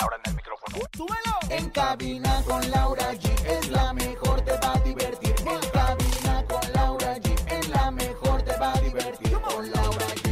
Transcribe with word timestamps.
Ahora 0.00 0.16
en 0.24 0.30
el 0.30 0.36
micrófono. 0.36 0.78
¡Súbelo! 0.96 1.38
En 1.50 1.70
cabina 1.70 2.42
con 2.46 2.70
Laura 2.70 3.12
G 3.14 3.46
es 3.46 3.68
la 3.70 3.92
mejor, 3.92 4.40
te 4.42 4.52
va 4.52 4.72
a 4.74 4.80
divertir. 4.80 5.34
En 5.40 5.70
cabina 5.70 6.44
con 6.48 6.72
Laura 6.72 7.16
G 7.16 7.52
es 7.52 7.68
la 7.68 7.90
mejor, 7.90 8.42
te 8.42 8.56
va 8.58 8.72
a 8.74 8.80
divertir. 8.80 9.32
Con 9.32 9.70
Laura 9.72 10.06
G. 10.06 10.28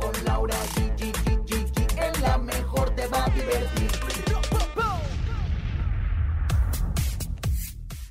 Con 0.00 0.24
Laura 0.24 0.56
G. 0.74 1.14
Es 1.98 2.20
la 2.20 2.38
mejor, 2.38 2.96
te 2.96 3.06
va 3.06 3.24
a 3.24 3.30
divertir. 3.30 3.90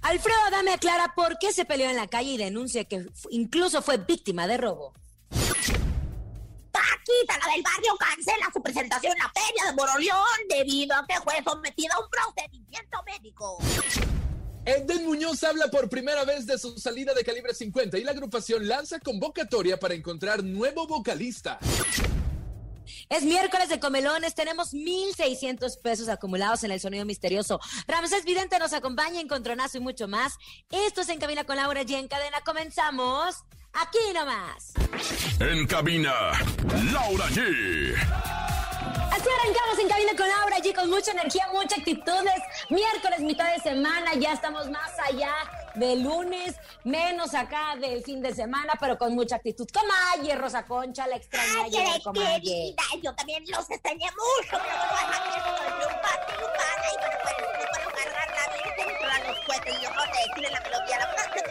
Alfredo, 0.02 0.40
dame 0.50 0.78
clara 0.80 1.14
por 1.14 1.38
qué 1.40 1.52
se 1.52 1.66
peleó 1.66 1.90
en 1.90 1.98
la 1.98 2.08
calle 2.08 2.32
y 2.32 2.38
denuncia 2.38 2.86
que 2.86 3.06
incluso 3.32 3.82
fue 3.82 3.98
víctima 3.98 4.48
de 4.48 4.58
robo. 4.58 4.94
Paquita, 7.00 7.46
la 7.46 7.54
del 7.54 7.64
barrio, 7.64 7.98
cancela 7.98 8.50
su 8.54 8.62
presentación 8.62 9.14
en 9.14 9.20
la 9.20 9.32
feria 9.32 9.66
de 9.66 9.74
Moroleón 9.74 10.48
debido 10.50 10.96
a 10.96 11.06
que 11.08 11.16
fue 11.24 11.42
sometida 11.44 11.96
a 11.96 12.00
un 12.00 12.10
procedimiento 12.10 12.98
médico. 13.06 13.58
Eden 14.66 15.06
Muñoz 15.06 15.44
habla 15.44 15.68
por 15.70 15.90
primera 15.90 16.26
vez 16.26 16.46
de 16.46 16.58
su 16.58 16.78
salida 16.78 17.14
de 17.14 17.24
calibre 17.24 17.54
50 17.54 17.98
y 17.98 18.04
la 18.04 18.12
agrupación 18.12 18.68
lanza 18.68 19.00
convocatoria 19.00 19.80
para 19.80 19.94
encontrar 19.94 20.44
nuevo 20.44 20.86
vocalista. 20.86 21.60
Es 23.08 23.24
miércoles 23.24 23.70
de 23.70 23.80
comelones, 23.80 24.36
tenemos 24.36 24.74
1,600 24.74 25.78
pesos 25.78 26.10
acumulados 26.10 26.64
en 26.64 26.72
el 26.72 26.80
sonido 26.80 27.06
misterioso. 27.06 27.60
Ramsés 27.88 28.26
Vidente 28.26 28.60
nos 28.60 28.74
acompaña, 28.74 29.22
Encontronazo 29.22 29.78
y 29.78 29.82
mucho 29.82 30.08
más. 30.08 30.38
Esto 30.70 31.02
es 31.02 31.10
En 31.10 31.20
Cabina 31.20 31.44
con 31.44 31.56
Laura 31.56 31.84
G. 31.84 31.98
En 31.98 32.08
cadena 32.08 32.42
comenzamos 32.46 33.44
aquí 33.74 34.14
nomás. 34.14 34.74
En 35.40 35.68
cabina, 35.68 36.14
Laura 36.92 37.26
G. 37.28 37.96
Así 39.12 39.28
arrancamos 39.28 39.80
en 39.80 39.90
cabina 39.90 40.12
con 40.16 40.28
Laura 40.28 40.56
allí 40.58 40.74
con 40.74 40.90
mucha 40.90 41.12
energía, 41.12 41.48
muchas 41.52 41.80
actitudes. 41.80 42.42
Miércoles, 42.70 43.20
mitad 43.20 43.52
de 43.54 43.60
semana, 43.60 44.14
ya 44.16 44.34
estamos 44.34 44.70
más 44.70 44.92
allá 45.00 45.34
del 45.76 46.04
lunes, 46.04 46.56
menos 46.84 47.34
acá 47.34 47.76
del 47.80 48.04
fin 48.04 48.22
de 48.22 48.34
semana, 48.34 48.74
pero 48.80 48.98
con 48.98 49.16
mucha 49.16 49.38
actitud. 49.38 49.68
Comalle, 49.74 50.36
Rosa 50.36 50.66
Concha, 50.66 51.08
la 51.08 51.16
extraña 51.16 51.64
Ay, 51.64 51.72
ayer, 51.76 52.02
querida, 52.14 52.84
yo 53.02 53.16
también 53.16 53.44
los 53.48 53.70
extrañé 53.70 54.06
mucho, 54.12 54.58
pero 54.64 54.84
bueno, 54.92 55.30
Eduardo 59.10 59.42
Fuentes 59.44 59.76
y 59.76 59.84
yo, 59.84 59.90
José 59.90 60.12
de 60.12 60.36
Chile, 60.36 60.50
la 60.52 60.62
melodía, 60.62 61.00
la 61.00 61.08
frase 61.08 61.44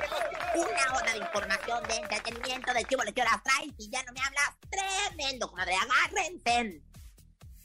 una 0.54 0.96
hora 0.96 1.12
de 1.12 1.18
información, 1.18 1.82
de 1.88 1.96
entretenimiento, 1.96 2.72
de 2.72 2.84
chivo, 2.84 3.02
le 3.02 3.12
quiero 3.12 3.30
las 3.30 3.42
traes 3.42 3.72
y 3.78 3.90
ya 3.90 4.02
no 4.04 4.12
me 4.12 4.20
hablas. 4.20 4.50
Tremendo, 4.70 5.48
comadre, 5.48 5.74
agárrense. 5.74 6.88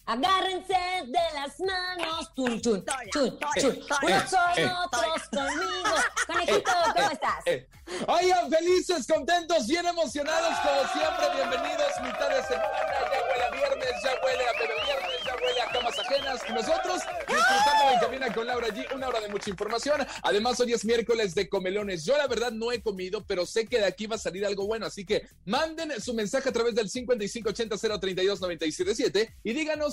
Agárrense 0.06 0.76
de 1.06 1.20
las 1.34 1.58
manos, 1.62 2.30
chun, 2.36 2.60
chun, 2.60 2.84
chun, 3.10 3.40
chun. 3.58 3.80
Unos 4.04 4.30
son 4.30 4.42
eh, 4.58 4.70
otros 4.86 5.30
conmigo. 5.30 5.96
Conejito, 6.28 6.72
¿cómo 6.94 7.10
estás? 7.10 7.42
Eh, 7.46 7.66
Oigan, 8.08 8.50
felices, 8.50 9.06
contentos, 9.06 9.68
bien 9.68 9.86
emocionados, 9.86 10.58
como 10.60 10.88
siempre, 10.94 11.26
bienvenidos, 11.36 11.92
mitad 12.02 12.30
de 12.30 12.42
semana, 12.44 12.70
ya 13.12 13.22
huele 13.28 13.44
a 13.44 13.52
viernes, 13.52 13.90
ya 14.02 14.12
huele 14.24 14.48
a 14.48 14.54
pero 14.58 14.74
viernes, 14.86 15.20
ya 15.26 15.36
huele 15.36 15.62
a 15.62 15.70
camas 15.72 16.00
ajenas, 16.00 16.40
y 16.48 16.54
nosotros 16.54 17.02
disfrutando 17.28 17.92
en 17.94 18.00
Cabina 18.00 18.34
con 18.34 18.48
Laura 18.48 18.70
G, 18.70 18.90
una 18.96 19.10
hora 19.10 19.20
de 19.20 19.28
mucha 19.28 19.50
información, 19.50 20.08
además 20.24 20.58
hoy 20.62 20.72
es 20.72 20.86
miércoles 20.86 21.36
de 21.36 21.50
comelones, 21.50 22.06
yo 22.06 22.16
la 22.18 22.28
verdad 22.28 22.52
no 22.52 22.72
he 22.72 22.82
comido, 22.82 23.26
pero 23.26 23.46
sé 23.46 23.68
que 23.68 23.80
de 23.80 23.86
aquí 23.86 24.08
va 24.08 24.16
a 24.16 24.20
salir 24.20 24.46
algo 24.46 24.66
bueno, 24.66 24.86
así 24.86 25.04
que 25.06 25.28
manden 25.46 26.00
su 26.02 26.14
mensaje 26.14 26.48
a 26.50 26.54
través 26.54 26.76
del 26.76 26.90
5580-032-977 26.90 29.34
y 29.44 29.52
díganos 29.54 29.93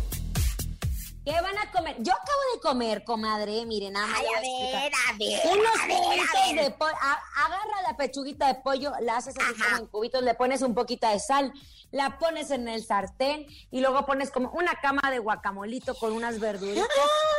¿Qué 1.23 1.33
van 1.39 1.55
a 1.57 1.71
comer? 1.71 1.95
Yo 1.99 2.13
acabo 2.13 2.39
de 2.55 2.61
comer, 2.61 3.03
comadre, 3.03 3.63
miren, 3.67 3.93
nada 3.93 4.07
más. 4.07 4.19
Ay, 4.19 4.25
a 4.25 4.39
ver, 4.41 4.91
a 4.93 5.17
ver, 5.17 5.53
Unos 5.59 5.79
a 5.79 5.85
ver, 5.87 5.95
a 5.97 6.03
cubitos 6.03 6.55
ver. 6.55 6.63
de 6.65 6.71
pollo. 6.71 6.95
Agarra 7.35 7.81
la 7.87 7.95
pechuguita 7.95 8.47
de 8.47 8.55
pollo, 8.55 8.91
la 9.01 9.17
haces 9.17 9.35
así 9.37 9.53
Ajá. 9.55 9.65
como 9.65 9.77
en 9.83 9.87
cubitos, 9.87 10.23
le 10.23 10.33
pones 10.33 10.63
un 10.63 10.73
poquito 10.73 11.07
de 11.07 11.19
sal, 11.19 11.53
la 11.91 12.17
pones 12.17 12.49
en 12.49 12.67
el 12.67 12.83
sartén 12.83 13.45
y 13.69 13.81
luego 13.81 14.03
pones 14.07 14.31
como 14.31 14.49
una 14.51 14.73
cama 14.81 15.11
de 15.11 15.19
guacamolito 15.19 15.93
con 15.93 16.11
unas 16.13 16.39
verduritas. 16.39 16.87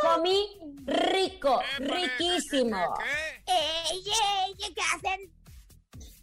Comí 0.03 0.47
rico, 0.85 1.61
riquísimo. 1.79 2.77
Ey, 3.47 3.53
ey, 3.91 4.05
ey, 4.47 4.73
¿qué 4.75 4.81
hacen? 4.95 5.33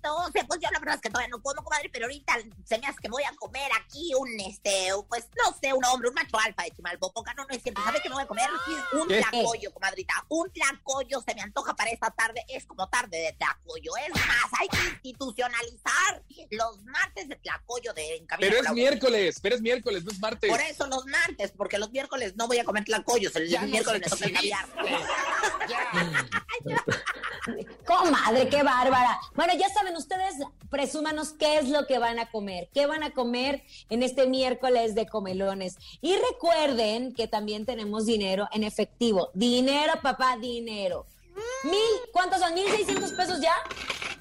No 0.03 0.27
sé, 0.31 0.43
pues 0.45 0.59
yo 0.61 0.69
la 0.71 0.79
verdad 0.79 0.95
es 0.95 1.01
que 1.01 1.09
todavía 1.09 1.29
no 1.29 1.41
como, 1.41 1.63
comadre, 1.63 1.89
pero 1.89 2.05
ahorita 2.05 2.33
se 2.65 2.79
me 2.79 2.87
hace 2.87 2.99
que 3.01 3.09
voy 3.09 3.23
a 3.23 3.35
comer 3.35 3.69
aquí 3.81 4.13
un, 4.15 4.39
este, 4.39 4.89
pues, 5.07 5.27
no 5.35 5.55
sé, 5.59 5.73
un 5.73 5.83
hombre, 5.85 6.09
un 6.09 6.15
macho 6.15 6.37
alfa 6.39 6.63
de 6.63 6.71
Chimalpopoca, 6.71 7.33
no, 7.33 7.45
no 7.45 7.55
es 7.55 7.61
cierto, 7.61 7.81
¿sabe 7.83 7.99
qué 8.01 8.09
me 8.09 8.15
voy 8.15 8.23
a 8.23 8.27
comer? 8.27 8.49
Un 8.93 9.07
tlacoyo, 9.07 9.73
comadrita, 9.73 10.25
un 10.29 10.51
tlacoyo 10.51 11.21
se 11.21 11.35
me 11.35 11.41
antoja 11.41 11.75
para 11.75 11.91
esta 11.91 12.11
tarde, 12.11 12.43
es 12.47 12.65
como 12.65 12.87
tarde 12.87 13.17
de 13.17 13.33
tlacoyo, 13.33 13.91
es 13.97 14.15
más, 14.15 14.59
hay 14.59 14.67
que 14.67 15.09
institucionalizar 15.09 16.23
los 16.51 16.81
martes 16.83 17.27
de 17.27 17.35
tlacoyo 17.35 17.93
de 17.93 18.15
en 18.15 18.25
Cabina 18.25 18.49
Pero 18.49 18.63
es 18.63 18.71
miércoles, 18.73 19.39
pero 19.41 19.55
es 19.55 19.61
miércoles, 19.61 20.03
no 20.03 20.11
es 20.11 20.19
martes. 20.19 20.49
Por 20.49 20.61
eso 20.61 20.87
los 20.87 21.05
martes, 21.05 21.51
porque 21.55 21.77
los 21.77 21.91
miércoles 21.91 22.35
no 22.35 22.47
voy 22.47 22.57
a 22.59 22.63
comer 22.63 22.85
tlacoyos, 22.85 23.35
el 23.35 23.49
Ya 23.49 23.61
no 23.61 23.67
miércoles 23.67 24.01
me 24.01 24.09
toca 24.09 24.33
caviar. 24.33 24.67
Comadre, 27.85 28.49
qué 28.49 28.63
bárbara. 28.63 29.19
Bueno, 29.33 29.53
ya 29.57 29.69
saben, 29.89 29.97
ustedes 29.97 30.35
presúmanos 30.69 31.33
qué 31.33 31.57
es 31.57 31.69
lo 31.69 31.85
que 31.87 31.99
van 31.99 32.19
a 32.19 32.29
comer, 32.29 32.69
qué 32.73 32.85
van 32.85 33.03
a 33.03 33.11
comer 33.11 33.63
en 33.89 34.03
este 34.03 34.27
miércoles 34.27 34.95
de 34.95 35.07
comelones. 35.07 35.77
Y 36.01 36.15
recuerden 36.31 37.13
que 37.13 37.27
también 37.27 37.65
tenemos 37.65 38.05
dinero 38.05 38.47
en 38.53 38.63
efectivo. 38.63 39.29
Dinero, 39.33 39.93
papá, 40.01 40.37
dinero. 40.37 41.05
Mil, 41.63 42.11
¿cuántos 42.11 42.39
son? 42.39 42.53
¿Mil 42.53 42.67
seiscientos 42.67 43.11
pesos 43.13 43.39
ya? 43.41 43.53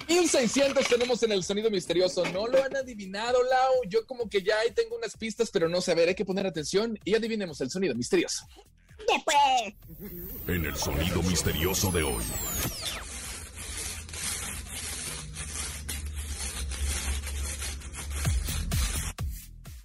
1600 0.07 0.87
tenemos 0.87 1.21
en 1.23 1.31
el 1.31 1.43
sonido 1.43 1.69
misterioso. 1.69 2.25
No 2.31 2.47
lo 2.47 2.63
han 2.63 2.75
adivinado, 2.75 3.43
Lau. 3.43 3.81
Yo 3.87 4.05
como 4.07 4.27
que 4.27 4.41
ya 4.41 4.57
ahí 4.59 4.71
tengo 4.71 4.95
unas 4.95 5.15
pistas, 5.15 5.51
pero 5.51 5.69
no 5.69 5.81
sé. 5.81 5.91
A 5.91 5.95
ver, 5.95 6.09
hay 6.09 6.15
que 6.15 6.25
poner 6.25 6.47
atención 6.47 6.97
y 7.03 7.15
adivinemos 7.15 7.61
el 7.61 7.69
sonido 7.69 7.93
misterioso. 7.93 8.45
Después, 9.07 9.73
En 10.47 10.65
el 10.65 10.75
sonido 10.75 11.21
misterioso 11.23 11.91
de 11.91 12.03
hoy. 12.03 12.23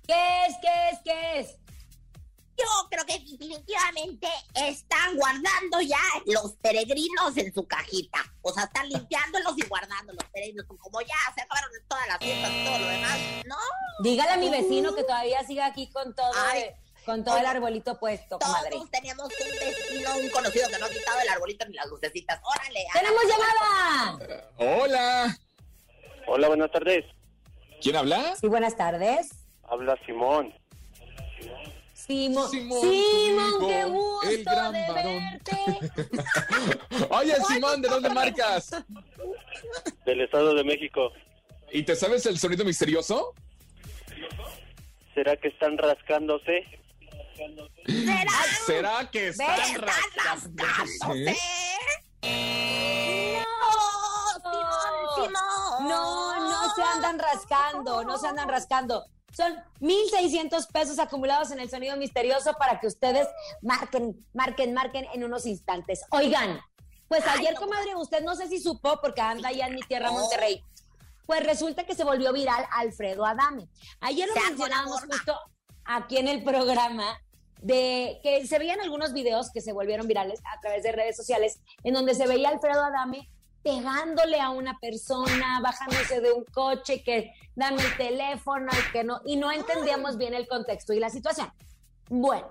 ¿Qué 0.07 0.47
es, 0.47 0.57
qué 0.61 0.91
es, 0.91 0.99
qué 1.05 1.41
es? 1.41 1.59
Yo 2.57 2.65
creo 2.89 3.05
que 3.05 3.15
definitivamente 3.15 4.29
están 4.55 5.17
guardando 5.17 5.81
ya 5.81 5.99
los 6.27 6.53
peregrinos 6.63 7.37
en 7.37 7.53
su 7.53 7.67
cajita. 7.67 8.21
O 8.43 8.53
sea, 8.53 8.65
están 8.65 8.89
limpiándolos 8.89 9.55
y 9.59 9.67
guardando 9.67 10.13
los 10.13 10.25
peregrinos. 10.31 10.65
Como 10.67 11.01
ya 11.01 11.35
se 11.35 11.43
acabaron 11.43 11.71
todas 11.89 12.07
las 12.07 12.19
fiestas 12.19 12.51
y 12.53 12.65
todo 12.65 12.79
lo 12.79 12.87
demás, 12.87 13.19
¿no? 13.47 13.57
Dígale 14.05 14.31
a 14.31 14.37
mi 14.37 14.51
vecino 14.51 14.95
que 14.95 15.03
todavía 15.03 15.43
siga 15.45 15.67
aquí 15.67 15.91
con 15.91 16.15
todo, 16.15 16.31
Ay. 16.53 16.67
con 17.05 17.25
todo 17.25 17.39
el 17.39 17.47
arbolito 17.47 17.99
puesto, 17.99 18.39
comadre. 18.39 18.71
Todos 18.71 18.91
tenemos 18.91 19.25
un 19.25 19.59
vecino, 19.59 20.17
un 20.17 20.29
conocido 20.31 20.69
que 20.69 20.79
no 20.79 20.87
ha 20.87 20.91
quitado 20.91 21.21
el 21.21 21.29
arbolito 21.31 21.67
ni 21.67 21.75
las 21.75 21.87
lucecitas. 21.87 22.41
Órale. 22.45 22.85
¡Tenemos 22.93 23.23
llamada! 23.25 24.49
Hola. 24.59 25.39
Hola, 26.29 26.49
buenas 26.49 26.71
tardes. 26.71 27.05
¿Quién 27.83 27.97
habla? 27.97 28.37
Sí, 28.37 28.47
buenas 28.47 28.77
tardes. 28.77 29.44
Habla 29.69 29.99
Simón. 30.07 30.53
Simón, 31.93 32.51
Simón, 32.51 32.81
Simón, 32.83 33.69
qué 33.69 33.85
gusto 33.87 34.29
el 34.29 34.45
gran 34.45 34.73
de 34.73 34.89
varón. 34.93 35.23
verte. 35.33 35.57
Oye, 37.11 37.35
Simón, 37.49 37.81
¿de 37.81 37.89
dónde 37.89 38.11
marcas? 38.11 38.71
Del 40.05 40.21
Estado 40.21 40.55
de 40.55 40.65
México. 40.65 41.13
¿Y 41.73 41.83
te 41.83 41.97
sabes 41.97 42.27
el 42.27 42.39
sonido 42.39 42.65
misterioso? 42.65 43.33
¿Será 45.15 45.37
que 45.37 45.49
están 45.49 45.79
rascándose? 45.79 46.65
¿Será? 47.87 48.33
¿Será 48.67 49.11
que 49.11 49.29
están 49.29 49.61
¿Están 49.61 49.83
rascándose? 49.83 51.37
No, 53.41 54.41
Simón, 54.43 54.95
Simón. 55.15 55.89
No, 55.89 56.51
no 56.51 56.75
se 56.75 56.83
andan 56.83 57.19
rascando, 57.19 58.05
no 58.05 58.19
se 58.19 58.27
andan 58.29 58.49
rascando. 58.49 59.05
Son 59.35 59.53
1.600 59.81 60.71
pesos 60.71 60.99
acumulados 60.99 61.51
en 61.51 61.59
el 61.59 61.69
sonido 61.69 61.97
misterioso 61.97 62.55
para 62.55 62.79
que 62.79 62.87
ustedes 62.87 63.27
marquen, 63.63 64.25
marquen, 64.33 64.73
marquen 64.73 65.07
en 65.13 65.25
unos 65.25 65.45
instantes. 65.45 66.03
Oigan, 66.11 66.61
pues 67.09 67.25
Ay, 67.27 67.41
ayer, 67.41 67.55
comadre, 67.55 67.97
usted 67.97 68.23
no 68.23 68.37
sé 68.37 68.49
si 68.49 68.61
supo, 68.61 68.99
porque 69.03 69.21
anda 69.21 69.49
allá 69.49 69.67
en 69.67 69.75
mi 69.75 69.83
tierra. 69.83 70.11
Monterrey. 70.13 70.63
Pues 71.27 71.45
resulta 71.45 71.85
que 71.85 71.95
se 71.95 72.05
volvió 72.05 72.33
viral 72.33 72.65
Alfredo 72.71 73.25
Adame. 73.25 73.69
Ayer 74.01 74.29
lo 74.29 74.35
mencionábamos 74.35 75.01
justo 75.03 75.37
aquí 75.85 76.19
en 76.19 76.29
el 76.29 76.45
programa 76.45 77.19
de 77.61 78.21
que 78.23 78.47
se 78.47 78.59
veían 78.59 78.81
algunos 78.81 79.13
videos 79.13 79.51
que 79.51 79.63
se 79.63 79.73
volvieron 79.73 80.07
virales 80.07 80.41
a 80.55 80.61
través 80.61 80.83
de 80.83 80.93
redes 80.93 81.17
sociales 81.17 81.61
en 81.83 81.95
donde 81.95 82.15
se 82.15 82.27
veía 82.27 82.51
Alfredo 82.51 82.83
Adame 82.83 83.31
pegándole 83.65 84.41
a 84.41 84.51
una 84.51 84.79
persona, 84.79 85.59
bajándose 85.63 86.21
de 86.21 86.33
un 86.33 86.45
coche, 86.45 87.03
que 87.03 87.33
dame 87.57 87.83
el 87.83 87.97
teléfono 87.97 88.71
y 88.71 88.93
que 88.93 89.03
no, 89.03 89.23
y 89.25 89.37
no 89.37 89.51
entendíamos 89.51 90.19
bien 90.19 90.35
el 90.35 90.47
contexto 90.47 90.93
y 90.93 91.01
la 91.01 91.09
situación. 91.09 91.51
Bueno, 92.11 92.47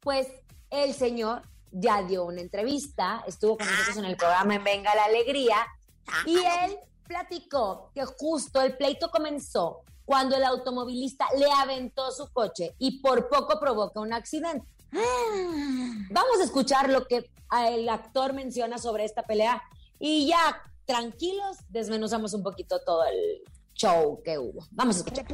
pues 0.00 0.26
el 0.68 0.92
señor 0.92 1.42
ya 1.70 2.02
dio 2.02 2.24
una 2.24 2.40
entrevista, 2.40 3.22
estuvo 3.28 3.56
con 3.56 3.66
nosotros 3.66 3.96
en 3.98 4.06
el 4.06 4.16
programa 4.16 4.56
en 4.56 4.64
Venga 4.64 4.94
la 4.94 5.04
Alegría, 5.04 5.56
y 6.26 6.36
él 6.36 6.78
platicó 7.06 7.92
que 7.94 8.04
justo 8.04 8.60
el 8.60 8.76
pleito 8.76 9.10
comenzó 9.10 9.82
cuando 10.04 10.36
el 10.36 10.44
automovilista 10.44 11.26
le 11.38 11.50
aventó 11.50 12.10
su 12.10 12.32
coche 12.32 12.74
y 12.78 13.00
por 13.00 13.28
poco 13.28 13.60
provoca 13.60 14.00
un 14.00 14.12
accidente. 14.12 14.66
Vamos 16.10 16.40
a 16.40 16.44
escuchar 16.44 16.88
lo 16.90 17.06
que 17.06 17.30
el 17.68 17.88
actor 17.88 18.32
menciona 18.32 18.78
sobre 18.78 19.04
esta 19.04 19.22
pelea 19.22 19.62
y 19.98 20.28
ya 20.28 20.62
tranquilos 20.84 21.58
desmenuzamos 21.68 22.34
un 22.34 22.42
poquito 22.42 22.80
todo 22.84 23.04
el 23.04 23.42
show 23.76 24.20
que 24.24 24.38
hubo. 24.38 24.66
Vamos 24.70 24.96
a 24.96 24.98
escuchar. 25.00 25.26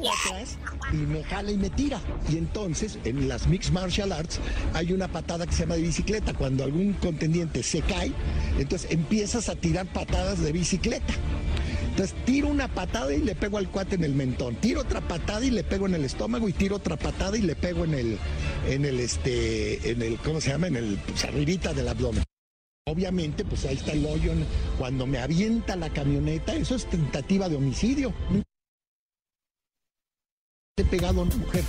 y 0.93 0.97
me 0.97 1.23
jala 1.23 1.51
y 1.51 1.57
me 1.57 1.71
tira. 1.71 2.01
Y 2.29 2.37
entonces, 2.37 2.99
en 3.05 3.29
las 3.29 3.47
Mixed 3.47 3.73
Martial 3.73 4.13
Arts, 4.13 4.41
hay 4.75 4.93
una 4.93 5.09
patada 5.09 5.47
que 5.47 5.53
se 5.53 5.61
llama 5.61 5.77
de 5.77 5.83
bicicleta. 5.83 6.35
Cuando 6.35 6.65
algún 6.65 6.93
contendiente 6.95 7.63
se 7.63 7.83
cae, 7.83 8.13
entonces 8.59 8.91
empiezas 8.91 9.49
a 9.49 9.55
tirar 9.55 9.87
patadas 9.93 10.41
de 10.41 10.53
bicicleta. 10.53 11.15
Entonces 11.91 12.17
tiro 12.25 12.49
una 12.49 12.69
patada 12.69 13.13
y 13.13 13.21
le 13.21 13.35
pego 13.35 13.59
al 13.59 13.69
cuate 13.69 13.97
en 13.97 14.05
el 14.05 14.15
mentón. 14.15 14.57
Tiro 14.57 14.81
otra 14.81 15.01
patada 15.03 15.45
y 15.45 15.51
le 15.51 15.63
pego 15.63 15.87
en 15.87 15.95
el 15.95 16.05
estómago 16.05 16.49
y 16.49 16.53
tiro 16.53 16.77
otra 16.77 16.97
patada 16.97 17.37
y 17.37 17.43
le 17.43 17.55
pego 17.55 17.85
en 17.85 17.95
el, 17.95 18.19
en 18.67 18.85
el, 18.87 18.99
este, 18.99 19.91
en 19.91 20.01
el, 20.01 20.19
¿cómo 20.19 20.41
se 20.41 20.51
llama? 20.51 20.69
En 20.69 20.77
el, 20.77 20.97
pues, 21.07 21.25
arribita 21.25 21.75
del 21.75 21.89
abdomen. 21.89 22.25
Obviamente, 22.87 23.45
pues 23.45 23.65
ahí 23.65 23.77
está 23.77 23.93
el 23.93 24.05
hoyo. 24.05 24.33
Cuando 24.77 25.07
me 25.07 25.19
avienta 25.19 25.77
la 25.77 25.89
camioneta, 25.91 26.53
eso 26.55 26.75
es 26.75 26.85
tentativa 26.87 27.49
de 27.49 27.55
homicidio. 27.55 28.13
He 30.77 30.85
pegado 30.85 31.21
a 31.21 31.25
una 31.25 31.37
mujer. 31.37 31.63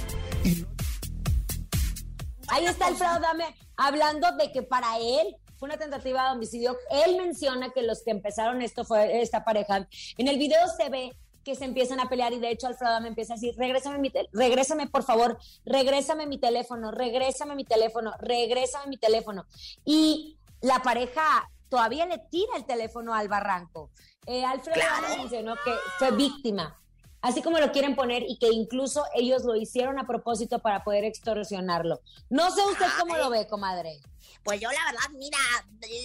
Ahí 2.47 2.65
está 2.65 2.87
Alfredo 2.87 3.19
Dame 3.19 3.45
hablando 3.77 4.31
de 4.37 4.51
que 4.51 4.63
para 4.63 4.97
él 4.97 5.35
fue 5.57 5.67
una 5.67 5.77
tentativa 5.77 6.25
de 6.25 6.35
homicidio. 6.35 6.77
Él 6.89 7.17
menciona 7.17 7.69
que 7.69 7.83
los 7.83 8.01
que 8.01 8.09
empezaron 8.09 8.63
esto 8.63 8.83
fue 8.83 9.21
esta 9.21 9.43
pareja. 9.43 9.87
En 10.17 10.27
el 10.27 10.39
video 10.39 10.67
se 10.75 10.89
ve 10.89 11.15
que 11.43 11.53
se 11.53 11.65
empiezan 11.65 11.99
a 11.99 12.09
pelear 12.09 12.33
y 12.33 12.39
de 12.39 12.49
hecho 12.49 12.65
Alfredo 12.65 12.91
Dame 12.91 13.09
empieza 13.09 13.33
a 13.33 13.35
decir, 13.35 13.53
regrésame, 13.55 13.99
mi 13.99 14.11
regrésame 14.31 14.87
por 14.87 15.03
favor, 15.03 15.37
regrésame 15.63 16.25
mi 16.25 16.39
teléfono, 16.39 16.89
regrésame 16.89 17.55
mi 17.55 17.65
teléfono, 17.65 18.13
regrésame 18.19 18.87
mi 18.87 18.97
teléfono. 18.97 19.45
Y 19.85 20.37
la 20.63 20.81
pareja 20.81 21.49
todavía 21.69 22.05
le 22.05 22.17
tira 22.31 22.55
el 22.55 22.65
teléfono 22.65 23.13
al 23.13 23.27
barranco. 23.27 23.91
Eh, 24.25 24.45
Alfredo 24.45 24.79
Dame 24.79 25.17
mencionó 25.17 25.55
que 25.63 25.73
fue 25.99 26.11
víctima, 26.11 26.81
así 27.23 27.41
como 27.41 27.57
lo 27.57 27.71
quieren 27.71 27.95
poner 27.95 28.21
y 28.27 28.37
que 28.37 28.49
incluso 28.49 29.03
ellos 29.15 29.43
lo 29.43 29.55
hicieron 29.55 29.97
a 29.97 30.05
propósito 30.05 30.59
para 30.59 30.83
poder 30.83 31.03
extorsionarlo. 31.05 32.01
No 32.29 32.51
sé 32.51 32.61
usted 32.65 32.85
cómo 32.99 33.17
lo 33.17 33.29
ve, 33.31 33.47
comadre. 33.47 33.99
Pues 34.43 34.59
yo 34.59 34.69
la 34.71 34.85
verdad, 34.91 35.09
mira, 35.13 35.37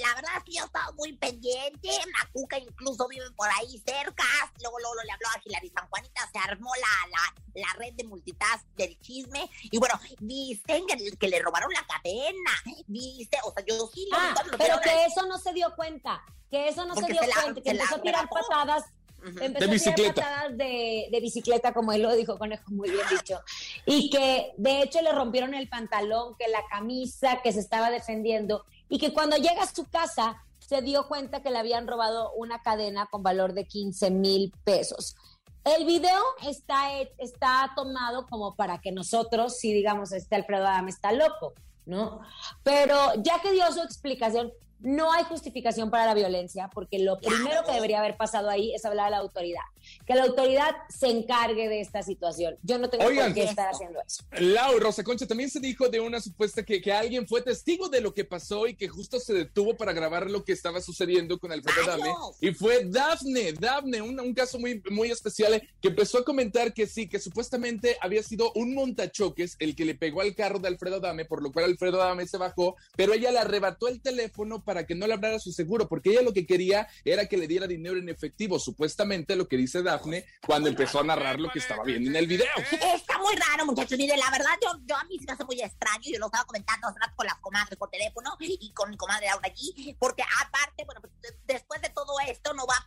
la 0.00 0.15
verdad 0.15 0.31
es 0.38 0.44
que 0.44 0.53
yo 0.53 0.62
he 0.62 0.67
estado 0.67 0.93
muy 0.94 1.12
pendiente. 1.17 1.88
Macuca 2.20 2.59
incluso 2.59 3.06
vive 3.09 3.25
por 3.37 3.49
ahí 3.59 3.82
cerca. 3.85 4.25
Luego, 4.61 4.79
luego 4.79 4.94
le 5.05 5.12
habló 5.12 5.29
a 5.29 5.41
Hilary 5.44 5.70
San 5.70 5.88
Juanita, 5.88 6.31
se 6.32 6.38
armó 6.38 6.70
la, 6.76 7.11
la, 7.11 7.62
la 7.62 7.73
red 7.79 7.94
de 7.94 8.05
multitask 8.05 8.64
del 8.76 8.99
chisme. 9.00 9.50
Y 9.64 9.79
bueno, 9.79 9.99
viste 10.21 10.82
que, 10.87 11.17
que 11.17 11.29
le 11.29 11.41
robaron 11.41 11.71
la 11.73 11.85
cadena. 11.87 12.53
Viste, 12.87 13.38
o 13.44 13.53
sea, 13.53 13.64
yo 13.67 13.88
sí 13.93 14.06
lo 14.11 14.17
Ah, 14.19 14.35
pero 14.56 14.81
que 14.81 15.05
eso 15.06 15.26
no 15.26 15.38
se 15.38 15.53
dio 15.53 15.75
cuenta, 15.75 16.23
que 16.50 16.69
eso 16.69 16.85
no 16.87 16.94
se 16.94 17.06
dio 17.06 17.21
se 17.23 17.26
la- 17.29 17.35
cuenta, 17.43 17.61
que 17.61 17.71
empezó 17.71 17.97
a 17.97 18.03
tirar 18.03 18.29
patadas. 18.29 18.85
Empezó 19.25 19.59
De 19.59 19.65
a 19.65 19.69
bicicleta. 19.69 20.12
tirar 20.12 20.15
patadas 20.15 20.59
de, 20.59 21.09
de 21.11 21.20
bicicleta, 21.20 21.73
como 21.73 21.93
él 21.93 22.03
lo 22.03 22.15
dijo, 22.15 22.38
conejo, 22.38 22.70
muy 22.70 22.91
bien 22.91 23.03
dicho, 23.11 23.41
y 23.87 24.11
que 24.11 24.53
de 24.56 24.82
hecho 24.82 25.00
le 25.03 25.12
rompieron 25.12 25.55
el 25.55 25.69
pantalón, 25.69 26.35
que 26.38 26.49
la 26.49 26.62
camisa, 26.70 27.41
que 27.43 27.53
se 27.53 27.61
estaba 27.61 27.91
defendiendo, 27.91 28.65
y 28.88 28.99
que 28.99 29.12
cuando 29.12 29.37
llega 29.37 29.62
a 29.62 29.75
su 29.75 29.87
casa 29.87 30.43
se 30.59 30.82
dio 30.82 31.09
cuenta 31.09 31.43
que 31.43 31.50
le 31.50 31.59
habían 31.59 31.87
robado 31.87 32.32
una 32.32 32.62
cadena 32.62 33.06
con 33.06 33.23
valor 33.23 33.55
de 33.55 33.67
15 33.67 34.11
mil 34.11 34.53
pesos. 34.65 35.17
El 35.64 35.85
video 35.87 36.21
está, 36.47 37.00
está 37.19 37.73
tomado 37.75 38.26
como 38.26 38.55
para 38.55 38.79
que 38.79 38.93
nosotros, 38.93 39.59
si 39.59 39.73
digamos, 39.73 40.12
este 40.12 40.37
Alfredo 40.37 40.67
Adame 40.67 40.91
está 40.91 41.12
loco, 41.12 41.55
¿no? 41.87 42.21
Pero 42.62 42.97
ya 43.23 43.41
que 43.41 43.53
dio 43.53 43.71
su 43.73 43.81
explicación, 43.81 44.53
no 44.81 45.13
hay 45.13 45.25
justificación 45.25 45.91
para 45.91 46.07
la 46.07 46.15
violencia, 46.15 46.71
porque 46.73 46.99
lo 46.99 47.19
primero 47.21 47.65
que 47.65 47.73
debería 47.73 47.99
haber 48.01 48.17
pasado 48.17 48.49
ahí 48.49 48.75
es 48.75 48.85
hablar 48.85 49.09
a 49.09 49.11
la 49.11 49.17
autoridad. 49.19 49.63
Que 50.07 50.15
la 50.15 50.25
autoridad 50.25 50.77
se 50.89 51.09
encargue 51.09 51.69
de 51.69 51.81
esta 51.81 52.03
situación. 52.03 52.57
Yo 52.63 52.79
no 52.79 52.89
tengo 52.89 53.05
Oigan. 53.05 53.27
por 53.27 53.35
qué 53.35 53.45
estar 53.45 53.69
haciendo 53.69 54.01
eso. 54.07 54.25
Lau, 54.39 54.79
Rosa 54.79 55.03
Concha, 55.03 55.27
también 55.27 55.51
se 55.51 55.61
dijo 55.61 55.89
de 55.89 56.01
una 56.01 56.21
supuesta 56.21 56.63
que, 56.63 56.81
que 56.81 56.93
alguien 56.93 57.27
fue 57.27 57.43
testigo 57.43 57.89
de 57.89 58.01
lo 58.01 58.15
que 58.15 58.25
pasó 58.25 58.67
y 58.67 58.75
que 58.75 58.89
justo 58.89 59.19
se 59.21 59.35
detuvo 59.35 59.77
para 59.77 59.93
grabar 59.93 60.31
lo 60.31 60.45
que 60.45 60.53
estaba 60.53 60.81
sucediendo 60.81 61.39
con 61.39 61.53
Alfredo. 61.53 61.87
Dame. 61.87 62.13
Y 62.41 62.53
fue 62.53 62.85
Dafne, 62.85 63.53
Dafne, 63.53 64.03
un, 64.03 64.19
un 64.21 64.35
caso 64.35 64.59
muy, 64.59 64.83
muy 64.91 65.11
especial 65.11 65.55
eh, 65.55 65.69
que 65.81 65.89
empezó 65.89 66.19
a 66.19 66.25
comentar 66.25 66.73
que 66.73 66.87
sí, 66.87 67.09
que 67.09 67.19
supuestamente 67.19 67.97
había 68.01 68.23
sido 68.23 68.53
un 68.55 68.75
montachoques 68.75 69.57
el 69.59 69.75
que 69.75 69.85
le 69.85 69.95
pegó 69.95 70.21
al 70.21 70.35
carro 70.35 70.59
de 70.59 70.69
Alfredo 70.69 71.01
Dame, 71.01 71.25
por 71.25 71.43
lo 71.43 71.53
cual 71.53 71.67
Alfredo 71.67 71.99
Dame 71.99 72.27
se 72.27 72.37
bajó, 72.37 72.77
pero 72.97 73.13
ella 73.13 73.31
le 73.31 73.39
arrebató 73.39 73.89
el 73.89 74.01
teléfono 74.01 74.63
para 74.69 74.85
que 74.85 74.94
no 74.94 75.07
le 75.07 75.14
hablara 75.14 75.38
su 75.38 75.50
seguro, 75.50 75.88
porque 75.88 76.11
ella 76.11 76.21
lo 76.21 76.35
que 76.35 76.45
quería 76.47 76.87
era 77.02 77.25
que 77.25 77.38
le 77.38 77.49
diera 77.49 77.66
dinero 77.66 77.97
en 77.97 78.11
efectivo, 78.11 78.59
supuestamente 78.59 79.35
lo 79.35 79.49
que 79.49 79.57
dice 79.57 79.83
Dafne 79.83 80.26
cuando 80.47 80.69
empezó 80.69 81.00
a 81.00 81.04
narrar 81.04 81.40
lo 81.40 81.49
que 81.49 81.59
estaba 81.59 81.83
viendo 81.85 82.11
en 82.11 82.16
el 82.16 82.26
video. 82.26 82.52
Está 82.95 83.16
muy 83.16 83.35
raro, 83.35 83.64
muchachos. 83.64 83.97
Mire, 83.97 84.14
la 84.19 84.31
verdad, 84.31 84.50
yo, 84.61 84.78
yo 84.85 84.95
a 84.95 85.04
mí 85.04 85.19
se 85.19 85.25
me 85.25 85.33
hace 85.33 85.45
muy 85.47 85.59
extraño. 85.62 86.02
Yo 86.04 86.19
lo 86.19 86.26
estaba 86.26 86.45
comentando 86.45 86.87
hace 86.87 86.99
rato 87.00 87.14
con 87.16 87.25
las 87.26 87.37
comadres 87.37 87.78
por 87.78 87.88
teléfono 87.88 88.37
y 88.40 88.71
con 88.75 88.90
mi 88.90 88.99
comadre 88.99 89.25
Laura 89.28 89.49
allí. 89.49 89.97
Porque 89.99 90.23
aparte, 90.45 90.85
bueno, 90.85 91.00
pues, 91.00 91.14
de- 91.23 91.54
después 91.54 91.81
de 91.81 91.88
todo 91.88 92.12
esto 92.28 92.52
no 92.52 92.66
va 92.66 92.75
a 92.75 92.85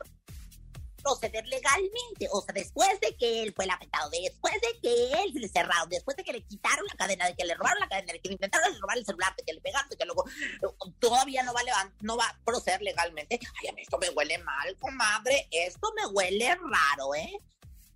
proceder 1.02 1.46
legalmente. 1.48 2.28
O 2.32 2.42
sea, 2.42 2.54
después 2.54 3.00
de 3.00 3.16
que 3.16 3.44
él 3.44 3.54
fue 3.54 3.66
el 3.66 3.72
afectado, 3.72 4.10
después 4.10 4.54
de 4.56 4.80
que 4.82 5.24
él 5.24 5.34
se 5.34 5.40
le 5.40 5.50
cerraron, 5.50 5.90
después 5.90 6.16
de 6.18 6.24
que 6.24 6.34
le 6.34 6.44
quitaron 6.44 6.86
la 6.86 6.96
cadena, 6.96 7.26
de 7.26 7.36
que 7.36 7.46
le 7.46 7.56
robaron 7.56 7.80
la 7.80 7.88
cadena, 7.88 8.14
de 8.14 8.20
que 8.20 8.30
le 8.30 8.34
intentaron 8.36 8.80
robar 8.80 8.98
el 8.98 9.06
celular, 9.06 9.36
de 9.36 9.44
que 9.44 9.54
le 9.54 9.62
pegaron, 9.62 9.90
de 9.90 9.98
que 9.98 10.06
luego 10.06 10.26
eh, 10.28 10.90
todavía 11.00 11.44
no 11.44 11.54
va 11.54 11.62
a 11.62 11.92
no 12.02 12.18
va 12.18 12.26
a 12.26 12.38
proceder 12.44 12.82
legalmente. 12.82 13.40
Ay, 13.62 13.70
a 13.70 13.74
mí 13.74 13.82
esto 13.82 13.98
me 13.98 14.10
huele 14.10 14.38
mal, 14.40 14.76
comadre. 14.80 15.48
Esto 15.52 15.94
me 15.96 16.06
huele 16.08 16.56
raro, 16.56 17.16
¿eh? 17.16 17.40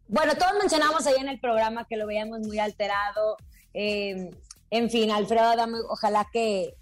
Bueno, 0.07 0.35
todos 0.35 0.53
mencionamos 0.59 1.05
ahí 1.07 1.15
en 1.17 1.29
el 1.29 1.39
programa 1.39 1.87
que 1.87 1.97
lo 1.97 2.05
veíamos 2.05 2.39
muy 2.41 2.59
alterado. 2.59 3.37
eh, 3.73 4.29
en 4.71 4.89
fin, 4.89 5.11
Alfredo 5.11 5.51
Adame, 5.51 5.77
ojalá 5.87 6.27
que 6.33 6.75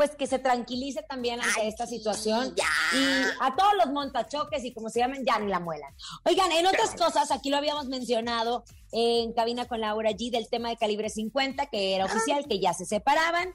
pues 0.00 0.16
que 0.16 0.26
se 0.26 0.38
tranquilice 0.38 1.02
también 1.02 1.42
ante 1.42 1.60
Ay, 1.60 1.68
esta 1.68 1.86
situación. 1.86 2.54
ya. 2.56 2.64
Y 2.98 3.22
a 3.38 3.54
todos 3.54 3.74
los 3.76 3.92
montachoques 3.92 4.64
y 4.64 4.72
como 4.72 4.88
se 4.88 5.00
llamen, 5.00 5.26
ya 5.26 5.38
ni 5.38 5.48
la 5.48 5.60
muelan. 5.60 5.94
Oigan, 6.24 6.50
en 6.52 6.66
otras 6.66 6.94
cosas, 6.94 7.30
aquí 7.30 7.50
lo 7.50 7.58
habíamos 7.58 7.84
mencionado 7.84 8.64
en 8.92 9.34
cabina 9.34 9.66
con 9.68 9.82
Laura 9.82 10.12
G 10.12 10.30
del 10.30 10.48
tema 10.48 10.70
de 10.70 10.78
calibre 10.78 11.10
50, 11.10 11.66
que 11.66 11.94
era 11.96 12.06
oficial, 12.06 12.46
que 12.48 12.58
ya 12.58 12.72
se 12.72 12.86
separaban. 12.86 13.54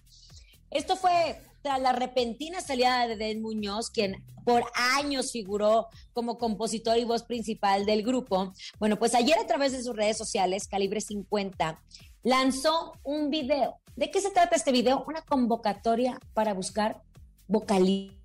Esto 0.70 0.96
fue 0.96 1.42
tras 1.64 1.82
la 1.82 1.94
repentina 1.94 2.62
salida 2.62 3.08
de 3.08 3.16
Den 3.16 3.42
Muñoz, 3.42 3.90
quien 3.90 4.24
por 4.46 4.66
años 5.00 5.32
figuró 5.32 5.88
como 6.14 6.38
compositor 6.38 7.00
y 7.00 7.06
voz 7.06 7.24
principal 7.24 7.88
del 7.88 8.04
grupo. 8.04 8.54
Bueno, 8.78 9.00
pues 9.00 9.16
ayer 9.16 9.40
a 9.40 9.48
través 9.48 9.72
de 9.72 9.82
sus 9.82 9.96
redes 9.96 10.16
sociales, 10.16 10.68
Calibre 10.68 11.02
50 11.02 11.82
lanzó 12.22 12.94
un 13.04 13.32
video. 13.32 13.80
¿De 13.96 14.12
qué 14.12 14.20
se 14.20 14.30
trata 14.30 14.56
este 14.56 14.74
video? 14.74 15.06
Una 15.08 15.22
convocatoria 15.22 16.20
para 16.34 16.54
buscar 16.54 17.02
vocalistas. 17.48 18.16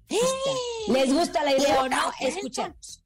¿Les 0.88 1.12
gusta 1.12 1.44
la 1.44 1.56
idea 1.56 1.82
o 1.82 1.88
no? 1.88 2.10
Escuchemos. 2.20 3.04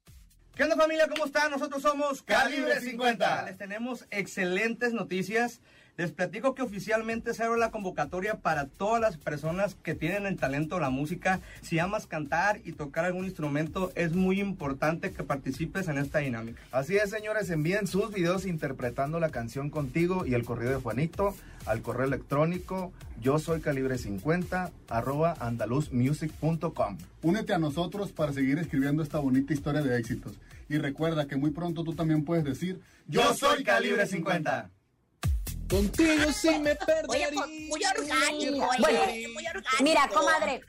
¿Qué 0.55 0.63
onda 0.63 0.75
familia? 0.75 1.07
¿Cómo 1.07 1.25
están? 1.25 1.51
Nosotros 1.51 1.83
somos 1.83 2.23
Calibre 2.23 2.79
50. 2.79 3.43
Les 3.43 3.57
tenemos 3.57 4.05
excelentes 4.09 4.93
noticias. 4.93 5.61
Les 5.97 6.11
platico 6.11 6.55
que 6.55 6.61
oficialmente 6.61 7.33
se 7.33 7.43
abre 7.43 7.57
la 7.57 7.71
convocatoria 7.71 8.35
para 8.35 8.65
todas 8.65 8.99
las 8.99 9.17
personas 9.17 9.75
que 9.75 9.95
tienen 9.95 10.25
el 10.25 10.35
talento 10.35 10.75
de 10.75 10.81
la 10.81 10.89
música. 10.89 11.39
Si 11.61 11.79
amas 11.79 12.05
cantar 12.05 12.59
y 12.65 12.73
tocar 12.73 13.05
algún 13.05 13.23
instrumento, 13.23 13.93
es 13.95 14.13
muy 14.13 14.41
importante 14.41 15.13
que 15.13 15.23
participes 15.23 15.87
en 15.87 15.97
esta 15.97 16.19
dinámica. 16.19 16.61
Así 16.71 16.97
es, 16.97 17.09
señores, 17.09 17.49
envíen 17.49 17.87
sus 17.87 18.11
videos 18.11 18.45
interpretando 18.45 19.21
la 19.21 19.29
canción 19.29 19.69
contigo 19.69 20.25
y 20.25 20.33
el 20.33 20.43
correo 20.43 20.71
de 20.71 20.75
Juanito 20.75 21.33
al 21.65 21.81
correo 21.81 22.05
electrónico 22.05 22.93
yo 23.21 23.39
soy 23.39 23.61
calibre 23.61 23.97
50 23.97 24.71
arroba 24.89 25.35
andaluzmusic.com. 25.39 26.97
Únete 27.23 27.53
a 27.53 27.57
nosotros 27.57 28.11
para 28.11 28.33
seguir 28.33 28.59
escribiendo 28.59 29.01
esta 29.01 29.19
bonita 29.19 29.53
historia 29.53 29.81
de 29.81 29.97
éxitos. 29.97 30.33
Y 30.67 30.77
recuerda 30.77 31.27
que 31.27 31.37
muy 31.37 31.51
pronto 31.51 31.83
tú 31.83 31.93
también 31.93 32.25
puedes 32.25 32.43
decir 32.43 32.81
yo 33.07 33.33
soy 33.33 33.63
calibre 33.63 34.05
50. 34.05 34.74
Contigo 35.69 36.31
sí 36.31 36.59
me 36.59 36.75
perdería. 36.75 37.29
Oye, 37.29 37.67
muy 37.69 37.81
orgánico, 37.83 38.67
Bueno, 38.79 38.99
eh, 39.07 39.27
muy 39.33 39.45
orgánico. 39.47 39.83
Mira, 39.83 40.09
comadre, 40.13 40.61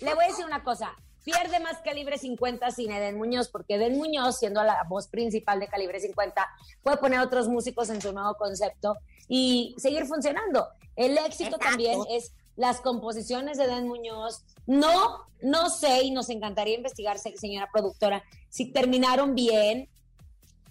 le 0.00 0.14
voy 0.14 0.24
a 0.24 0.28
decir 0.28 0.44
una 0.44 0.62
cosa. 0.62 0.92
Pierde 1.24 1.58
más 1.58 1.78
calibre 1.78 2.18
50 2.18 2.70
sin 2.70 2.92
Eden 2.92 3.16
Muñoz, 3.16 3.48
porque 3.48 3.74
Eden 3.74 3.96
Muñoz, 3.98 4.38
siendo 4.38 4.62
la 4.62 4.84
voz 4.88 5.08
principal 5.08 5.58
de 5.58 5.66
calibre 5.66 5.98
50, 6.00 6.46
puede 6.82 6.98
poner 6.98 7.18
otros 7.20 7.48
músicos 7.48 7.88
en 7.90 8.00
su 8.00 8.12
nuevo 8.12 8.34
concepto 8.36 8.96
y 9.26 9.74
seguir 9.78 10.06
funcionando. 10.06 10.68
El 10.94 11.18
éxito 11.18 11.56
Exacto. 11.56 11.66
también 11.68 12.00
es 12.10 12.32
las 12.54 12.80
composiciones 12.80 13.58
de 13.58 13.64
Eden 13.64 13.88
Muñoz. 13.88 14.44
No, 14.66 15.26
no 15.42 15.68
sé, 15.68 16.02
y 16.04 16.10
nos 16.12 16.28
encantaría 16.30 16.76
investigar, 16.76 17.18
se- 17.18 17.36
señora 17.36 17.68
productora, 17.72 18.22
si 18.48 18.72
terminaron 18.72 19.34
bien 19.34 19.88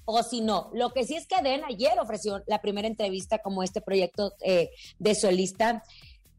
o 0.06 0.24
si 0.24 0.42
no. 0.42 0.70
Lo 0.74 0.92
que 0.92 1.04
sí 1.04 1.16
es 1.16 1.28
que 1.28 1.42
Den 1.42 1.64
ayer 1.66 2.00
ofreció 2.00 2.44
la 2.48 2.62
primera 2.62 2.88
entrevista 2.88 3.40
como 3.40 3.64
este 3.64 3.82
proyecto 3.82 4.34
eh, 4.42 4.70
de 5.00 5.16
solista. 5.16 5.84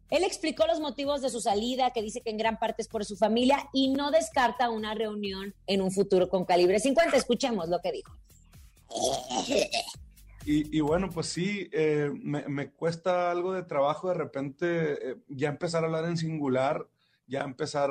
Él 0.09 0.23
explicó 0.23 0.67
los 0.67 0.81
motivos 0.81 1.21
de 1.21 1.31
su 1.31 1.41
salida, 1.41 1.91
que 1.91 2.01
dice 2.01 2.21
que 2.21 2.31
en 2.31 2.39
gran 2.39 2.59
parte 2.59 2.83
es 2.83 2.89
por 2.89 3.05
su 3.05 3.17
familia 3.17 3.69
y 3.73 3.89
no 3.89 4.13
descarta 4.13 4.71
una 4.71 4.95
reunión 4.95 5.53
en 5.67 5.83
un 5.83 5.91
futuro 5.91 6.29
con 6.29 6.45
Calibre 6.45 6.79
50. 6.79 7.17
Escuchemos 7.17 7.69
lo 7.69 7.81
que 7.81 7.93
dijo. 7.93 8.13
Y, 10.49 10.79
bueno, 10.79 11.11
pues 11.11 11.27
sí, 11.27 11.69
eh, 11.73 12.09
me, 12.23 12.71
cuesta 12.71 13.33
algo 13.33 13.53
de 13.53 13.65
trabajo 13.65 14.09
de 14.09 14.15
repente 14.15 15.11
eh, 15.11 15.17
ya 15.27 15.49
empezar 15.49 15.83
a 15.83 15.87
hablar 15.87 16.05
en 16.05 16.17
singular, 16.17 16.87
ya 17.27 17.41
empezar 17.41 17.91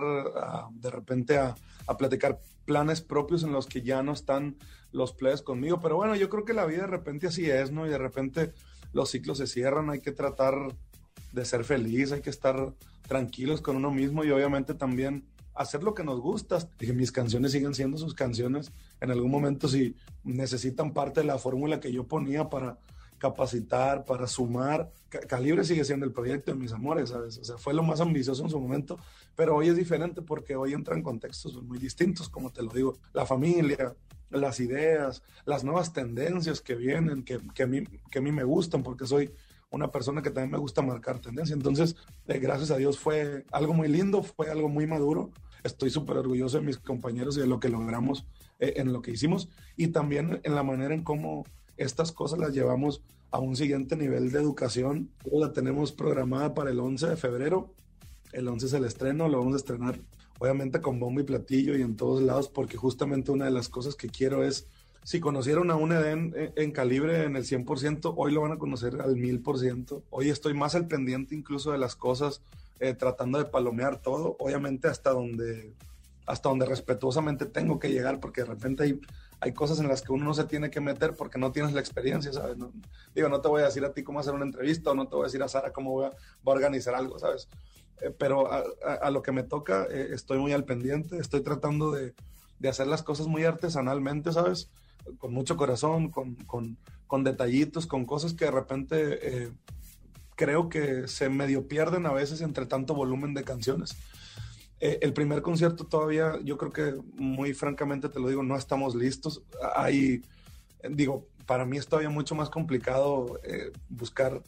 de 0.71 0.89
repente 0.89 1.37
a 1.37 1.53
platicar 1.97 2.39
planes 2.65 3.01
propios 3.01 3.43
en 3.43 3.51
los 3.51 3.67
que 3.67 3.81
ya 3.81 4.03
no 4.03 4.13
están 4.13 4.57
los 4.91 5.13
players 5.13 5.41
conmigo. 5.41 5.79
Pero 5.79 5.95
bueno, 5.95 6.15
yo 6.15 6.29
creo 6.29 6.45
que 6.45 6.53
la 6.53 6.65
vida 6.65 6.81
de 6.81 6.87
repente 6.87 7.27
así 7.27 7.49
es, 7.49 7.71
¿no? 7.71 7.85
Y 7.85 7.89
de 7.89 7.97
repente 7.97 8.53
los 8.93 9.09
ciclos 9.11 9.37
se 9.37 9.47
cierran, 9.47 9.89
hay 9.89 10.01
que 10.01 10.11
tratar 10.11 10.55
de 11.31 11.45
ser 11.45 11.63
feliz, 11.63 12.11
hay 12.11 12.21
que 12.21 12.29
estar 12.29 12.73
tranquilos 13.07 13.61
con 13.61 13.75
uno 13.75 13.91
mismo 13.91 14.23
y 14.23 14.31
obviamente 14.31 14.73
también 14.73 15.25
hacer 15.53 15.83
lo 15.83 15.93
que 15.93 16.03
nos 16.03 16.19
gusta. 16.19 16.59
Dije, 16.79 16.93
mis 16.93 17.11
canciones 17.11 17.51
siguen 17.51 17.75
siendo 17.75 17.97
sus 17.97 18.13
canciones. 18.13 18.71
En 19.01 19.11
algún 19.11 19.31
momento 19.31 19.67
si 19.67 19.95
necesitan 20.23 20.93
parte 20.93 21.21
de 21.21 21.27
la 21.27 21.37
fórmula 21.37 21.79
que 21.79 21.91
yo 21.91 22.07
ponía 22.07 22.49
para 22.49 22.77
capacitar, 23.29 24.05
para 24.05 24.27
sumar, 24.27 24.91
Ca- 25.09 25.21
Calibre 25.21 25.63
sigue 25.63 25.83
siendo 25.83 26.05
el 26.05 26.11
proyecto 26.11 26.51
de 26.51 26.57
mis 26.57 26.71
amores, 26.71 27.09
¿sabes? 27.09 27.37
O 27.39 27.43
sea, 27.43 27.57
fue 27.57 27.73
lo 27.73 27.83
más 27.83 27.99
ambicioso 28.01 28.43
en 28.43 28.49
su 28.49 28.59
momento, 28.59 28.97
pero 29.35 29.55
hoy 29.55 29.67
es 29.69 29.75
diferente 29.75 30.21
porque 30.21 30.55
hoy 30.55 30.73
entra 30.73 30.95
en 30.95 31.03
contextos 31.03 31.61
muy 31.63 31.77
distintos, 31.79 32.29
como 32.29 32.51
te 32.51 32.61
lo 32.61 32.71
digo, 32.71 32.97
la 33.13 33.25
familia, 33.25 33.95
las 34.29 34.59
ideas, 34.59 35.23
las 35.45 35.63
nuevas 35.63 35.91
tendencias 35.93 36.61
que 36.61 36.75
vienen, 36.75 37.23
que, 37.23 37.39
que, 37.53 37.63
a, 37.63 37.67
mí, 37.67 37.83
que 38.11 38.19
a 38.19 38.21
mí 38.21 38.31
me 38.31 38.43
gustan, 38.43 38.83
porque 38.83 39.05
soy 39.07 39.31
una 39.71 39.91
persona 39.91 40.21
que 40.21 40.29
también 40.29 40.51
me 40.51 40.57
gusta 40.57 40.81
marcar 40.81 41.19
tendencia. 41.19 41.53
Entonces, 41.53 41.95
eh, 42.27 42.39
gracias 42.39 42.71
a 42.71 42.77
Dios 42.77 42.97
fue 42.99 43.45
algo 43.51 43.73
muy 43.73 43.87
lindo, 43.87 44.23
fue 44.23 44.49
algo 44.49 44.69
muy 44.69 44.87
maduro. 44.87 45.31
Estoy 45.63 45.89
súper 45.89 46.17
orgulloso 46.17 46.59
de 46.59 46.65
mis 46.65 46.77
compañeros 46.77 47.37
y 47.37 47.41
de 47.41 47.47
lo 47.47 47.59
que 47.59 47.69
logramos 47.69 48.25
eh, 48.59 48.73
en 48.77 48.93
lo 48.93 49.01
que 49.01 49.11
hicimos 49.11 49.49
y 49.75 49.87
también 49.87 50.39
en 50.43 50.53
la 50.55 50.63
manera 50.63 50.93
en 50.93 51.03
cómo 51.03 51.43
estas 51.77 52.11
cosas 52.11 52.39
las 52.39 52.53
llevamos 52.53 53.01
a 53.35 53.39
un 53.39 53.57
siguiente 53.57 53.97
nivel 53.97 54.31
de 54.31 54.39
educación. 54.39 55.09
La 55.29 55.51
tenemos 55.51 55.91
programada 55.91 56.53
para 56.53 56.71
el 56.71 56.79
11 56.79 57.09
de 57.09 57.17
febrero. 57.17 57.73
El 58.31 58.47
11 58.47 58.67
es 58.67 58.73
el 58.73 58.85
estreno, 58.85 59.27
lo 59.27 59.39
vamos 59.39 59.55
a 59.55 59.57
estrenar 59.57 59.99
obviamente 60.39 60.81
con 60.81 60.99
bombo 60.99 61.21
y 61.21 61.23
platillo 61.23 61.77
y 61.77 61.81
en 61.81 61.95
todos 61.95 62.21
lados, 62.21 62.49
porque 62.49 62.77
justamente 62.77 63.31
una 63.31 63.45
de 63.45 63.51
las 63.51 63.69
cosas 63.69 63.95
que 63.95 64.09
quiero 64.09 64.43
es, 64.43 64.67
si 65.03 65.19
conocieron 65.19 65.69
a 65.71 65.75
un 65.75 65.91
Eden 65.91 66.33
en, 66.35 66.53
en 66.55 66.71
calibre 66.71 67.23
en 67.23 67.35
el 67.35 67.43
100%, 67.43 68.13
hoy 68.15 68.33
lo 68.33 68.41
van 68.41 68.53
a 68.53 68.57
conocer 68.57 69.01
al 69.01 69.15
1000%. 69.15 70.03
Hoy 70.09 70.29
estoy 70.29 70.53
más 70.53 70.75
al 70.75 70.87
pendiente 70.87 71.35
incluso 71.35 71.71
de 71.71 71.77
las 71.77 71.95
cosas, 71.95 72.41
eh, 72.79 72.93
tratando 72.93 73.37
de 73.37 73.45
palomear 73.45 74.01
todo, 74.01 74.35
obviamente 74.39 74.87
hasta 74.87 75.11
donde, 75.11 75.73
hasta 76.25 76.49
donde 76.49 76.65
respetuosamente 76.65 77.45
tengo 77.45 77.79
que 77.79 77.89
llegar, 77.89 78.19
porque 78.19 78.41
de 78.41 78.47
repente 78.47 78.83
hay, 78.83 78.99
hay 79.39 79.53
cosas 79.53 79.79
en 79.79 79.87
las 79.87 80.01
que 80.01 80.11
uno 80.11 80.25
no 80.25 80.33
se 80.33 80.45
tiene 80.45 80.69
que 80.69 80.79
meter 80.81 81.13
porque 81.15 81.37
no 81.37 81.51
tienes 81.51 81.73
la 81.73 81.79
experiencia, 81.79 82.31
¿sabes? 82.33 82.57
No- 82.57 82.71
digo, 83.13 83.29
no 83.29 83.41
te 83.41 83.47
voy 83.47 83.61
a 83.61 83.65
decir 83.65 83.83
a 83.85 83.93
ti 83.93 84.03
cómo 84.03 84.19
hacer 84.19 84.33
una 84.33 84.45
entrevista 84.45 84.91
o 84.91 84.95
no 84.95 85.07
te 85.07 85.15
voy 85.15 85.23
a 85.23 85.27
decir 85.27 85.43
a 85.43 85.47
Sara 85.47 85.71
cómo 85.71 85.91
voy 85.91 86.05
a, 86.05 86.09
voy 86.41 86.53
a 86.53 86.55
organizar 86.55 86.95
algo, 86.95 87.19
¿sabes? 87.19 87.47
Eh, 88.01 88.11
pero 88.17 88.51
a, 88.51 88.63
a- 88.85 88.93
a 89.03 89.11
lo 89.11 89.21
que 89.21 89.31
me 89.31 89.43
toca, 89.43 89.85
eh, 89.89 90.09
estoy 90.11 90.39
muy 90.39 90.53
al 90.53 90.63
pendiente, 90.65 91.17
estoy 91.17 91.41
tratando 91.41 91.91
de, 91.91 92.13
de 92.59 92.69
hacer 92.69 92.87
las 92.87 93.03
cosas 93.03 93.27
muy 93.27 93.43
artesanalmente, 93.43 94.31
¿sabes? 94.31 94.69
Con 95.19 95.33
mucho 95.33 95.55
corazón, 95.57 96.09
con, 96.09 96.35
con, 96.45 96.77
con 97.07 97.23
detallitos, 97.23 97.85
con 97.87 98.05
cosas 98.05 98.33
que 98.33 98.45
de 98.45 98.51
repente 98.51 99.43
eh, 99.43 99.51
creo 100.35 100.67
que 100.69 101.07
se 101.07 101.29
medio 101.29 101.67
pierden 101.67 102.05
a 102.05 102.11
veces 102.13 102.41
entre 102.41 102.65
tanto 102.65 102.95
volumen 102.95 103.33
de 103.33 103.43
canciones. 103.43 103.95
Eh, 104.85 104.99
el 105.01 105.13
primer 105.13 105.41
concierto 105.41 105.85
todavía, 105.85 106.39
yo 106.43 106.59
creo 106.59 106.71
que 106.71 106.93
muy 107.15 107.55
francamente 107.55 108.07
te 108.07 108.19
lo 108.19 108.29
digo, 108.29 108.43
no 108.43 108.55
estamos 108.55 108.93
listos. 108.93 109.41
Hay, 109.75 110.21
digo, 110.87 111.27
para 111.47 111.65
mí 111.65 111.77
es 111.77 111.87
todavía 111.87 112.11
mucho 112.11 112.35
más 112.35 112.51
complicado 112.51 113.39
eh, 113.43 113.71
buscar 113.89 114.43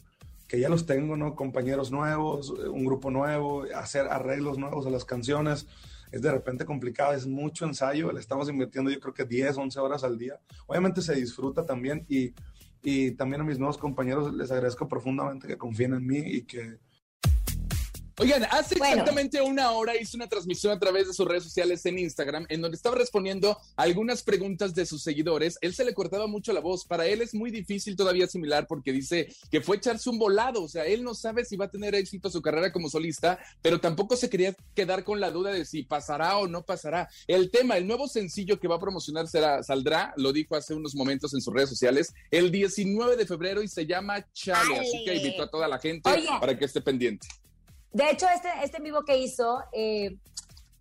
que 0.46 0.60
ya 0.60 0.68
los 0.68 0.86
tengo, 0.86 1.16
¿no? 1.16 1.34
Compañeros 1.34 1.90
nuevos, 1.90 2.50
un 2.50 2.84
grupo 2.84 3.10
nuevo, 3.10 3.64
hacer 3.74 4.06
arreglos 4.06 4.58
nuevos 4.58 4.86
a 4.86 4.90
las 4.90 5.04
canciones. 5.04 5.66
Es 6.12 6.22
de 6.22 6.30
repente 6.30 6.64
complicado, 6.64 7.14
es 7.14 7.26
mucho 7.26 7.64
ensayo, 7.66 8.12
le 8.12 8.20
estamos 8.20 8.48
invirtiendo 8.48 8.92
yo 8.92 9.00
creo 9.00 9.14
que 9.14 9.24
10, 9.24 9.58
11 9.58 9.80
horas 9.80 10.04
al 10.04 10.18
día. 10.18 10.38
Obviamente 10.68 11.02
se 11.02 11.16
disfruta 11.16 11.66
también 11.66 12.06
y, 12.08 12.32
y 12.80 13.10
también 13.10 13.40
a 13.40 13.44
mis 13.44 13.58
nuevos 13.58 13.76
compañeros 13.76 14.32
les 14.32 14.52
agradezco 14.52 14.86
profundamente 14.86 15.48
que 15.48 15.58
confíen 15.58 15.94
en 15.94 16.06
mí 16.06 16.18
y 16.18 16.42
que, 16.42 16.78
Oigan, 18.20 18.44
hace 18.50 18.74
Bueno. 18.76 18.94
exactamente 18.94 19.40
una 19.40 19.70
hora 19.70 19.96
hizo 19.96 20.16
una 20.16 20.28
transmisión 20.28 20.72
a 20.72 20.78
través 20.78 21.06
de 21.06 21.14
sus 21.14 21.26
redes 21.26 21.44
sociales 21.44 21.86
en 21.86 21.98
Instagram, 21.98 22.46
en 22.48 22.60
donde 22.60 22.76
estaba 22.76 22.96
respondiendo 22.96 23.56
algunas 23.76 24.24
preguntas 24.24 24.74
de 24.74 24.86
sus 24.86 25.02
seguidores. 25.02 25.56
Él 25.60 25.72
se 25.72 25.84
le 25.84 25.94
cortaba 25.94 26.26
mucho 26.26 26.52
la 26.52 26.60
voz. 26.60 26.84
Para 26.84 27.06
él 27.06 27.22
es 27.22 27.32
muy 27.32 27.50
difícil 27.52 27.94
todavía 27.94 28.24
asimilar 28.24 28.66
porque 28.66 28.92
dice 28.92 29.28
que 29.50 29.60
fue 29.60 29.76
echarse 29.76 30.10
un 30.10 30.18
volado. 30.18 30.64
O 30.64 30.68
sea, 30.68 30.84
él 30.84 31.04
no 31.04 31.14
sabe 31.14 31.44
si 31.44 31.56
va 31.56 31.66
a 31.66 31.70
tener 31.70 31.94
éxito 31.94 32.28
su 32.28 32.42
carrera 32.42 32.72
como 32.72 32.90
solista, 32.90 33.38
pero 33.62 33.80
tampoco 33.80 34.16
se 34.16 34.28
quería 34.28 34.54
quedar 34.74 35.04
con 35.04 35.20
la 35.20 35.30
duda 35.30 35.52
de 35.52 35.64
si 35.64 35.84
pasará 35.84 36.38
o 36.38 36.48
no 36.48 36.62
pasará. 36.64 37.08
El 37.28 37.50
tema, 37.52 37.76
el 37.76 37.86
nuevo 37.86 38.08
sencillo 38.08 38.58
que 38.58 38.66
va 38.66 38.76
a 38.76 38.80
promocionar 38.80 39.28
será, 39.28 39.62
saldrá, 39.62 40.12
lo 40.16 40.32
dijo 40.32 40.56
hace 40.56 40.74
unos 40.74 40.94
momentos 40.96 41.34
en 41.34 41.40
sus 41.40 41.54
redes 41.54 41.68
sociales, 41.68 42.12
el 42.32 42.50
19 42.50 43.16
de 43.16 43.26
febrero 43.26 43.62
y 43.62 43.68
se 43.68 43.86
llama 43.86 44.26
Chale. 44.32 44.78
Así 44.78 45.04
que 45.04 45.10
Ale. 45.12 45.20
invitó 45.20 45.44
a 45.44 45.50
toda 45.50 45.68
la 45.68 45.78
gente 45.78 46.10
Oye. 46.10 46.26
para 46.40 46.58
que 46.58 46.64
esté 46.64 46.80
pendiente. 46.80 47.28
De 47.92 48.10
hecho, 48.10 48.26
este, 48.34 48.48
este 48.62 48.78
en 48.78 48.84
vivo 48.84 49.02
que 49.02 49.18
hizo 49.18 49.62
eh, 49.72 50.18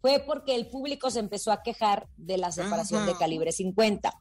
fue 0.01 0.23
porque 0.25 0.55
el 0.55 0.67
público 0.67 1.09
se 1.09 1.19
empezó 1.19 1.51
a 1.51 1.63
quejar 1.63 2.07
de 2.17 2.37
la 2.37 2.51
separación 2.51 3.03
Ajá. 3.03 3.11
de 3.11 3.17
calibre 3.17 3.51
50. 3.51 4.13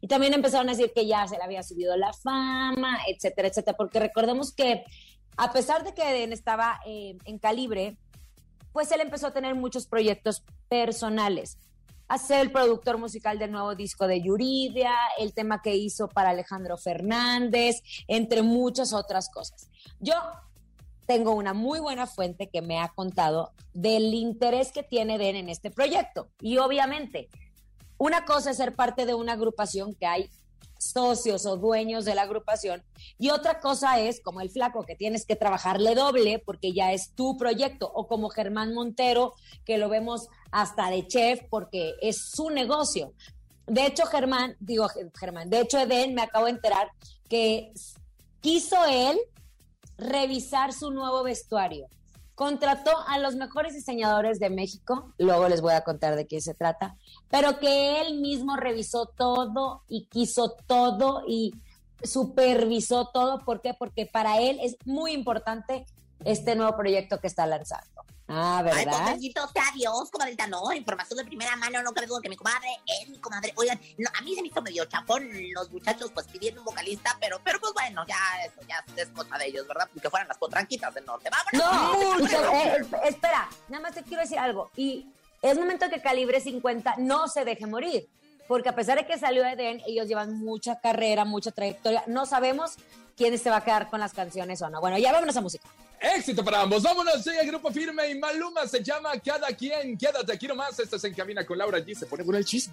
Y 0.00 0.08
también 0.08 0.34
empezaron 0.34 0.68
a 0.68 0.72
decir 0.72 0.92
que 0.94 1.06
ya 1.06 1.26
se 1.28 1.36
le 1.36 1.44
había 1.44 1.62
subido 1.62 1.96
la 1.96 2.12
fama, 2.12 2.98
etcétera, 3.06 3.48
etcétera. 3.48 3.76
Porque 3.76 4.00
recordemos 4.00 4.52
que 4.52 4.84
a 5.36 5.52
pesar 5.52 5.84
de 5.84 5.94
que 5.94 6.02
Eden 6.02 6.32
estaba 6.32 6.80
eh, 6.86 7.16
en 7.24 7.38
calibre, 7.38 7.96
pues 8.72 8.90
él 8.92 9.00
empezó 9.00 9.28
a 9.28 9.32
tener 9.32 9.54
muchos 9.54 9.86
proyectos 9.86 10.42
personales. 10.68 11.58
A 12.08 12.18
ser 12.18 12.40
el 12.40 12.50
productor 12.50 12.98
musical 12.98 13.38
del 13.38 13.52
nuevo 13.52 13.74
disco 13.76 14.08
de 14.08 14.20
Yuridia, 14.20 14.92
el 15.18 15.32
tema 15.32 15.62
que 15.62 15.76
hizo 15.76 16.08
para 16.08 16.30
Alejandro 16.30 16.76
Fernández, 16.76 17.82
entre 18.08 18.42
muchas 18.42 18.92
otras 18.92 19.28
cosas. 19.30 19.70
Yo 20.00 20.14
tengo 21.10 21.32
una 21.32 21.54
muy 21.54 21.80
buena 21.80 22.06
fuente 22.06 22.48
que 22.50 22.62
me 22.62 22.78
ha 22.78 22.86
contado 22.86 23.50
del 23.74 24.14
interés 24.14 24.70
que 24.70 24.84
tiene 24.84 25.18
Den 25.18 25.34
en 25.34 25.48
este 25.48 25.68
proyecto. 25.68 26.28
Y 26.40 26.58
obviamente, 26.58 27.28
una 27.98 28.24
cosa 28.24 28.52
es 28.52 28.58
ser 28.58 28.76
parte 28.76 29.06
de 29.06 29.14
una 29.14 29.32
agrupación 29.32 29.96
que 29.96 30.06
hay 30.06 30.30
socios 30.78 31.46
o 31.46 31.56
dueños 31.56 32.04
de 32.04 32.14
la 32.14 32.22
agrupación 32.22 32.84
y 33.18 33.30
otra 33.30 33.58
cosa 33.58 33.98
es 33.98 34.20
como 34.22 34.40
el 34.40 34.50
flaco 34.50 34.84
que 34.84 34.94
tienes 34.94 35.26
que 35.26 35.34
trabajarle 35.34 35.96
doble 35.96 36.38
porque 36.38 36.72
ya 36.72 36.92
es 36.92 37.12
tu 37.16 37.36
proyecto 37.36 37.90
o 37.92 38.06
como 38.06 38.30
Germán 38.30 38.72
Montero 38.72 39.34
que 39.64 39.78
lo 39.78 39.88
vemos 39.88 40.28
hasta 40.52 40.90
de 40.90 41.08
chef 41.08 41.42
porque 41.50 41.94
es 42.00 42.30
su 42.30 42.50
negocio. 42.50 43.14
De 43.66 43.84
hecho, 43.84 44.06
Germán, 44.06 44.56
digo 44.60 44.86
Germán, 45.18 45.50
de 45.50 45.62
hecho 45.62 45.76
Eden 45.76 46.14
me 46.14 46.22
acabo 46.22 46.44
de 46.44 46.52
enterar 46.52 46.92
que 47.28 47.72
quiso 48.40 48.76
él 48.86 49.18
revisar 50.00 50.72
su 50.72 50.90
nuevo 50.90 51.22
vestuario. 51.22 51.86
Contrató 52.34 52.90
a 53.06 53.18
los 53.18 53.36
mejores 53.36 53.74
diseñadores 53.74 54.40
de 54.40 54.48
México, 54.48 55.12
luego 55.18 55.48
les 55.48 55.60
voy 55.60 55.74
a 55.74 55.82
contar 55.82 56.16
de 56.16 56.26
qué 56.26 56.40
se 56.40 56.54
trata, 56.54 56.96
pero 57.28 57.58
que 57.60 58.00
él 58.00 58.18
mismo 58.18 58.56
revisó 58.56 59.06
todo 59.06 59.82
y 59.88 60.06
quiso 60.06 60.56
todo 60.66 61.22
y 61.28 61.52
supervisó 62.02 63.10
todo. 63.12 63.44
¿Por 63.44 63.60
qué? 63.60 63.74
Porque 63.74 64.06
para 64.06 64.40
él 64.40 64.58
es 64.62 64.76
muy 64.86 65.12
importante 65.12 65.84
este 66.24 66.56
nuevo 66.56 66.76
proyecto 66.76 67.18
que 67.18 67.26
está 67.26 67.46
lanzando. 67.46 68.02
Ah, 68.32 68.58
Ay, 68.58 68.64
pues 68.64 68.84
¿verdad? 68.84 69.04
bendito 69.06 69.48
sea 69.48 69.64
Dios, 69.74 70.10
comadrita, 70.10 70.46
no, 70.46 70.72
información 70.72 71.18
de 71.18 71.24
primera 71.24 71.56
mano, 71.56 71.82
no 71.82 71.92
cabe 71.92 72.06
duda 72.06 72.20
que 72.22 72.28
mi 72.28 72.36
comadre 72.36 72.68
es 72.86 73.08
mi 73.08 73.18
comadre. 73.18 73.52
Oigan, 73.56 73.80
no, 73.98 74.08
a 74.16 74.22
mí 74.22 74.34
se 74.36 74.42
me 74.42 74.48
hizo 74.48 74.62
medio 74.62 74.84
chapón 74.84 75.28
los 75.52 75.70
muchachos 75.70 76.12
pues 76.14 76.28
pidiendo 76.28 76.60
un 76.60 76.64
vocalista, 76.64 77.16
pero, 77.20 77.40
pero 77.42 77.58
pues 77.58 77.72
bueno, 77.72 78.04
ya 78.06 78.16
eso 78.44 78.60
ya 78.68 78.84
es 78.96 79.08
cosa 79.08 79.36
de 79.36 79.46
ellos, 79.46 79.66
¿verdad? 79.66 79.88
Que 80.00 80.08
fueran 80.08 80.28
las 80.28 80.38
potranquitas 80.38 80.94
del 80.94 81.04
norte. 81.06 81.28
¡Vámonos! 81.28 82.30
No, 82.30 82.52
eh, 82.52 82.86
espera, 83.04 83.48
nada 83.68 83.82
más 83.82 83.94
te 83.94 84.04
quiero 84.04 84.22
decir 84.22 84.38
algo. 84.38 84.70
Y 84.76 85.06
es 85.42 85.58
momento 85.58 85.88
que 85.90 86.00
Calibre 86.00 86.40
50 86.40 86.94
no 86.98 87.26
se 87.26 87.44
deje 87.44 87.66
morir. 87.66 88.08
Porque 88.46 88.68
a 88.68 88.74
pesar 88.74 88.98
de 88.98 89.06
que 89.06 89.16
salió 89.16 89.44
Eden, 89.44 89.80
ellos 89.86 90.08
llevan 90.08 90.36
mucha 90.38 90.80
carrera, 90.80 91.24
mucha 91.24 91.52
trayectoria. 91.52 92.02
No 92.08 92.26
sabemos 92.26 92.74
quién 93.16 93.38
se 93.38 93.48
va 93.48 93.58
a 93.58 93.64
quedar 93.64 93.90
con 93.90 94.00
las 94.00 94.12
canciones 94.12 94.60
o 94.62 94.68
no. 94.68 94.80
Bueno, 94.80 94.98
ya 94.98 95.12
vámonos 95.12 95.36
a 95.36 95.40
música. 95.40 95.68
Éxito 96.00 96.42
para 96.42 96.62
ambos. 96.62 96.82
Vámonos, 96.82 97.22
llega 97.24 97.42
el 97.42 97.48
grupo 97.48 97.70
firme 97.70 98.08
y 98.10 98.18
Maluma 98.18 98.66
se 98.66 98.82
llama 98.82 99.12
Cada 99.22 99.48
quien. 99.48 99.98
Quédate 99.98 100.32
aquí 100.32 100.46
nomás. 100.46 100.78
Esto 100.78 100.98
se 100.98 101.08
encamina 101.08 101.44
con 101.44 101.58
Laura 101.58 101.78
G. 101.78 101.94
Se 101.94 102.06
pone 102.06 102.24
con 102.24 102.34
el 102.34 102.44
chisme. 102.44 102.72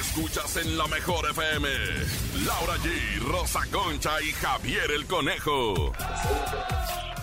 Escuchas 0.00 0.56
en 0.56 0.76
la 0.76 0.86
mejor 0.88 1.30
FM. 1.30 1.68
Laura 2.44 2.74
G, 2.78 3.20
Rosa 3.20 3.60
Concha 3.70 4.20
y 4.20 4.32
Javier 4.32 4.90
el 4.90 5.06
Conejo. 5.06 5.92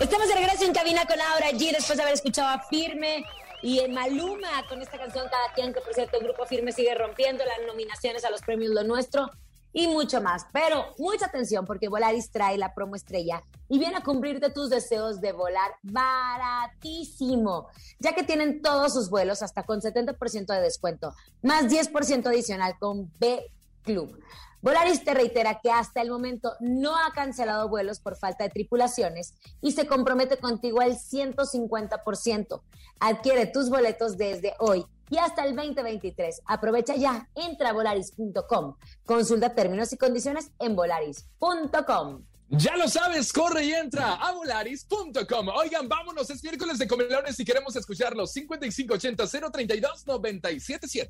Estamos 0.00 0.28
de 0.28 0.34
regreso 0.34 0.64
en 0.64 0.72
cabina 0.72 1.04
con 1.04 1.18
Laura 1.18 1.50
G 1.50 1.72
después 1.72 1.96
de 1.96 2.02
haber 2.02 2.14
escuchado 2.14 2.48
a 2.48 2.62
Firme 2.68 3.24
y 3.62 3.80
en 3.80 3.92
Maluma 3.92 4.64
con 4.68 4.80
esta 4.80 4.96
canción 4.96 5.26
Cada 5.28 5.52
quien, 5.54 5.74
que 5.74 5.80
por 5.80 5.92
cierto 5.92 6.18
el 6.18 6.24
grupo 6.24 6.46
Firme 6.46 6.72
sigue 6.72 6.94
rompiendo 6.94 7.44
las 7.44 7.66
nominaciones 7.66 8.24
a 8.24 8.30
los 8.30 8.40
premios 8.40 8.72
Lo 8.72 8.84
Nuestro 8.84 9.30
y 9.78 9.86
mucho 9.86 10.20
más. 10.20 10.44
Pero 10.52 10.94
mucha 10.98 11.26
atención 11.26 11.64
porque 11.64 11.88
Volaris 11.88 12.30
trae 12.32 12.58
la 12.58 12.74
promo 12.74 12.96
estrella 12.96 13.44
y 13.68 13.78
viene 13.78 13.96
a 13.96 14.02
cumplirte 14.02 14.50
tus 14.50 14.70
deseos 14.70 15.20
de 15.20 15.30
volar 15.30 15.70
baratísimo, 15.82 17.68
ya 18.00 18.12
que 18.12 18.24
tienen 18.24 18.60
todos 18.60 18.92
sus 18.92 19.08
vuelos 19.08 19.40
hasta 19.40 19.62
con 19.62 19.80
70% 19.80 20.46
de 20.46 20.60
descuento, 20.60 21.14
más 21.42 21.66
10% 21.66 22.26
adicional 22.26 22.76
con 22.80 23.08
B 23.20 23.52
Club. 23.82 24.20
Volaris 24.60 25.04
te 25.04 25.14
reitera 25.14 25.60
que 25.60 25.70
hasta 25.70 26.02
el 26.02 26.10
momento 26.10 26.54
no 26.58 26.96
ha 26.96 27.12
cancelado 27.12 27.68
vuelos 27.68 28.00
por 28.00 28.16
falta 28.16 28.42
de 28.42 28.50
tripulaciones 28.50 29.34
y 29.60 29.70
se 29.70 29.86
compromete 29.86 30.38
contigo 30.38 30.80
al 30.80 30.96
150%. 30.96 32.60
Adquiere 32.98 33.46
tus 33.46 33.70
boletos 33.70 34.16
desde 34.16 34.54
hoy 34.58 34.84
y 35.10 35.18
hasta 35.18 35.44
el 35.44 35.56
2023. 35.56 36.42
Aprovecha 36.46 36.96
ya, 36.96 37.28
entra 37.34 37.70
a 37.70 37.72
volaris.com. 37.72 38.76
Consulta 39.04 39.52
términos 39.54 39.92
y 39.92 39.96
condiciones 39.96 40.50
en 40.58 40.74
volaris.com. 40.76 42.24
Ya 42.50 42.76
lo 42.76 42.88
sabes, 42.88 43.32
corre 43.32 43.66
y 43.66 43.72
entra 43.72 44.14
a 44.14 44.32
volaris.com. 44.32 45.48
Oigan, 45.48 45.88
vámonos, 45.88 46.30
es 46.30 46.42
miércoles 46.42 46.78
de 46.78 46.88
comelones 46.88 47.38
y 47.38 47.44
queremos 47.44 47.76
escucharlos. 47.76 48.34
5580-032-977. 48.34 51.08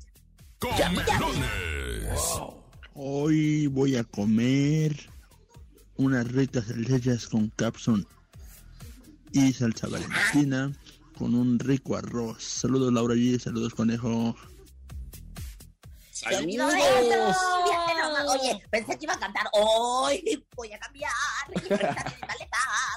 Comelones. 0.59 2.19
Hoy 2.93 3.67
voy 3.67 3.95
a 3.95 4.03
comer 4.03 5.09
unas 5.95 6.29
ricas 6.29 6.65
salchichas 6.65 7.27
con 7.27 7.47
capsun 7.49 8.05
y 9.31 9.53
salsa 9.53 9.87
valentina 9.87 10.73
con 11.19 11.35
un 11.35 11.59
rico 11.59 11.97
arroz. 11.97 12.41
Saludos 12.41 12.93
Laura 12.93 13.13
G, 13.13 13.37
saludos 13.37 13.75
conejo. 13.75 14.35
Olvidó 16.25 16.65
nomás. 16.65 17.37
Oye, 18.29 18.63
pensé 18.71 18.97
que 18.97 19.05
iba 19.05 19.13
a 19.13 19.19
cantar. 19.19 19.47
Hoy 19.51 20.45
voy 20.55 20.71
a 20.71 20.79
cambiar. 20.79 21.11
Y. 21.53 21.59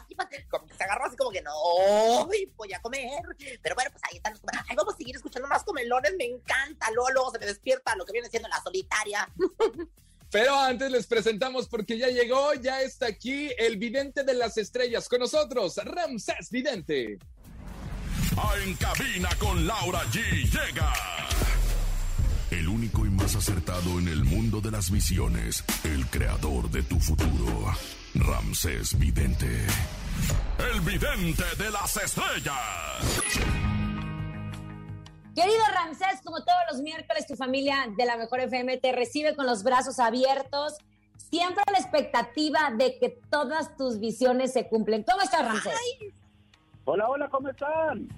Y 0.09 0.15
pues, 0.15 0.29
como 0.51 0.67
que 0.67 0.75
se 0.75 0.85
agarró 0.85 1.07
así 1.07 1.17
como 1.17 1.31
que 1.31 1.43
no. 1.43 1.53
Hoy 1.55 2.53
voy 2.57 2.73
a 2.73 2.81
comer. 2.81 3.23
Pero 3.61 3.75
bueno, 3.75 3.91
pues 3.91 4.03
ahí 4.09 4.17
están 4.19 4.35
los 4.35 4.41
comelones. 4.41 4.67
Ay, 4.71 4.77
vamos 4.77 4.95
a 4.95 4.97
seguir 4.97 5.17
escuchando 5.17 5.49
más 5.49 5.65
comelones. 5.65 6.15
Me 6.17 6.27
encanta. 6.27 6.91
Luego 6.93 7.31
se 7.33 7.39
me 7.39 7.47
despierta 7.47 7.97
lo 7.97 8.05
que 8.05 8.13
viene 8.13 8.29
siendo 8.29 8.49
la 8.49 8.63
solitaria. 8.63 9.29
Pero 10.31 10.55
antes 10.59 10.91
les 10.91 11.07
presentamos 11.07 11.69
porque 11.69 11.99
ya 11.99 12.09
llegó, 12.09 12.55
ya 12.55 12.81
está 12.81 13.07
aquí 13.07 13.51
el 13.59 13.77
vidente 13.77 14.25
de 14.25 14.33
las 14.33 14.57
estrellas 14.57 15.07
con 15.07 15.21
nosotros, 15.21 15.77
Ramsés 15.77 16.49
Vidente. 16.51 17.19
A 18.37 18.57
En 18.65 18.75
cabina 18.77 19.29
con 19.39 19.67
Laura 19.67 20.01
G 20.11 20.21
llega. 20.45 20.93
El 22.51 22.69
único 22.69 23.05
y 23.07 23.11
más 23.11 23.35
acertado 23.35 23.99
en 23.99 24.09
el 24.09 24.25
mundo 24.25 24.61
de 24.61 24.71
las 24.71 24.91
visiones, 24.91 25.65
el 25.85 26.07
creador 26.07 26.71
de 26.71 26.83
tu 26.83 26.99
futuro, 27.01 27.73
Ramsés 28.15 28.99
Vidente. 28.99 29.67
El 30.59 30.81
vidente 30.81 31.45
de 31.59 31.71
las 31.71 31.97
estrellas. 31.97 32.55
Querido 35.35 35.65
Ramsés, 35.75 36.21
como 36.23 36.45
todos 36.45 36.61
los 36.71 36.83
miércoles, 36.83 37.27
tu 37.27 37.37
familia 37.37 37.87
de 37.97 38.05
la 38.05 38.17
Mejor 38.17 38.41
FM 38.41 38.77
te 38.79 38.93
recibe 38.93 39.35
con 39.35 39.47
los 39.47 39.63
brazos 39.63 39.99
abiertos, 39.99 40.75
siempre 41.17 41.63
a 41.67 41.71
la 41.71 41.79
expectativa 41.79 42.71
de 42.77 42.99
que 42.99 43.19
todas 43.31 43.77
tus 43.77 43.99
visiones 43.99 44.53
se 44.53 44.69
cumplen. 44.69 45.05
¿Cómo 45.05 45.23
estás, 45.23 45.43
Ramsés? 45.45 45.75
Hola, 46.85 47.09
hola, 47.09 47.29
¿cómo 47.29 47.49
están? 47.49 48.09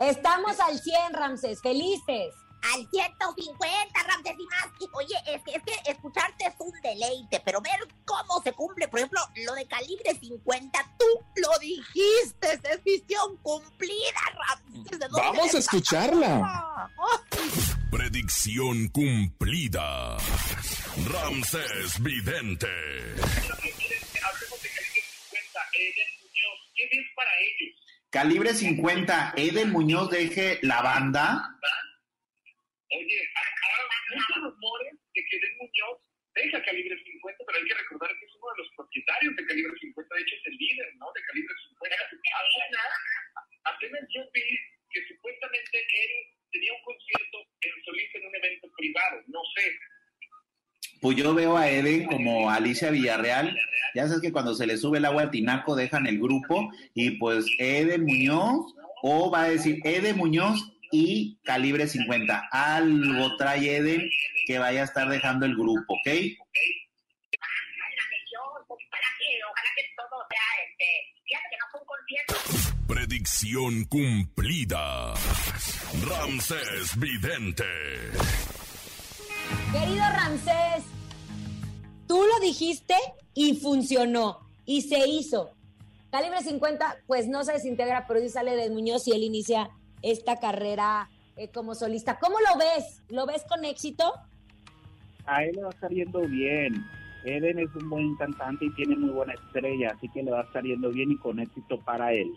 Estamos 0.00 0.58
al 0.60 0.80
100, 0.80 1.12
Ramsés, 1.12 1.60
felices. 1.60 2.34
Al 2.74 2.88
150, 2.90 4.02
Ramses 4.06 4.34
y 4.38 4.46
más. 4.46 4.68
Oye, 4.94 5.14
es 5.26 5.42
que, 5.42 5.56
es 5.56 5.62
que 5.62 5.90
escucharte 5.90 6.46
es 6.46 6.54
un 6.58 6.72
deleite, 6.82 7.40
pero 7.44 7.60
ver 7.60 7.78
cómo 8.06 8.42
se 8.42 8.52
cumple, 8.52 8.88
por 8.88 9.00
ejemplo, 9.00 9.20
lo 9.44 9.54
de 9.54 9.66
calibre 9.66 10.14
50, 10.18 10.96
tú 10.98 11.04
lo 11.36 11.58
dijiste, 11.58 12.60
es 12.64 12.82
visión 12.82 13.36
cumplida, 13.42 14.20
Ramses. 14.48 14.98
¿de 14.98 15.08
Vamos 15.10 15.54
a 15.54 15.58
escucharla. 15.58 16.90
Predicción 17.90 18.88
cumplida. 18.88 20.16
Ramsés 21.08 22.02
Vidente. 22.02 22.68
¿Qué 26.74 26.88
ves 26.90 27.06
para 27.14 27.30
ellos? 27.40 27.89
Calibre 28.10 28.50
50, 28.50 29.38
Eden 29.38 29.70
Muñoz 29.70 30.10
deje 30.10 30.58
la 30.66 30.82
banda. 30.82 31.46
Oye, 32.90 33.22
hay 33.22 34.18
muchos 34.18 34.50
rumores 34.50 34.98
de 35.14 35.20
que 35.30 35.38
Den 35.38 35.54
Muñoz 35.62 36.02
deja 36.34 36.58
Calibre 36.58 36.90
50, 36.90 37.44
pero 37.46 37.58
hay 37.58 37.66
que 37.70 37.74
recordar 37.78 38.10
que 38.10 38.26
es 38.26 38.34
uno 38.34 38.50
de 38.50 38.58
los 38.58 38.70
propietarios 38.74 39.36
de 39.36 39.46
Calibre 39.46 39.78
50, 39.78 40.14
de 40.14 40.22
hecho 40.22 40.34
es 40.34 40.46
el 40.46 40.56
líder, 40.58 40.90
¿no? 40.98 41.06
De 41.14 41.22
Calibre 41.22 41.54
50. 41.78 41.96
Apenas, 42.02 42.90
apenas 43.62 44.02
yo 44.10 44.26
vi 44.34 44.58
que 44.90 45.06
supuestamente 45.06 45.78
él 45.78 46.10
tenía 46.50 46.74
un 46.74 46.82
concierto 46.82 47.46
en 47.62 47.84
solista 47.84 48.18
en 48.18 48.26
un 48.26 48.34
evento 48.34 48.66
privado, 48.74 49.22
no 49.28 49.42
sé. 49.54 49.70
Pues 51.00 51.16
yo 51.16 51.34
veo 51.34 51.56
a 51.56 51.68
Eden 51.68 52.06
como 52.06 52.50
Alicia 52.50 52.90
Villarreal. 52.90 53.56
Ya 53.94 54.06
sabes 54.06 54.20
que 54.20 54.32
cuando 54.32 54.54
se 54.54 54.66
le 54.66 54.76
sube 54.76 54.98
el 54.98 55.04
agua 55.04 55.22
al 55.22 55.30
tinaco 55.30 55.74
dejan 55.74 56.06
el 56.06 56.18
grupo 56.18 56.70
y 56.94 57.12
pues 57.12 57.46
Eden 57.58 58.04
Muñoz 58.04 58.74
o 59.02 59.30
va 59.30 59.44
a 59.44 59.48
decir 59.48 59.80
Eden 59.84 60.18
Muñoz 60.18 60.72
y 60.92 61.38
Calibre 61.44 61.86
50. 61.86 62.48
Algo 62.50 63.36
trae 63.36 63.76
Eden 63.76 64.10
que 64.46 64.58
vaya 64.58 64.82
a 64.82 64.84
estar 64.84 65.08
dejando 65.08 65.46
el 65.46 65.54
grupo, 65.54 65.94
¿ok? 65.94 66.10
Predicción 72.86 73.84
cumplida. 73.84 75.14
Ramsés 76.02 76.98
Vidente. 76.98 77.64
Querido 79.72 80.02
Ramsés, 80.12 80.84
tú 82.08 82.16
lo 82.16 82.40
dijiste 82.44 82.94
y 83.34 83.54
funcionó 83.54 84.40
y 84.66 84.82
se 84.82 85.08
hizo. 85.08 85.52
Calibre 86.10 86.40
50, 86.42 86.96
pues 87.06 87.28
no 87.28 87.44
se 87.44 87.52
desintegra, 87.52 88.04
pero 88.08 88.18
sí 88.18 88.30
sale 88.30 88.56
de 88.56 88.68
Muñoz 88.68 89.06
y 89.06 89.12
él 89.12 89.22
inicia 89.22 89.70
esta 90.02 90.40
carrera 90.40 91.08
eh, 91.36 91.48
como 91.48 91.76
solista. 91.76 92.18
¿Cómo 92.18 92.36
lo 92.40 92.58
ves? 92.58 93.00
¿Lo 93.10 93.26
ves 93.26 93.44
con 93.48 93.64
éxito? 93.64 94.12
A 95.26 95.44
él 95.44 95.52
le 95.54 95.62
va 95.62 95.88
yendo 95.88 96.20
bien. 96.22 96.84
Eden 97.24 97.60
es 97.60 97.72
un 97.76 97.90
buen 97.90 98.16
cantante 98.16 98.64
y 98.64 98.74
tiene 98.74 98.96
muy 98.96 99.10
buena 99.10 99.34
estrella, 99.34 99.92
así 99.96 100.08
que 100.08 100.24
le 100.24 100.32
va 100.32 100.48
yendo 100.64 100.90
bien 100.90 101.12
y 101.12 101.16
con 101.18 101.38
éxito 101.38 101.78
para 101.84 102.12
él. 102.12 102.28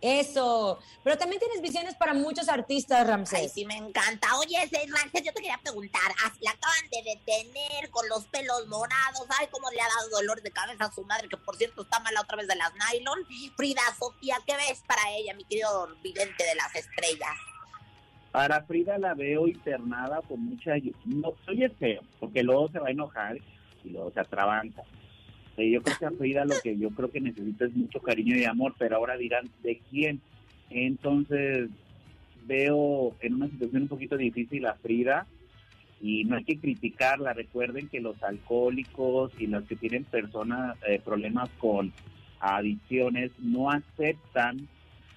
Eso. 0.00 0.78
Pero 1.02 1.18
también 1.18 1.40
tienes 1.40 1.60
visiones 1.60 1.96
para 1.96 2.14
muchos 2.14 2.48
artistas, 2.48 3.06
Ramsés. 3.06 3.40
Ay, 3.40 3.48
sí, 3.48 3.64
me 3.66 3.76
encanta. 3.76 4.28
Oye, 4.38 4.56
Ramsés, 4.60 5.22
yo 5.24 5.32
te 5.32 5.40
quería 5.42 5.58
preguntar. 5.62 6.12
ah, 6.24 6.32
La 6.40 6.52
acaban 6.52 6.88
de 6.90 7.02
detener 7.02 7.90
con 7.90 8.08
los 8.08 8.24
pelos 8.26 8.66
morados. 8.68 9.26
¿Sabe 9.28 9.48
cómo 9.50 9.68
le 9.70 9.80
ha 9.80 9.88
dado 9.88 10.10
dolor 10.10 10.40
de 10.42 10.50
cabeza 10.52 10.84
a 10.84 10.92
su 10.92 11.02
madre? 11.04 11.28
Que 11.28 11.36
por 11.36 11.56
cierto 11.56 11.82
está 11.82 11.98
mala 12.00 12.20
otra 12.20 12.36
vez 12.36 12.46
de 12.46 12.54
las 12.56 12.72
nylon. 12.74 13.18
Frida 13.56 13.82
Sofía, 13.98 14.36
¿qué 14.46 14.54
ves 14.54 14.82
para 14.86 15.02
ella, 15.10 15.34
mi 15.34 15.44
querido 15.44 15.88
vidente 16.02 16.44
de 16.44 16.54
las 16.54 16.74
estrellas? 16.76 17.36
Para 18.30 18.62
Frida 18.64 18.98
la 18.98 19.14
veo 19.14 19.48
internada 19.48 20.20
con 20.28 20.40
mucha... 20.44 20.72
No, 21.06 21.32
oye 21.48 21.70
feo, 21.70 22.02
porque 22.20 22.42
luego 22.42 22.68
se 22.70 22.78
va 22.78 22.88
a 22.88 22.90
enojar 22.92 23.36
y 23.82 23.88
luego 23.88 24.12
se 24.12 24.20
atrabanca. 24.20 24.82
Eh, 25.58 25.70
Yo 25.70 25.82
creo 25.82 25.98
que 25.98 26.06
a 26.06 26.10
Frida 26.12 26.44
lo 26.44 26.54
que 26.62 26.78
yo 26.78 26.90
creo 26.90 27.10
que 27.10 27.20
necesita 27.20 27.66
es 27.66 27.74
mucho 27.74 28.00
cariño 28.00 28.36
y 28.36 28.44
amor, 28.44 28.74
pero 28.78 28.96
ahora 28.96 29.16
dirán, 29.16 29.48
¿de 29.62 29.80
quién? 29.90 30.20
Entonces 30.70 31.68
veo 32.46 33.14
en 33.20 33.34
una 33.34 33.48
situación 33.48 33.82
un 33.82 33.88
poquito 33.88 34.16
difícil 34.16 34.66
a 34.66 34.74
Frida 34.74 35.26
y 36.00 36.24
no 36.24 36.36
hay 36.36 36.44
que 36.44 36.58
criticarla. 36.58 37.32
Recuerden 37.32 37.88
que 37.88 38.00
los 38.00 38.22
alcohólicos 38.22 39.32
y 39.38 39.48
los 39.48 39.64
que 39.64 39.76
tienen 39.76 40.04
personas, 40.04 40.76
eh, 40.86 41.00
problemas 41.04 41.50
con 41.58 41.92
adicciones, 42.40 43.32
no 43.38 43.70
aceptan 43.70 44.68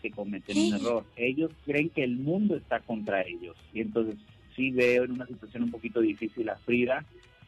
que 0.01 0.09
cometen 0.09 0.57
un 0.57 0.73
error. 0.73 1.05
Ellos 1.15 1.51
creen 1.65 1.89
que 1.89 2.03
el 2.03 2.17
mundo 2.17 2.55
está 2.55 2.79
contra 2.79 3.21
ellos. 3.21 3.55
Y 3.73 3.81
entonces 3.81 4.15
sí 4.55 4.71
veo 4.71 5.03
en 5.03 5.11
una 5.11 5.27
situación 5.27 5.63
un 5.63 5.71
poquito 5.71 6.01
difícil 6.01 6.49
a 6.49 6.57
Frida 6.57 7.05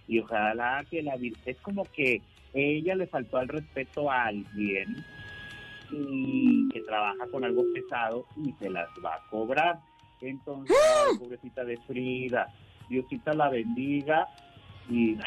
y 0.08 0.20
ojalá 0.20 0.86
que 0.90 1.02
la 1.02 1.18
es 1.46 1.58
como 1.62 1.86
que 1.86 2.22
ella 2.54 2.96
le 2.96 3.08
faltó 3.08 3.38
al 3.38 3.48
respeto 3.48 4.10
a 4.10 4.26
alguien 4.26 5.04
y 5.92 6.70
que 6.70 6.82
trabaja 6.82 7.28
con 7.32 7.44
algo 7.44 7.64
pesado 7.74 8.26
y 8.44 8.52
se 8.54 8.70
las 8.70 8.90
va 9.04 9.16
a 9.16 9.30
cobrar. 9.30 9.80
Entonces, 10.22 10.76
ay, 11.10 11.18
pobrecita 11.18 11.64
de 11.66 11.78
Frida, 11.86 12.48
Diosita 12.90 13.34
la 13.34 13.50
bendiga 13.50 14.28
y 14.90 15.18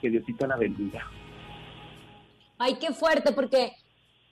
que 0.00 0.10
Diosita 0.10 0.46
la 0.46 0.56
bendiga. 0.56 1.06
Ay, 2.58 2.78
qué 2.80 2.92
fuerte, 2.92 3.32
porque, 3.32 3.72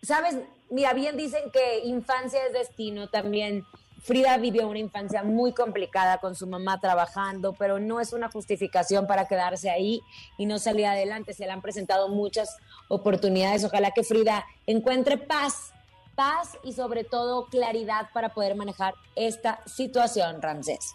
¿sabes? 0.02 0.38
Mira, 0.70 0.92
bien 0.94 1.16
dicen 1.16 1.50
que 1.52 1.86
infancia 1.86 2.44
es 2.46 2.52
destino 2.52 3.08
también. 3.08 3.64
Frida 4.02 4.36
vivió 4.38 4.68
una 4.68 4.78
infancia 4.78 5.24
muy 5.24 5.52
complicada 5.52 6.18
con 6.18 6.34
su 6.34 6.46
mamá 6.46 6.80
trabajando, 6.80 7.54
pero 7.54 7.80
no 7.80 8.00
es 8.00 8.12
una 8.12 8.30
justificación 8.30 9.06
para 9.06 9.26
quedarse 9.26 9.70
ahí 9.70 10.00
y 10.38 10.46
no 10.46 10.58
salir 10.58 10.86
adelante. 10.86 11.32
Se 11.34 11.44
le 11.44 11.52
han 11.52 11.62
presentado 11.62 12.08
muchas 12.08 12.56
oportunidades. 12.88 13.64
Ojalá 13.64 13.90
que 13.90 14.04
Frida 14.04 14.44
encuentre 14.66 15.18
paz, 15.18 15.72
paz 16.14 16.56
y 16.62 16.72
sobre 16.72 17.04
todo 17.04 17.46
claridad 17.46 18.08
para 18.12 18.28
poder 18.28 18.54
manejar 18.54 18.94
esta 19.16 19.60
situación, 19.66 20.40
Ramsés. 20.40 20.94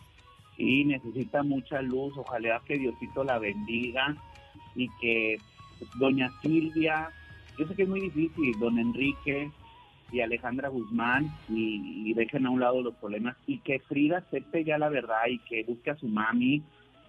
y 0.58 0.86
necesita 0.86 1.44
mucha 1.44 1.82
luz. 1.82 2.14
Ojalá 2.18 2.62
que 2.66 2.78
Diosito 2.78 3.24
la 3.24 3.40
bendiga 3.40 4.16
y 4.76 4.88
que 5.02 5.38
doña 5.96 6.32
Silvia, 6.42 7.10
yo 7.58 7.68
sé 7.68 7.76
que 7.76 7.84
es 7.84 7.90
muy 7.90 8.02
difícil, 8.02 8.58
don 8.60 8.78
Enrique 8.78 9.52
y 10.12 10.22
Alejandra 10.22 10.70
Guzmán 10.70 11.32
y, 11.50 12.10
y 12.10 12.14
dejen 12.14 12.46
a 12.46 12.50
un 12.50 12.60
lado 12.60 12.82
los 12.82 12.96
problemas 12.96 13.38
y 13.48 13.60
que 13.60 13.80
Frida 13.80 14.20
acepte 14.20 14.64
ya 14.64 14.78
la 14.78 14.90
verdad 14.90 15.28
y 15.30 15.40
que 15.40 15.64
busque 15.64 15.92
a 15.92 15.98
su 15.98 16.08
mami 16.08 16.64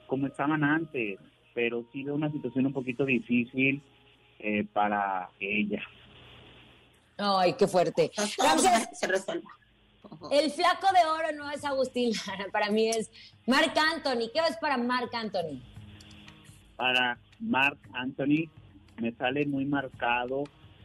como 0.07 0.27
estaban 0.27 0.63
antes, 0.63 1.19
pero 1.55 1.85
sí 1.93 2.05
veo 2.05 2.15
una 2.15 2.31
situación 2.31 2.67
un 2.67 2.73
poquito 2.73 3.05
difícil 3.05 3.83
eh, 4.39 4.67
para 4.73 5.31
ella. 5.41 5.83
Ay, 7.17 7.55
qué 7.55 7.67
fuerte. 7.67 8.11
Se 8.93 9.07
resuelva. 9.07 9.51
El 10.31 10.51
flaco 10.51 10.89
de 10.93 11.09
oro 11.09 11.37
no 11.37 11.51
es 11.51 11.65
Agustín 11.65 12.13
Lara, 12.27 12.47
para 12.53 12.71
mí 12.71 12.89
es 12.89 13.11
Marc 13.47 13.77
Anthony. 13.77 14.31
¿Qué 14.33 14.41
ves 14.41 14.57
para 14.61 14.77
Marc 14.77 15.15
Anthony? 15.15 15.61
para 16.83 17.17
Mark 17.39 17.79
Anthony 17.93 18.51
me 19.01 19.13
sale 19.13 19.47
muy 19.47 19.65
marcado 19.65 20.43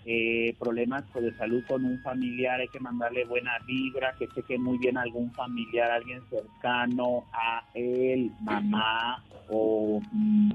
eh, 0.10 0.56
problemas 0.58 1.04
de 1.14 1.36
salud 1.36 1.62
con 1.68 1.84
un 1.84 2.02
familiar, 2.02 2.62
hay 2.62 2.70
que 2.70 2.80
mandarle 2.80 3.26
buena 3.26 3.52
vibra, 3.68 4.16
que 4.18 4.30
cheque 4.30 4.58
muy 4.58 4.78
bien 4.78 4.98
a 4.98 5.02
algún 5.02 5.30
familiar, 5.34 5.92
alguien 5.92 6.22
cercano 6.30 7.26
a 7.34 7.66
él, 7.74 8.32
mamá 8.40 9.22
o 9.50 10.00
mm, 10.14 10.52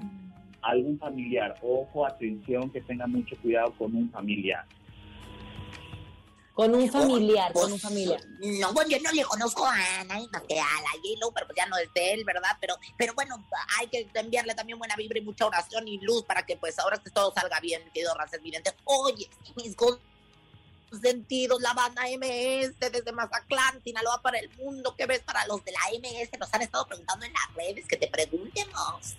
algún 0.62 0.98
familiar. 0.98 1.54
Ojo, 1.60 2.06
atención, 2.06 2.70
que 2.70 2.80
tenga 2.80 3.06
mucho 3.06 3.36
cuidado 3.42 3.72
con 3.72 3.94
un 3.94 4.08
familiar. 4.08 4.64
Con 6.54 6.74
un 6.74 6.90
familiar, 6.90 7.50
Pues, 7.52 7.64
con 7.64 7.72
un 7.72 7.80
familiar. 7.80 8.20
No, 8.60 8.72
bueno, 8.74 8.90
yo 8.90 8.98
no 9.00 9.10
le 9.12 9.24
conozco 9.24 9.64
a 9.66 10.04
nadie 10.04 10.28
más 10.30 10.42
que 10.42 10.60
a 10.60 10.64
la 10.64 10.90
J-Lo, 10.90 11.32
pero 11.32 11.46
pues 11.46 11.56
ya 11.56 11.66
no 11.66 11.78
es 11.78 11.92
de 11.94 12.12
él, 12.12 12.24
¿verdad? 12.24 12.50
Pero, 12.60 12.76
pero 12.98 13.14
bueno, 13.14 13.42
hay 13.78 13.86
que 13.88 14.06
enviarle 14.14 14.54
también 14.54 14.78
buena 14.78 14.94
vibra 14.96 15.18
y 15.18 15.22
mucha 15.22 15.46
oración 15.46 15.88
y 15.88 15.98
luz 15.98 16.24
para 16.24 16.44
que 16.44 16.56
pues 16.56 16.78
ahora 16.78 16.98
que 16.98 17.10
todo 17.10 17.32
salga 17.32 17.58
bien, 17.60 17.82
querido 17.94 18.14
Rancés 18.14 18.42
Vidente. 18.42 18.74
Oye, 18.84 19.30
mis 19.56 19.74
sentidos, 21.00 21.60
la 21.62 21.72
banda 21.72 22.02
MS 22.02 22.78
desde 22.78 23.12
Mazatlán, 23.12 23.82
Sinaloa 23.82 24.20
para 24.20 24.38
el 24.38 24.50
mundo, 24.56 24.94
¿qué 24.96 25.06
ves 25.06 25.20
para 25.20 25.46
los 25.46 25.64
de 25.64 25.72
la 25.72 25.80
MS? 25.98 26.38
Nos 26.38 26.52
han 26.52 26.60
estado 26.60 26.86
preguntando 26.86 27.24
en 27.24 27.32
las 27.32 27.54
redes, 27.54 27.86
que 27.88 27.96
te 27.96 28.08
preguntemos. 28.08 29.16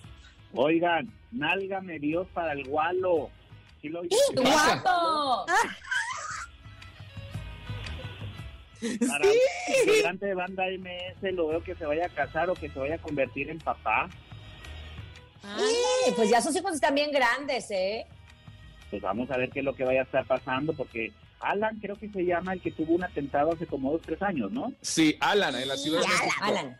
Oigan, 0.53 1.11
nálgame 1.31 1.97
Dios 1.97 2.27
para 2.33 2.53
el 2.53 2.67
gualo. 2.67 3.31
¿Sí 3.81 3.89
lo 3.89 4.01
oyen? 4.01 4.19
¡Qué 4.35 4.41
guapo! 4.41 5.45
Para 9.07 9.25
el 9.25 9.37
integrante 9.81 10.25
de 10.25 10.33
banda 10.33 10.63
MS 10.67 11.33
lo 11.33 11.47
veo 11.47 11.63
que 11.63 11.75
se 11.75 11.85
vaya 11.85 12.05
a 12.05 12.09
casar 12.09 12.49
o 12.49 12.53
que 12.53 12.69
se 12.69 12.79
vaya 12.79 12.95
a 12.95 12.99
convertir 12.99 13.49
en 13.49 13.59
papá. 13.59 14.09
Ay, 15.43 16.13
pues 16.15 16.29
ya 16.29 16.41
sus 16.41 16.55
hijos 16.55 16.73
están 16.73 16.95
bien 16.95 17.11
grandes, 17.11 17.69
¿eh? 17.71 18.05
Pues 18.89 19.01
vamos 19.01 19.29
a 19.31 19.37
ver 19.37 19.49
qué 19.49 19.59
es 19.59 19.65
lo 19.65 19.75
que 19.75 19.83
vaya 19.83 20.01
a 20.01 20.03
estar 20.03 20.25
pasando 20.25 20.73
porque 20.73 21.11
Alan 21.39 21.77
creo 21.79 21.95
que 21.95 22.09
se 22.09 22.25
llama 22.25 22.53
el 22.53 22.61
que 22.61 22.71
tuvo 22.71 22.93
un 22.93 23.03
atentado 23.03 23.51
hace 23.51 23.65
como 23.65 23.91
dos, 23.91 24.01
tres 24.01 24.21
años, 24.21 24.51
¿no? 24.51 24.71
Sí, 24.81 25.17
Alan, 25.19 25.55
en 25.55 25.67
la 25.67 25.77
ciudad 25.77 26.01
de 26.01 26.07
México. 26.07 26.31
Alan. 26.41 26.77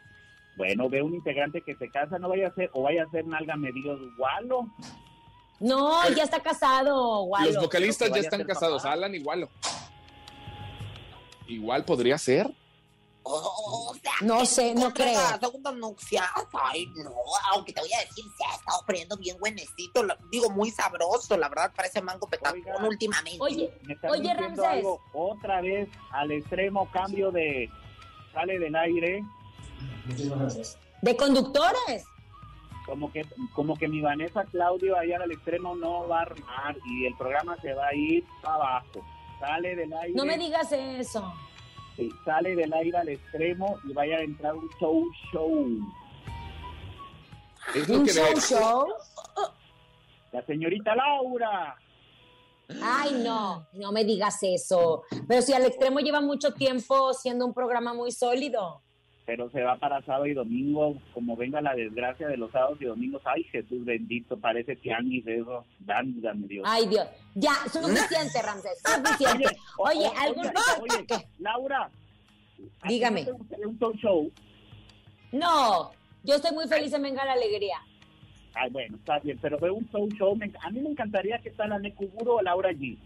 Bueno, 0.56 0.90
ve 0.90 1.02
un 1.02 1.16
integrante 1.16 1.62
que 1.62 1.76
se 1.76 1.90
casa, 1.90 2.20
no 2.20 2.30
vaya 2.30 2.48
a 2.48 2.54
ser, 2.54 2.70
o 2.74 2.84
vaya 2.84 3.04
a 3.04 3.10
ser 3.10 3.26
nalga 3.26 3.56
Dios 3.72 4.00
gualo. 4.18 4.68
No, 5.60 6.08
ya 6.10 6.24
está 6.24 6.42
casado, 6.42 7.24
Gualo. 7.24 7.52
Los 7.52 7.64
vocalistas 7.64 8.10
ya 8.12 8.20
están 8.20 8.44
casados. 8.44 8.84
papá. 8.84 8.94
Alan 8.94 9.16
igual. 9.16 9.48
Igual 11.48 11.86
podría 11.86 12.18
ser. 12.18 12.52
O 13.26 13.96
sea, 14.02 14.12
No 14.22 14.46
sé, 14.46 14.76
no 14.76 14.92
creo. 14.94 15.14
la 15.14 15.40
segunda 15.40 15.72
nupcial, 15.72 16.26
ay, 16.62 16.86
no, 16.98 17.10
aunque 17.54 17.72
te 17.72 17.80
voy 17.80 17.94
a 17.94 18.00
decir, 18.02 18.26
se 18.38 18.44
ha 18.46 18.56
estado 18.56 18.84
poniendo 18.86 19.16
bien 19.16 19.38
buenecito, 19.40 20.04
lo- 20.04 20.18
digo, 20.30 20.50
muy 20.50 20.72
sabroso, 20.72 21.38
la 21.38 21.48
verdad, 21.48 21.72
parece 21.74 22.02
mango 22.02 22.28
petacón 22.28 22.84
últimamente. 22.84 23.38
Oye, 23.40 23.74
Me 23.84 23.94
están 23.94 24.12
Oye, 24.12 24.34
Ramsés. 24.34 24.66
algo 24.66 25.00
otra 25.14 25.62
vez 25.62 25.88
al 26.12 26.32
extremo 26.34 26.92
cambio 26.92 27.32
de 27.32 27.70
sale 28.34 28.60
del 28.60 28.76
aire, 28.76 29.24
De 31.02 31.16
conductores. 31.16 32.06
como 32.86 33.10
que 33.12 33.26
como 33.54 33.78
que 33.78 33.88
mi 33.88 34.02
Vanessa 34.02 34.44
Claudio 34.46 34.98
allá 34.98 35.18
al 35.24 35.32
extremo 35.32 35.76
no 35.76 36.08
va 36.10 36.20
a 36.20 36.22
armar 36.24 36.78
y 36.86 37.06
el 37.06 37.16
programa 37.16 37.56
se 37.62 37.74
va 37.74 37.88
a 37.88 37.96
ir 37.96 38.26
para 38.42 38.56
abajo. 38.56 39.02
Sale 39.44 39.76
del 39.76 39.92
aire. 39.92 40.14
No 40.16 40.24
me 40.24 40.38
digas 40.38 40.72
eso. 40.72 41.34
Sí, 41.98 42.10
sale 42.24 42.56
del 42.56 42.72
aire 42.72 42.98
al 42.98 43.10
extremo 43.10 43.78
y 43.84 43.92
vaya 43.92 44.18
a 44.18 44.22
entrar 44.22 44.56
un 44.56 44.70
show 44.80 45.06
show. 45.34 45.68
Es 47.76 47.90
lo 47.90 47.98
¿Un 47.98 48.06
que 48.06 48.14
show 48.14 48.40
show? 48.40 48.88
La 50.32 50.46
señorita 50.46 50.96
Laura. 50.96 51.76
Ay, 52.82 53.22
no, 53.22 53.68
no 53.74 53.92
me 53.92 54.06
digas 54.06 54.42
eso. 54.44 55.04
Pero 55.28 55.42
si 55.42 55.54
al 55.54 55.66
extremo 55.66 56.00
lleva 56.00 56.22
mucho 56.22 56.54
tiempo 56.54 57.14
siendo 57.14 57.46
un 57.46 57.54
programa 57.54 57.94
muy 57.94 58.14
sólido. 58.14 58.82
Pero 59.26 59.50
se 59.52 59.62
va 59.62 59.78
para 59.78 60.02
sábado 60.02 60.26
y 60.26 60.34
domingo, 60.34 60.98
como 61.14 61.38
venga 61.38 61.62
la 61.62 61.74
desgracia 61.76 62.28
de 62.28 62.36
los 62.36 62.52
sábados 62.52 62.78
y 62.82 62.86
domingos. 62.86 63.22
Ay, 63.26 63.44
Jesús 63.46 63.86
bendito, 63.86 64.38
parece 64.38 64.76
tianguis 64.76 65.26
eso. 65.26 65.64
Dándame 65.80 66.46
Dios. 66.48 66.66
Ay, 66.68 66.88
Dios. 66.88 67.08
Ya, 67.36 67.54
suficiente, 67.72 68.42
Ramsés, 68.42 68.82
suficiente. 68.84 69.56
Oye, 69.78 70.08
algún... 70.20 70.48
oye, 70.48 71.06
oye, 71.10 71.28
Laura. 71.40 71.90
¿a 72.82 72.88
ti 72.88 72.94
Dígame. 72.96 73.24
no 73.26 73.70
un 73.70 73.78
talk 73.80 73.96
show? 73.96 74.30
No, 75.32 75.92
yo 76.24 76.36
estoy 76.36 76.52
muy 76.54 76.68
feliz 76.68 76.92
en 76.94 77.02
Venga 77.04 77.24
la 77.26 77.34
Alegría. 77.34 77.78
Ay, 78.56 78.70
bueno, 78.72 78.98
está 78.98 79.20
bien, 79.20 79.40
pero 79.42 79.58
veo 79.58 79.74
un 79.74 79.86
talk 79.86 80.12
show. 80.16 80.36
me- 80.36 80.52
a 80.62 80.70
mí 80.70 80.82
me 80.82 80.90
encantaría 80.90 81.40
que 81.40 81.50
está 81.50 81.66
la 81.66 81.80
o 82.34 82.42
Laura 82.42 82.72
G. 82.72 82.98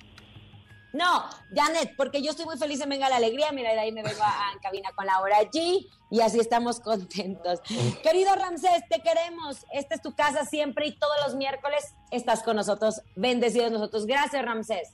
No, 0.98 1.26
Janet, 1.54 1.94
porque 1.96 2.24
yo 2.24 2.32
estoy 2.32 2.46
muy 2.46 2.58
feliz 2.58 2.82
en 2.82 2.90
Venga 2.90 3.08
la 3.08 3.18
Alegría. 3.18 3.52
Mira, 3.52 3.72
de 3.72 3.80
ahí 3.80 3.92
me 3.92 4.02
vengo 4.02 4.24
a, 4.24 4.50
a 4.50 4.60
cabina 4.62 4.90
con 4.96 5.06
Laura 5.06 5.40
G 5.44 5.86
y 6.10 6.22
así 6.22 6.40
estamos 6.40 6.80
contentos. 6.80 7.62
Querido 8.02 8.34
Ramsés, 8.36 8.82
te 8.90 9.02
queremos. 9.02 9.66
Esta 9.72 9.94
es 9.96 10.02
tu 10.02 10.16
casa 10.16 10.44
siempre 10.46 10.88
y 10.88 10.98
todos 10.98 11.14
los 11.26 11.36
miércoles 11.36 11.94
estás 12.10 12.42
con 12.42 12.56
nosotros. 12.56 13.02
Bendecidos 13.16 13.72
nosotros. 13.72 14.08
Gracias, 14.08 14.44
Ramsés. 14.44 14.90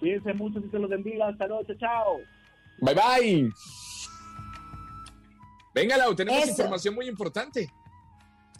Cuídense 0.00 0.32
mucho, 0.32 0.62
que 0.62 0.70
se 0.70 0.78
los 0.78 0.88
bendiga. 0.88 1.28
Hasta 1.28 1.46
luego, 1.46 1.64
chao, 1.64 1.76
chao. 1.78 2.16
Bye 2.80 2.94
bye. 2.94 3.52
Venga, 5.74 5.96
Lau, 5.98 6.14
tenemos 6.14 6.42
Eso. 6.42 6.50
información 6.52 6.94
muy 6.94 7.08
importante. 7.08 7.70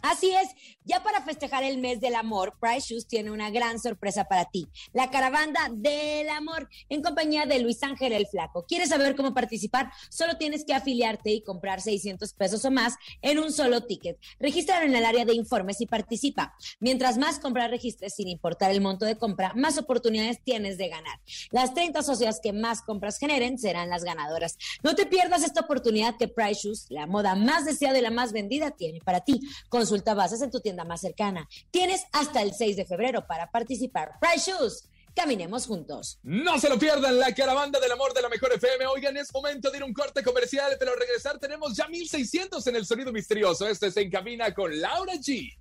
Así 0.01 0.31
es, 0.31 0.49
ya 0.85 1.01
para 1.01 1.21
festejar 1.21 1.63
el 1.63 1.77
mes 1.77 2.01
del 2.01 2.15
amor, 2.15 2.55
Price 2.59 2.93
Shoes 2.93 3.07
tiene 3.07 3.31
una 3.31 3.49
gran 3.49 3.79
sorpresa 3.79 4.25
para 4.25 4.45
ti. 4.45 4.67
La 4.91 5.09
caravana 5.09 5.69
del 5.71 6.29
amor 6.29 6.69
en 6.89 7.01
compañía 7.01 7.45
de 7.45 7.59
Luis 7.59 7.81
Ángel 7.83 8.13
el 8.13 8.27
Flaco. 8.27 8.65
¿Quieres 8.67 8.89
saber 8.89 9.15
cómo 9.15 9.33
participar? 9.33 9.91
Solo 10.09 10.37
tienes 10.37 10.65
que 10.65 10.73
afiliarte 10.73 11.31
y 11.31 11.41
comprar 11.41 11.81
600 11.81 12.33
pesos 12.33 12.65
o 12.65 12.71
más 12.71 12.95
en 13.21 13.39
un 13.39 13.51
solo 13.51 13.81
ticket. 13.85 14.17
Regístralo 14.39 14.85
en 14.85 14.95
el 14.95 15.05
área 15.05 15.25
de 15.25 15.33
informes 15.33 15.79
y 15.81 15.85
participa. 15.85 16.55
Mientras 16.79 17.17
más 17.17 17.39
compras 17.39 17.69
registres 17.69 18.15
sin 18.15 18.27
importar 18.27 18.71
el 18.71 18.81
monto 18.81 19.05
de 19.05 19.17
compra, 19.17 19.53
más 19.55 19.77
oportunidades 19.77 20.41
tienes 20.43 20.77
de 20.77 20.89
ganar. 20.89 21.19
Las 21.51 21.73
30 21.73 22.01
socias 22.01 22.39
que 22.41 22.53
más 22.53 22.81
compras 22.81 23.17
generen 23.17 23.57
serán 23.57 23.89
las 23.89 24.03
ganadoras. 24.03 24.57
No 24.83 24.95
te 24.95 25.05
pierdas 25.05 25.43
esta 25.43 25.61
oportunidad 25.61 26.17
que 26.17 26.27
Price 26.27 26.61
Shoes, 26.63 26.87
la 26.89 27.07
moda 27.07 27.35
más 27.35 27.65
deseada 27.65 27.99
y 27.99 28.01
la 28.01 28.11
más 28.11 28.33
vendida, 28.33 28.71
tiene 28.71 28.99
para 28.99 29.21
ti. 29.21 29.39
Consulta 29.69 30.13
bases 30.13 30.41
en 30.41 30.51
tu 30.51 30.59
tienda 30.59 30.72
más 30.83 31.01
cercana. 31.01 31.47
Tienes 31.71 32.05
hasta 32.11 32.41
el 32.41 32.53
6 32.53 32.75
de 32.75 32.85
febrero 32.85 33.27
para 33.27 33.51
participar. 33.51 34.13
Price 34.19 34.51
Shoes, 34.51 34.89
caminemos 35.15 35.67
juntos. 35.67 36.19
No 36.23 36.59
se 36.59 36.69
lo 36.69 36.79
pierdan, 36.79 37.19
la 37.19 37.33
caravana 37.33 37.79
del 37.79 37.91
amor 37.91 38.13
de 38.13 38.21
la 38.21 38.29
mejor 38.29 38.53
FM. 38.53 38.87
Oigan, 38.87 39.15
es 39.17 39.33
momento 39.33 39.69
de 39.69 39.77
ir 39.77 39.83
a 39.83 39.85
un 39.85 39.93
corte 39.93 40.23
comercial, 40.23 40.75
pero 40.79 40.91
al 40.91 40.99
regresar 40.99 41.39
tenemos 41.39 41.75
ya 41.75 41.87
1600 41.87 42.65
en 42.67 42.75
el 42.75 42.85
sonido 42.85 43.11
misterioso. 43.11 43.67
Este 43.67 43.87
es 43.87 43.97
En 43.97 44.09
Cabina 44.09 44.53
con 44.53 44.79
Laura 44.79 45.13
G. 45.13 45.55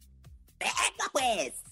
Venga, 0.59 1.11
pues. 1.13 1.72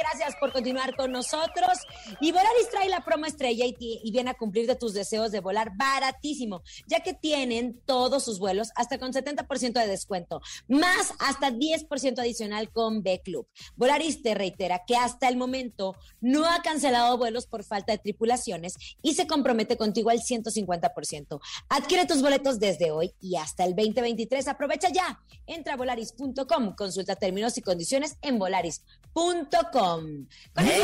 Gracias 0.00 0.34
por 0.40 0.50
continuar 0.50 0.96
con 0.96 1.12
nosotros. 1.12 1.78
Y 2.20 2.32
Volaris 2.32 2.70
trae 2.70 2.88
la 2.88 3.04
promo 3.04 3.26
estrella 3.26 3.66
y, 3.66 4.10
viene 4.10 4.30
a 4.30 4.34
cumplir 4.34 4.66
de 4.66 4.74
tus 4.74 4.94
deseos 4.94 5.30
de 5.30 5.40
volar 5.40 5.72
baratísimo, 5.76 6.62
ya 6.86 7.00
que 7.00 7.12
tienen 7.12 7.78
todos 7.84 8.24
sus 8.24 8.38
vuelos 8.38 8.70
hasta 8.76 8.98
con 8.98 9.12
70% 9.12 9.72
de 9.74 9.86
descuento, 9.86 10.40
más 10.68 11.12
hasta 11.18 11.50
10% 11.50 12.18
adicional 12.18 12.70
con 12.72 13.02
B 13.02 13.20
Club. 13.22 13.46
Volaris 13.76 14.22
te 14.22 14.34
reitera 14.34 14.84
que 14.86 14.96
hasta 14.96 15.28
el 15.28 15.36
momento 15.36 15.94
no 16.20 16.46
ha 16.46 16.62
cancelado 16.62 17.18
vuelos 17.18 17.46
por 17.46 17.62
falta 17.62 17.92
de 17.92 17.98
tripulaciones 17.98 18.76
y 19.02 19.14
se 19.14 19.26
compromete 19.26 19.76
contigo 19.76 20.08
al 20.08 20.20
150%. 20.20 21.40
Adquiere 21.68 22.06
tus 22.06 22.22
boletos 22.22 22.58
desde 22.58 22.90
hoy 22.90 23.12
y 23.20 23.36
hasta 23.36 23.64
el 23.64 23.74
2023. 23.76 24.48
Aprovecha 24.48 24.88
ya. 24.88 25.20
Entra 25.46 25.74
a 25.74 25.76
volaris.com, 25.76 26.74
consulta 26.74 27.16
términos 27.16 27.58
y 27.58 27.62
condiciones 27.62 28.16
en 28.22 28.38
volaris.com. 28.38 29.89
Con 29.96 30.28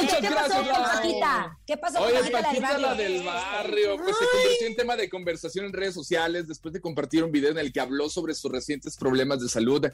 Muchas 0.02 0.20
¿Qué 0.20 0.28
pasó 0.28 0.48
gracias, 0.48 0.58
con 0.58 0.66
Lau. 0.66 0.82
Paquita? 0.84 1.58
¿Qué 1.66 1.76
pasó 1.76 2.00
Oye, 2.00 2.12
con 2.20 2.22
Paquita, 2.32 2.42
Paquita, 2.42 2.78
la 2.78 2.88
barrio? 2.88 3.04
del 3.04 3.22
barrio, 3.24 3.96
pues 3.96 4.16
se 4.16 4.24
convirtió 4.32 4.66
en 4.66 4.76
tema 4.76 4.96
de 4.96 5.08
conversación 5.08 5.66
en 5.66 5.72
redes 5.72 5.94
sociales 5.94 6.48
después 6.48 6.72
de 6.72 6.80
compartir 6.80 7.24
un 7.24 7.32
video 7.32 7.50
en 7.50 7.58
el 7.58 7.72
que 7.72 7.80
habló 7.80 8.08
sobre 8.08 8.34
sus 8.34 8.50
recientes 8.50 8.96
problemas 8.96 9.40
de 9.40 9.48
salud. 9.48 9.86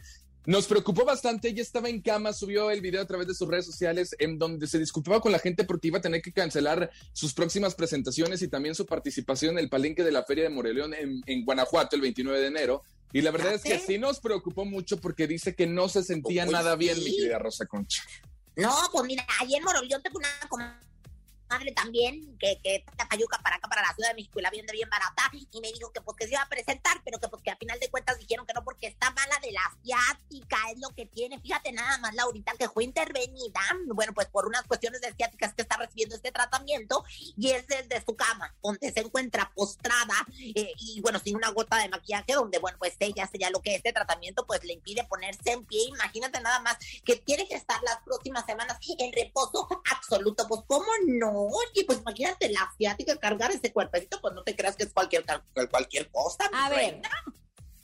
Nos 0.44 0.66
preocupó 0.66 1.04
bastante, 1.04 1.48
ella 1.48 1.62
estaba 1.62 1.88
en 1.88 2.00
cama, 2.00 2.32
subió 2.32 2.70
el 2.72 2.80
video 2.80 3.00
a 3.00 3.06
través 3.06 3.28
de 3.28 3.34
sus 3.34 3.46
redes 3.46 3.64
sociales 3.64 4.16
en 4.18 4.38
donde 4.38 4.66
se 4.66 4.78
disculpaba 4.78 5.20
con 5.20 5.30
la 5.30 5.38
gente 5.38 5.62
porque 5.62 5.86
iba 5.88 5.98
a 5.98 6.02
tener 6.02 6.20
que 6.20 6.32
cancelar 6.32 6.90
sus 7.12 7.32
próximas 7.32 7.76
presentaciones 7.76 8.42
y 8.42 8.48
también 8.48 8.74
su 8.74 8.84
participación 8.84 9.52
en 9.52 9.58
el 9.60 9.68
palenque 9.68 10.02
de 10.02 10.10
la 10.10 10.24
Feria 10.24 10.44
de 10.44 10.50
Moreleón 10.50 10.94
en, 10.94 11.22
en 11.26 11.44
Guanajuato 11.44 11.94
el 11.94 12.02
29 12.02 12.40
de 12.40 12.46
enero. 12.48 12.82
Y 13.12 13.20
la 13.20 13.30
verdad 13.30 13.54
es 13.54 13.62
que 13.62 13.78
sí 13.78 13.98
nos 13.98 14.18
preocupó 14.18 14.64
mucho 14.64 15.00
porque 15.00 15.28
dice 15.28 15.54
que 15.54 15.66
no 15.66 15.88
se 15.88 16.02
sentía 16.02 16.44
Uy, 16.44 16.50
nada 16.52 16.74
bien, 16.74 16.96
sí. 16.96 17.04
mi 17.04 17.16
querida 17.16 17.38
Rosa 17.38 17.66
Concha. 17.66 18.02
No, 18.56 18.74
pues 18.92 19.04
mira, 19.04 19.24
ayer 19.40 19.58
en 19.58 19.64
Moroleón 19.64 20.02
tengo 20.02 20.18
una 20.18 20.48
comadre 20.48 20.91
también 21.74 22.36
que, 22.38 22.58
que 22.62 22.84
la 22.98 23.08
payuca 23.08 23.38
para 23.42 23.56
acá, 23.56 23.68
para 23.68 23.82
la 23.82 23.94
Ciudad 23.94 24.10
de 24.10 24.14
México 24.14 24.38
y 24.38 24.42
la 24.42 24.50
vende 24.50 24.72
bien 24.72 24.88
barata 24.88 25.30
y 25.50 25.60
me 25.60 25.72
dijo 25.72 25.92
que 25.92 26.00
pues 26.00 26.16
que 26.16 26.26
se 26.26 26.32
iba 26.32 26.42
a 26.42 26.48
presentar, 26.48 27.00
pero 27.04 27.18
que 27.18 27.28
pues 27.28 27.42
que 27.42 27.50
a 27.50 27.56
final 27.56 27.78
de 27.78 27.90
cuentas 27.90 28.18
dijeron 28.18 28.46
que 28.46 28.52
no 28.54 28.64
porque 28.64 28.86
está 28.86 29.10
mala 29.10 29.38
de 29.40 29.52
la 29.52 29.60
asiática, 29.64 30.56
es 30.70 30.78
lo 30.78 30.90
que 30.90 31.06
tiene. 31.06 31.40
Fíjate 31.40 31.72
nada 31.72 31.98
más, 31.98 32.14
Laurita, 32.14 32.52
que 32.58 32.68
fue 32.68 32.84
intervenida, 32.84 33.60
bueno, 33.86 34.12
pues 34.14 34.28
por 34.28 34.46
unas 34.46 34.62
cuestiones 34.64 35.00
de 35.00 35.08
asiáticas 35.08 35.54
que 35.54 35.62
está 35.62 35.76
recibiendo 35.76 36.16
este 36.16 36.32
tratamiento 36.32 37.04
y 37.36 37.50
es 37.50 37.66
desde 37.66 38.04
su 38.04 38.16
cama, 38.16 38.54
donde 38.62 38.92
se 38.92 39.00
encuentra 39.00 39.50
postrada 39.54 40.14
eh, 40.54 40.72
y 40.78 41.00
bueno, 41.00 41.18
sin 41.18 41.36
una 41.36 41.50
gota 41.50 41.76
de 41.78 41.88
maquillaje, 41.88 42.32
donde 42.34 42.58
bueno, 42.58 42.78
pues 42.78 42.96
ella 43.00 43.26
sería 43.26 43.50
lo 43.50 43.60
que 43.60 43.74
este 43.74 43.92
tratamiento 43.92 44.46
pues 44.46 44.64
le 44.64 44.74
impide 44.74 45.04
ponerse 45.04 45.52
en 45.52 45.64
pie. 45.64 45.88
Imagínate 45.88 46.40
nada 46.40 46.60
más 46.60 46.76
que 47.04 47.16
tiene 47.16 47.46
que 47.46 47.54
estar 47.54 47.80
las 47.82 47.98
próximas 48.04 48.44
semanas 48.46 48.78
en 48.98 49.12
reposo 49.12 49.68
absoluto. 49.90 50.46
Pues, 50.48 50.62
¿cómo 50.66 50.86
no? 51.06 51.41
Oye, 51.46 51.84
pues 51.86 52.00
imagínate 52.00 52.50
la 52.50 52.62
asiática 52.62 53.16
cargar 53.16 53.50
ese 53.50 53.72
cuerpecito, 53.72 54.20
pues 54.20 54.34
no 54.34 54.42
te 54.42 54.54
creas 54.56 54.76
que 54.76 54.84
es 54.84 54.92
cualquier, 54.92 55.24
cualquier 55.70 56.10
cosa. 56.10 56.48
mi 56.50 56.58
A 56.58 56.68
ver, 56.68 56.78
reina. 56.78 57.10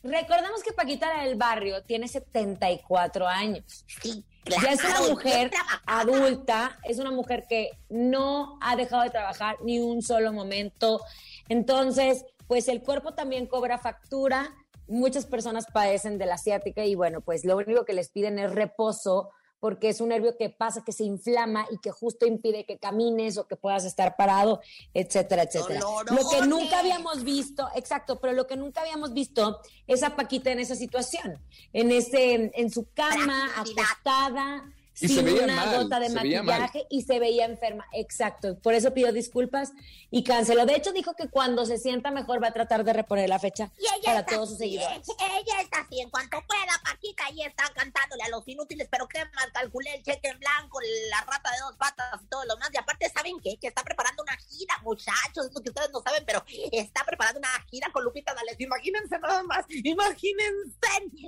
recordemos 0.02 0.62
que 0.62 0.72
Paquita 0.72 1.22
del 1.22 1.36
barrio 1.36 1.82
tiene 1.84 2.08
74 2.08 3.26
años. 3.26 3.84
Sí, 4.02 4.24
ya 4.44 4.56
es 4.72 4.80
una 4.84 4.94
claro, 4.96 5.10
mujer 5.10 5.50
adulta, 5.86 6.78
es 6.84 6.98
una 6.98 7.10
mujer 7.10 7.44
que 7.48 7.70
no 7.88 8.58
ha 8.60 8.76
dejado 8.76 9.02
de 9.02 9.10
trabajar 9.10 9.56
ni 9.62 9.78
un 9.80 10.02
solo 10.02 10.32
momento. 10.32 11.02
Entonces, 11.48 12.24
pues 12.46 12.68
el 12.68 12.82
cuerpo 12.82 13.14
también 13.14 13.46
cobra 13.46 13.78
factura. 13.78 14.54
Muchas 14.86 15.26
personas 15.26 15.66
padecen 15.72 16.16
de 16.16 16.24
la 16.24 16.36
asiática 16.36 16.84
y 16.86 16.94
bueno, 16.94 17.20
pues 17.20 17.44
lo 17.44 17.56
único 17.56 17.84
que 17.84 17.92
les 17.92 18.08
piden 18.10 18.38
es 18.38 18.50
reposo 18.50 19.30
porque 19.60 19.88
es 19.88 20.00
un 20.00 20.08
nervio 20.08 20.36
que 20.36 20.50
pasa, 20.50 20.84
que 20.84 20.92
se 20.92 21.04
inflama 21.04 21.66
y 21.70 21.78
que 21.78 21.90
justo 21.90 22.26
impide 22.26 22.64
que 22.64 22.78
camines 22.78 23.38
o 23.38 23.46
que 23.46 23.56
puedas 23.56 23.84
estar 23.84 24.16
parado, 24.16 24.60
etcétera, 24.94 25.42
etcétera. 25.42 25.80
Lo 25.80 26.28
que 26.28 26.46
nunca 26.46 26.80
habíamos 26.80 27.24
visto, 27.24 27.68
exacto, 27.74 28.20
pero 28.20 28.32
lo 28.32 28.46
que 28.46 28.56
nunca 28.56 28.80
habíamos 28.82 29.12
visto 29.12 29.60
es 29.86 30.02
a 30.02 30.16
Paquita 30.16 30.50
en 30.50 30.60
esa 30.60 30.74
situación, 30.74 31.38
en 31.72 31.90
ese, 31.90 32.50
en 32.54 32.70
su 32.70 32.88
cama, 32.92 33.50
acostada, 33.56 34.72
Y 35.00 35.08
se 35.08 35.14
sin 35.14 35.24
veía 35.24 35.44
una 35.44 35.54
mal, 35.54 35.82
gota 35.84 36.00
de 36.00 36.10
maquillaje 36.10 36.86
y 36.90 37.02
se 37.02 37.18
veía 37.18 37.44
enferma. 37.44 37.86
Exacto. 37.92 38.58
Por 38.58 38.74
eso 38.74 38.92
pidió 38.92 39.12
disculpas 39.12 39.72
y 40.10 40.24
canceló. 40.24 40.66
De 40.66 40.74
hecho, 40.74 40.92
dijo 40.92 41.14
que 41.14 41.28
cuando 41.28 41.66
se 41.66 41.78
sienta 41.78 42.10
mejor 42.10 42.42
va 42.42 42.48
a 42.48 42.52
tratar 42.52 42.84
de 42.84 42.92
reponer 42.92 43.28
la 43.28 43.38
fecha 43.38 43.70
Y 43.78 43.84
ella 43.84 44.02
para 44.04 44.26
todos 44.26 44.50
sus 44.50 44.58
seguidores. 44.58 45.08
Ella 45.18 45.60
está 45.60 45.80
así, 45.80 46.00
en 46.00 46.10
cuanto 46.10 46.38
pueda, 46.46 46.72
Paquita, 46.84 47.26
ahí 47.26 47.42
está 47.42 47.64
cantándole 47.74 48.22
a 48.24 48.28
los 48.28 48.46
inútiles, 48.48 48.88
pero 48.90 49.06
qué 49.08 49.18
mal 49.34 49.52
calculé 49.52 49.94
el 49.94 50.02
cheque 50.02 50.28
en 50.28 50.38
blanco, 50.38 50.80
la 51.10 51.20
rata 51.20 51.50
de 51.52 51.58
dos 51.60 51.76
patas 51.76 52.22
y 52.22 52.26
todo 52.26 52.44
lo 52.44 52.56
más. 52.58 52.70
Y 52.72 52.78
aparte, 52.78 53.10
¿saben 53.14 53.38
qué? 53.42 53.56
Que 53.56 53.68
está 53.68 53.82
preparando 53.82 54.22
una 54.22 54.36
gira, 54.36 54.74
muchachos, 54.82 55.46
es 55.46 55.54
lo 55.54 55.60
que 55.60 55.70
ustedes 55.70 55.90
no 55.92 56.00
saben, 56.02 56.24
pero 56.26 56.44
está 56.72 57.04
preparando 57.04 57.38
una 57.38 57.48
gira 57.70 57.90
con 57.92 58.04
Lupita 58.04 58.34
D'Alessio. 58.34 58.66
Imagínense 58.66 59.18
nada 59.18 59.42
más, 59.44 59.64
imagínense 59.68 60.78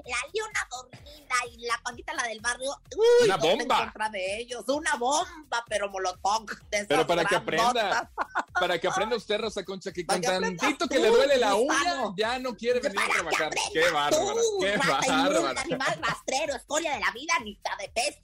la 0.04 0.16
Leona 0.32 0.68
dormida 0.70 1.34
y 1.52 1.66
la 1.66 1.78
Paquita, 1.82 2.14
la 2.14 2.24
del 2.24 2.40
barrio. 2.40 2.70
Uy, 2.96 3.26
Una 3.26 3.38
en 3.60 3.68
contra 3.68 4.08
de 4.10 4.38
ellos, 4.38 4.64
una 4.68 4.96
bomba, 4.96 5.64
pero 5.68 5.90
molotov. 5.90 6.46
de 6.70 6.76
esas 6.78 6.88
Pero 6.88 7.06
para 7.06 7.24
que 7.24 7.36
aprenda, 7.36 8.10
para 8.52 8.78
que 8.78 8.88
aprenda 8.88 9.16
usted, 9.16 9.40
Rosa 9.40 9.64
Concha, 9.64 9.92
que 9.92 10.04
con 10.04 10.20
tantito 10.20 10.88
que 10.88 10.98
le 10.98 11.08
duele 11.08 11.36
la 11.36 11.54
uña, 11.54 12.14
ya 12.16 12.38
no 12.38 12.56
quiere 12.56 12.80
venir 12.80 12.98
a 12.98 13.02
Para 13.02 13.12
que 13.12 13.20
trabajar. 13.20 13.54
Qué 13.72 13.90
bárbara, 13.90 14.40
qué 14.60 14.76
bárbara. 14.76 15.60
animal 15.60 16.00
rastrero, 16.02 16.54
escoria 16.54 16.94
de 16.94 17.00
la 17.00 17.10
vida, 17.12 17.34
mitad 17.42 17.76
de 17.78 17.88
pez. 17.88 18.18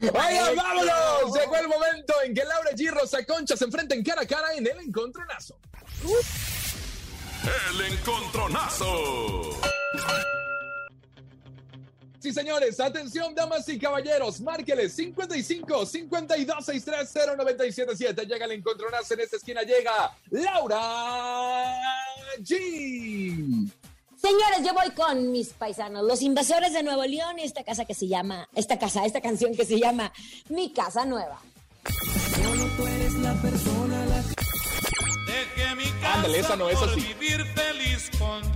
Oigan, 0.00 0.56
vámonos. 0.56 1.34
Llegó 1.34 1.56
el 1.56 1.68
momento 1.68 2.14
en 2.24 2.34
que 2.34 2.44
Laura 2.44 2.70
G 2.72 2.80
y 2.80 2.88
Rosa 2.88 3.24
Concha 3.24 3.56
se 3.56 3.64
enfrenten 3.64 4.02
cara 4.02 4.22
a 4.22 4.26
cara 4.26 4.54
en 4.54 4.66
el 4.66 4.78
encontronazo. 4.80 5.58
El 7.70 7.80
encontronazo. 7.92 9.60
Sí, 12.24 12.32
señores, 12.32 12.80
atención, 12.80 13.34
damas 13.34 13.68
y 13.68 13.78
caballeros, 13.78 14.40
márqueles 14.40 14.94
55 14.94 15.84
52 15.84 16.64
630 16.64 17.36
977. 17.36 18.24
Llega 18.24 18.46
el 18.46 18.52
encontronazo 18.52 19.12
en 19.12 19.20
esta 19.20 19.36
esquina, 19.36 19.60
llega 19.60 20.16
Laura 20.30 21.76
G. 22.38 23.70
Señores, 24.16 24.62
yo 24.64 24.72
voy 24.72 24.90
con 24.92 25.32
mis 25.32 25.48
paisanos, 25.50 26.02
los 26.02 26.22
invasores 26.22 26.72
de 26.72 26.82
Nuevo 26.82 27.04
León, 27.04 27.38
y 27.38 27.42
esta 27.42 27.62
casa 27.62 27.84
que 27.84 27.92
se 27.92 28.08
llama, 28.08 28.48
esta 28.54 28.78
casa, 28.78 29.04
esta 29.04 29.20
canción 29.20 29.54
que 29.54 29.66
se 29.66 29.78
llama 29.78 30.10
Mi 30.48 30.72
Casa 30.72 31.04
Nueva. 31.04 31.42
Solo 32.42 32.64
tú 32.74 32.86
eres 32.86 33.12
la 33.16 33.34
persona 33.34 34.06
la 34.06 34.22
que... 34.22 34.34
Dejé 35.30 35.74
mi 35.74 35.90
casa 36.00 36.14
Ándale, 36.14 36.38
esa 36.38 36.56
no 36.56 36.70
es 36.70 36.80
así. 36.80 37.00
vivir 37.00 37.44
feliz 37.54 38.08
contigo. 38.18 38.48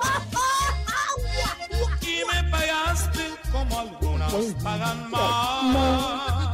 Y 2.16 2.24
me 2.24 2.50
pagaste 2.50 3.24
como 3.52 3.80
algunas 3.80 4.32
pagan 4.62 5.10
más. 5.10 6.45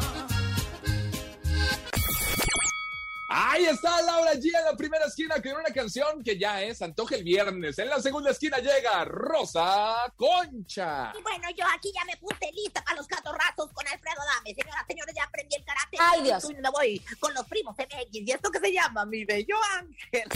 Ahí 3.35 3.65
está 3.65 4.03
Laura 4.03 4.35
G 4.35 4.45
en 4.45 4.65
la 4.67 4.77
primera 4.77 5.07
esquina 5.07 5.41
con 5.41 5.53
una 5.53 5.73
canción 5.73 6.23
que 6.23 6.39
ya 6.39 6.63
es 6.63 6.83
Antoja 6.83 7.17
el 7.17 7.25
viernes. 7.25 7.79
En 7.79 7.89
la 7.89 7.99
segunda 7.99 8.31
esquina 8.31 8.59
llega 8.59 9.07
Rosa 9.07 10.13
Concha. 10.17 11.15
Y 11.19 11.23
bueno, 11.23 11.49
yo 11.57 11.65
aquí 11.75 11.91
ya 11.95 12.05
me 12.05 12.15
puse 12.19 12.53
lista 12.53 12.85
para 12.85 12.99
los 12.99 13.07
catorrazos 13.07 13.73
con 13.73 13.89
Alfredo 13.89 14.21
Dame. 14.35 14.55
Señoras, 14.55 14.85
señores, 14.87 15.15
ya 15.17 15.25
aprendí 15.25 15.57
el 15.57 15.65
karate. 15.65 15.97
Ay, 15.99 16.23
Dios. 16.25 16.45
Y 16.51 16.55
me 16.57 16.69
voy 16.69 16.99
con 17.21 17.33
los 17.33 17.47
primos 17.47 17.75
MX. 17.79 18.09
¿Y 18.13 18.31
esto 18.31 18.51
que 18.51 18.61
se 18.61 18.71
llama? 18.71 19.07
Mi 19.07 19.25
bello 19.25 19.57
ángel. 19.79 20.29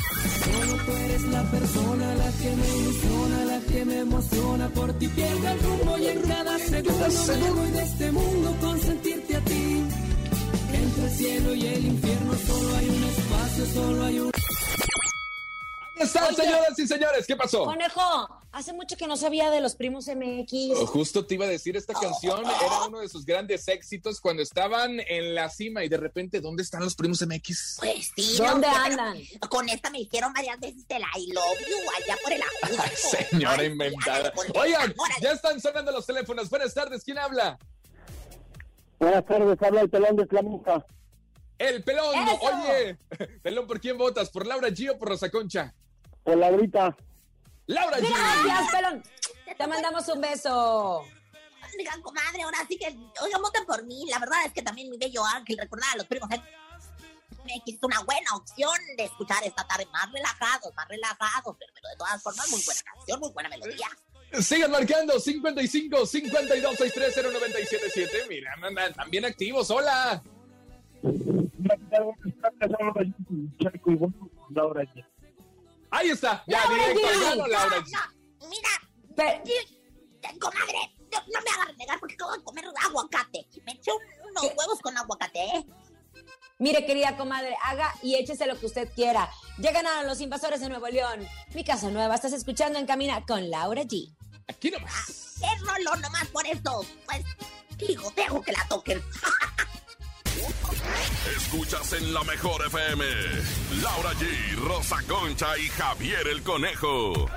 Solo 0.44 0.84
tú 0.84 0.92
eres 0.92 1.22
la 1.24 1.42
persona 1.50 2.14
la 2.14 2.32
que 2.32 2.50
me 2.56 2.68
ilusiona, 2.78 3.44
la 3.44 3.60
que 3.60 3.84
me 3.84 3.98
emociona. 3.98 4.68
Por 4.70 4.98
ti 4.98 5.08
pierdo 5.08 5.48
el 5.48 5.62
rumbo 5.62 5.98
y 5.98 6.06
en 6.06 6.22
cada 6.22 6.58
segundo 6.58 7.08
me 7.08 7.50
voy 7.50 7.70
de 7.72 7.82
este 7.82 8.10
mundo 8.10 8.56
con 8.58 8.80
sentirte 8.80 9.36
a 9.36 9.40
ti. 9.40 9.55
El 11.06 11.12
cielo 11.12 11.54
y 11.54 11.66
el 11.68 11.86
infierno 11.86 12.34
solo 12.34 12.74
hay 12.74 12.88
un 12.88 13.04
espacio, 13.04 13.66
solo 13.66 14.04
hay 14.06 14.18
un... 14.18 14.30
Ahí 15.94 16.02
están, 16.02 16.24
Oye. 16.24 16.34
señoras 16.34 16.78
y 16.80 16.86
señores. 16.88 17.26
¿Qué 17.28 17.36
pasó? 17.36 17.64
Conejo, 17.64 18.28
hace 18.50 18.72
mucho 18.72 18.96
que 18.96 19.06
no 19.06 19.16
sabía 19.16 19.52
de 19.52 19.60
los 19.60 19.76
primos 19.76 20.08
MX. 20.08 20.72
Oh, 20.74 20.86
Justo 20.86 21.24
te 21.24 21.34
iba 21.34 21.44
a 21.44 21.48
decir, 21.48 21.76
esta 21.76 21.94
canción 21.94 22.40
era 22.44 22.86
uno 22.88 22.98
de 22.98 23.08
sus 23.08 23.24
grandes 23.24 23.68
éxitos 23.68 24.20
cuando 24.20 24.42
estaban 24.42 24.98
en 24.98 25.36
la 25.36 25.48
cima 25.48 25.84
y 25.84 25.88
de 25.88 25.96
repente, 25.96 26.40
¿dónde 26.40 26.64
están 26.64 26.82
los 26.82 26.96
primos 26.96 27.24
MX? 27.24 27.76
Pues 27.78 28.10
sí. 28.16 28.38
¿Dónde 28.38 28.66
no, 28.66 28.76
andan? 28.76 29.18
Con 29.48 29.68
esta 29.68 29.90
me 29.90 30.00
hicieron 30.00 30.32
varias 30.32 30.58
veces 30.58 30.82
el 30.88 31.02
I 31.02 31.32
love 31.32 31.60
you 31.70 31.76
allá 32.02 32.16
por 32.20 32.32
el 32.32 32.42
Ajusco. 32.42 33.16
Señora 33.30 33.62
inventada. 33.62 34.32
Oigan, 34.56 34.92
ya 35.22 35.30
están 35.30 35.60
sonando 35.60 35.92
los 35.92 36.04
teléfonos. 36.04 36.50
Buenas 36.50 36.74
tardes, 36.74 37.04
¿quién 37.04 37.16
habla? 37.16 37.56
Buenas 38.98 39.24
tardes, 39.26 39.62
habla 39.62 39.80
el 39.82 39.90
pelón 39.90 40.16
de 40.16 40.26
Flamuca. 40.26 40.86
El 41.58 41.84
pelón. 41.84 42.14
¡Eso! 42.14 42.38
Oye, 42.40 42.98
pelón, 43.42 43.66
¿por 43.66 43.80
quién 43.80 43.98
votas? 43.98 44.30
¿Por 44.30 44.46
Laura 44.46 44.68
G 44.68 44.90
o 44.90 44.98
por 44.98 45.08
Rosa 45.08 45.30
Concha? 45.30 45.74
Por 46.22 46.36
la 46.36 46.50
grita. 46.50 46.96
Laura 47.66 47.98
G. 47.98 48.08
Gracias, 48.08 48.70
pelón. 48.70 49.02
Te 49.56 49.66
mandamos 49.66 50.08
un 50.08 50.20
beso. 50.20 51.04
Oigan, 51.78 52.00
comadre, 52.00 52.42
ahora 52.42 52.58
sí 52.68 52.78
que, 52.78 52.86
oigan, 53.22 53.42
voten 53.42 53.66
por 53.66 53.84
mí. 53.84 54.06
La 54.08 54.18
verdad 54.18 54.38
es 54.46 54.52
que 54.52 54.62
también 54.62 54.90
mi 54.90 54.96
bello 54.96 55.24
ángel, 55.24 55.58
recordar 55.58 55.90
a 55.92 55.96
los 55.96 56.06
primos 56.06 56.28
MX 56.30 57.74
es 57.74 57.78
una 57.82 58.00
buena 58.02 58.34
opción 58.34 58.74
de 58.96 59.04
escuchar 59.04 59.44
esta 59.44 59.66
tarde 59.66 59.86
más 59.92 60.10
relajados, 60.10 60.74
más 60.74 60.88
relajados, 60.88 61.56
pero, 61.58 61.72
pero 61.74 61.88
de 61.88 61.96
todas 61.96 62.22
formas, 62.22 62.50
muy 62.50 62.62
buena 62.64 62.80
canción, 62.82 63.20
muy 63.20 63.30
buena 63.30 63.48
melodía. 63.48 63.88
Sigan 64.40 64.70
marcando 64.70 65.18
55 65.18 66.04
52 66.06 66.76
630 66.76 67.22
977. 67.32 68.26
Mira, 68.28 68.52
andan 68.62 68.92
también 68.94 69.24
activos. 69.24 69.70
Hola. 69.70 70.22
Ahí 75.90 76.10
está. 76.10 76.44
Ya, 76.46 76.58
Laura 76.64 76.76
directo. 76.88 77.08
Al 77.08 77.20
grano, 77.20 77.46
Laura 77.46 77.76
No, 77.80 78.48
mira, 78.48 78.68
Pe- 79.16 79.42
eh, 79.50 80.38
comadre, 80.38 80.94
no, 81.12 81.18
no 81.20 81.40
me 81.42 81.50
hagas 81.50 81.76
negar 81.78 81.98
porque 82.00 82.14
acabo 82.14 82.32
de 82.36 82.42
comer 82.42 82.64
aguacate. 82.84 83.46
Me 83.64 83.72
eché 83.72 83.90
un- 83.92 84.28
unos 84.30 84.42
huevos 84.56 84.80
con 84.82 84.96
aguacate, 84.96 85.38
¿eh? 85.40 85.64
Mire, 86.58 86.86
querida 86.86 87.16
comadre, 87.18 87.54
haga 87.62 87.94
y 88.02 88.14
échese 88.14 88.46
lo 88.46 88.58
que 88.58 88.66
usted 88.66 88.88
quiera. 88.94 89.28
Ya 89.58 89.72
ganaron 89.72 90.06
los 90.06 90.20
invasores 90.22 90.60
de 90.60 90.68
Nuevo 90.70 90.88
León. 90.88 91.26
Mi 91.54 91.64
casa 91.64 91.90
nueva, 91.90 92.14
estás 92.14 92.32
escuchando 92.32 92.78
en 92.78 92.86
Camina 92.86 93.24
con 93.26 93.50
Laura 93.50 93.82
G. 93.82 94.14
Aquí 94.48 94.70
nomás. 94.70 95.36
Es 95.42 95.60
rolo 95.60 95.96
nomás 95.96 96.26
por 96.28 96.46
esto. 96.46 96.84
Pues, 97.04 97.24
digo, 97.76 98.10
dejo 98.16 98.40
que 98.40 98.52
la 98.52 98.66
toquen. 98.68 99.02
Escuchas 101.36 101.92
en 101.92 102.14
la 102.14 102.22
mejor 102.24 102.64
FM. 102.66 103.04
Laura 103.82 104.12
G, 104.12 104.56
Rosa 104.56 104.96
Concha 105.06 105.58
y 105.58 105.68
Javier 105.68 106.26
el 106.28 106.42
Conejo. 106.42 107.28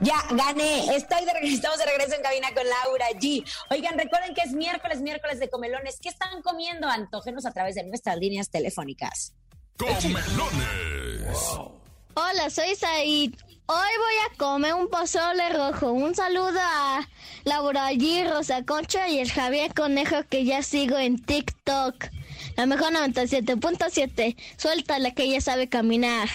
Ya 0.00 0.22
gané. 0.30 0.94
Estoy 0.96 1.24
de 1.24 1.32
regreso, 1.32 1.56
estamos 1.56 1.78
de 1.78 1.86
regreso 1.86 2.14
en 2.14 2.22
cabina 2.22 2.48
con 2.54 2.64
Laura 2.68 3.08
G. 3.18 3.44
Oigan, 3.70 3.98
recuerden 3.98 4.34
que 4.34 4.42
es 4.42 4.52
miércoles, 4.52 5.00
miércoles 5.00 5.40
de 5.40 5.48
comelones. 5.50 5.98
¿Qué 6.00 6.08
están 6.08 6.40
comiendo? 6.42 6.88
Antógenos 6.88 7.46
a 7.46 7.52
través 7.52 7.74
de 7.74 7.84
nuestras 7.84 8.16
líneas 8.18 8.50
telefónicas. 8.50 9.34
Comelones. 9.76 10.18
Hola, 12.14 12.50
soy 12.50 12.74
Said. 12.74 13.34
Hoy 13.70 13.90
voy 13.98 14.14
a 14.24 14.38
comer 14.38 14.74
un 14.74 14.88
pozole 14.88 15.50
rojo. 15.50 15.92
Un 15.92 16.14
saludo 16.14 16.58
a 16.58 17.06
Laura 17.44 17.92
G, 17.92 18.26
Rosa 18.28 18.64
Concha 18.64 19.08
y 19.08 19.18
el 19.18 19.30
Javier 19.30 19.74
Conejo 19.74 20.22
que 20.28 20.44
ya 20.44 20.62
sigo 20.62 20.96
en 20.96 21.22
TikTok. 21.22 22.06
La 22.56 22.66
mejor 22.66 22.92
97.7. 22.92 24.36
Suéltale 24.56 25.12
que 25.12 25.24
ella 25.24 25.40
sabe 25.40 25.68
caminar. 25.68 26.28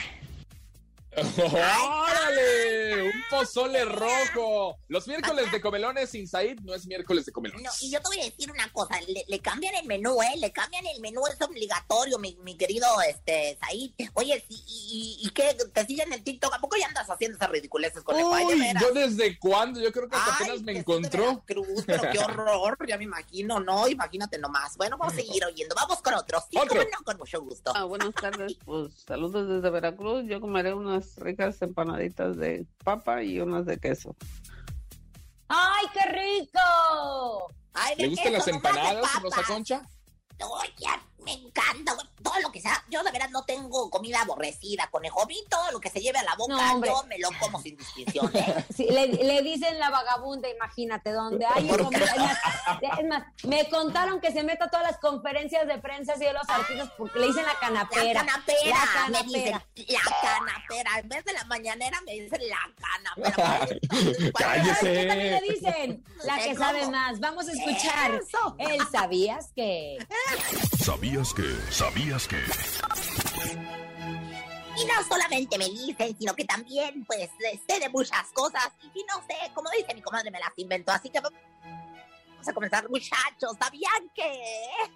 ¡Órale! 1.15 3.03
Un 3.13 3.23
pozole 3.29 3.85
rojo. 3.85 4.77
Los 4.87 5.07
miércoles 5.07 5.51
de 5.51 5.61
comelones 5.61 6.09
sin 6.09 6.27
Said 6.27 6.59
no 6.61 6.73
es 6.73 6.85
miércoles 6.85 7.25
de 7.25 7.31
comelones. 7.31 7.63
No, 7.63 7.71
y 7.81 7.91
yo 7.91 7.99
te 8.01 8.07
voy 8.07 8.19
a 8.21 8.23
decir 8.25 8.51
una 8.51 8.71
cosa, 8.71 8.99
le, 9.01 9.25
le 9.27 9.39
cambian 9.39 9.75
el 9.75 9.85
menú, 9.85 10.21
¿eh? 10.21 10.37
Le 10.37 10.51
cambian 10.51 10.85
el 10.85 11.01
menú, 11.01 11.21
es 11.27 11.39
obligatorio, 11.41 12.17
mi, 12.19 12.37
mi 12.43 12.55
querido 12.55 12.87
este, 13.07 13.57
Said. 13.61 13.91
Oye, 14.13 14.43
sí, 14.47 14.63
y, 14.67 15.19
y, 15.21 15.27
y 15.27 15.29
qué? 15.31 15.55
¿Te 15.73 15.85
siguen 15.85 16.13
en 16.13 16.23
TikTok? 16.23 16.53
¿A 16.53 16.59
poco 16.59 16.77
ya 16.77 16.87
andas 16.87 17.09
haciendo 17.09 17.37
esas 17.37 17.49
ridiculeces 17.49 18.03
con 18.03 18.17
el 18.17 18.23
Uy, 18.23 18.31
Vaya, 18.59 18.79
yo 18.79 18.91
desde 18.93 19.37
cuándo, 19.39 19.79
yo 19.79 19.91
creo 19.91 20.09
que 20.09 20.15
hasta 20.15 20.31
Ay, 20.37 20.43
apenas 20.43 20.61
me 20.61 20.77
encontró. 20.77 21.43
Cruz, 21.45 21.83
pero 21.85 22.03
qué 22.11 22.19
horror, 22.19 22.77
ya 22.87 22.97
me 22.97 23.03
imagino, 23.03 23.59
¿no? 23.59 23.87
Imagínate 23.87 24.37
nomás. 24.37 24.77
Bueno, 24.77 24.97
vamos 24.97 25.13
a 25.13 25.17
seguir 25.17 25.43
oyendo, 25.45 25.75
vamos 25.75 26.01
con 26.01 26.13
otros. 26.13 26.43
Sí, 26.49 26.57
Otro. 26.57 26.69
cómo 26.79 26.83
no, 26.83 27.03
con 27.03 27.17
mucho 27.17 27.41
gusto. 27.41 27.71
Ah, 27.75 27.83
buenas 27.83 28.13
tardes, 28.15 28.55
pues 28.65 28.93
saludos 29.05 29.47
desde 29.47 29.69
Veracruz. 29.69 30.25
Yo 30.27 30.39
comeré 30.39 30.73
unas 30.73 31.02
ricas 31.17 31.61
empanaditas 31.61 32.37
de 32.37 32.65
papa 32.83 33.23
y 33.23 33.39
unas 33.39 33.65
de 33.65 33.77
queso. 33.77 34.15
¡Ay, 35.47 35.85
qué 35.93 36.11
rico! 36.11 37.53
Ay, 37.73 37.95
¿Le 37.97 38.09
gustan 38.09 38.33
las 38.33 38.47
empanadas. 38.47 39.21
Rosa 39.21 39.43
Concha? 39.47 39.81
Oye, 40.39 40.87
me 41.23 41.33
encanta, 41.33 41.93
güey, 41.93 42.07
todo 42.21 42.39
lo 42.41 42.51
que 42.51 42.61
sea. 42.61 42.83
Yo 42.89 43.03
de 43.03 43.11
verdad 43.11 43.29
no 43.29 43.43
tengo 43.43 43.89
comida 43.89 44.21
aborrecida, 44.21 44.87
conejo. 44.91 45.21
A 45.21 45.25
mí 45.25 45.37
todo 45.49 45.71
lo 45.71 45.79
que 45.79 45.89
se 45.89 45.99
lleve 46.01 46.19
a 46.19 46.23
la 46.23 46.35
boca, 46.35 46.53
No, 46.53 46.85
yo 46.85 47.03
me 47.07 47.17
lo 47.19 47.29
como 47.39 47.61
sin 47.61 47.77
distinción. 47.77 48.29
¿eh? 48.35 48.65
Sí, 48.75 48.87
le, 48.89 49.07
le 49.07 49.41
dicen 49.41 49.77
la 49.79 49.89
vagabunda, 49.89 50.49
imagínate, 50.49 51.11
donde 51.11 51.45
hay 51.45 51.65
¿Por 51.67 51.83
comida. 51.83 52.05
Es 52.05 52.17
más, 52.17 52.99
es 52.99 53.07
más, 53.07 53.23
me 53.43 53.69
contaron 53.69 54.19
que 54.19 54.31
se 54.31 54.43
mete 54.43 54.63
a 54.63 54.69
todas 54.69 54.85
las 54.85 54.97
conferencias 54.99 55.67
de 55.67 55.77
prensa 55.77 56.13
así 56.13 56.23
de 56.25 56.33
los 56.33 56.47
artistas 56.49 56.89
porque 56.97 57.19
le 57.19 57.27
dicen 57.27 57.45
la 57.45 57.57
canapera. 57.59 58.23
La 58.23 58.25
canapera, 58.25 58.77
La 59.09 59.19
me 59.23 59.27
dicen, 59.27 59.43
canapera. 59.51 59.65
la 59.75 60.21
canapera. 60.21 60.99
En 60.99 61.09
vez 61.09 61.25
de 61.25 61.33
la 61.33 61.43
mañanera 61.45 62.01
me 62.05 62.13
dicen 62.13 62.41
la 62.47 62.59
canapera. 62.79 63.67
¡Cállese! 64.37 64.93
¿Qué 64.93 65.05
también 65.07 65.31
le 65.33 65.41
dicen? 65.53 66.03
La 66.23 66.37
que 66.39 66.53
¿Cómo? 66.55 66.59
sabe 66.65 66.87
más. 66.87 67.19
Vamos 67.19 67.47
a 67.47 67.51
escuchar. 67.51 68.11
Eso. 68.15 68.55
El 68.57 68.87
sabías 68.87 69.51
que. 69.55 69.97
¿Sabías 70.83 71.12
que? 71.13 71.43
¿Sabías 71.69 72.27
que? 72.27 72.37
Y 74.75 74.85
no 74.85 75.03
solamente 75.07 75.57
me 75.59 75.69
dicen, 75.69 76.17
sino 76.17 76.33
que 76.33 76.43
también, 76.43 77.05
pues, 77.05 77.29
sé 77.69 77.79
de 77.79 77.89
muchas 77.89 78.31
cosas. 78.33 78.69
Y 78.95 79.05
no 79.07 79.21
sé, 79.27 79.35
como 79.53 79.69
dice 79.69 79.93
mi 79.93 80.01
comadre, 80.01 80.31
me 80.31 80.39
las 80.39 80.49
inventó. 80.57 80.91
Así 80.91 81.09
que 81.09 81.21
vamos 82.43 82.47
a 82.49 82.53
comenzar, 82.53 82.89
muchachos. 82.89 83.57
¿Sabían 83.59 84.09
que? 84.13 84.43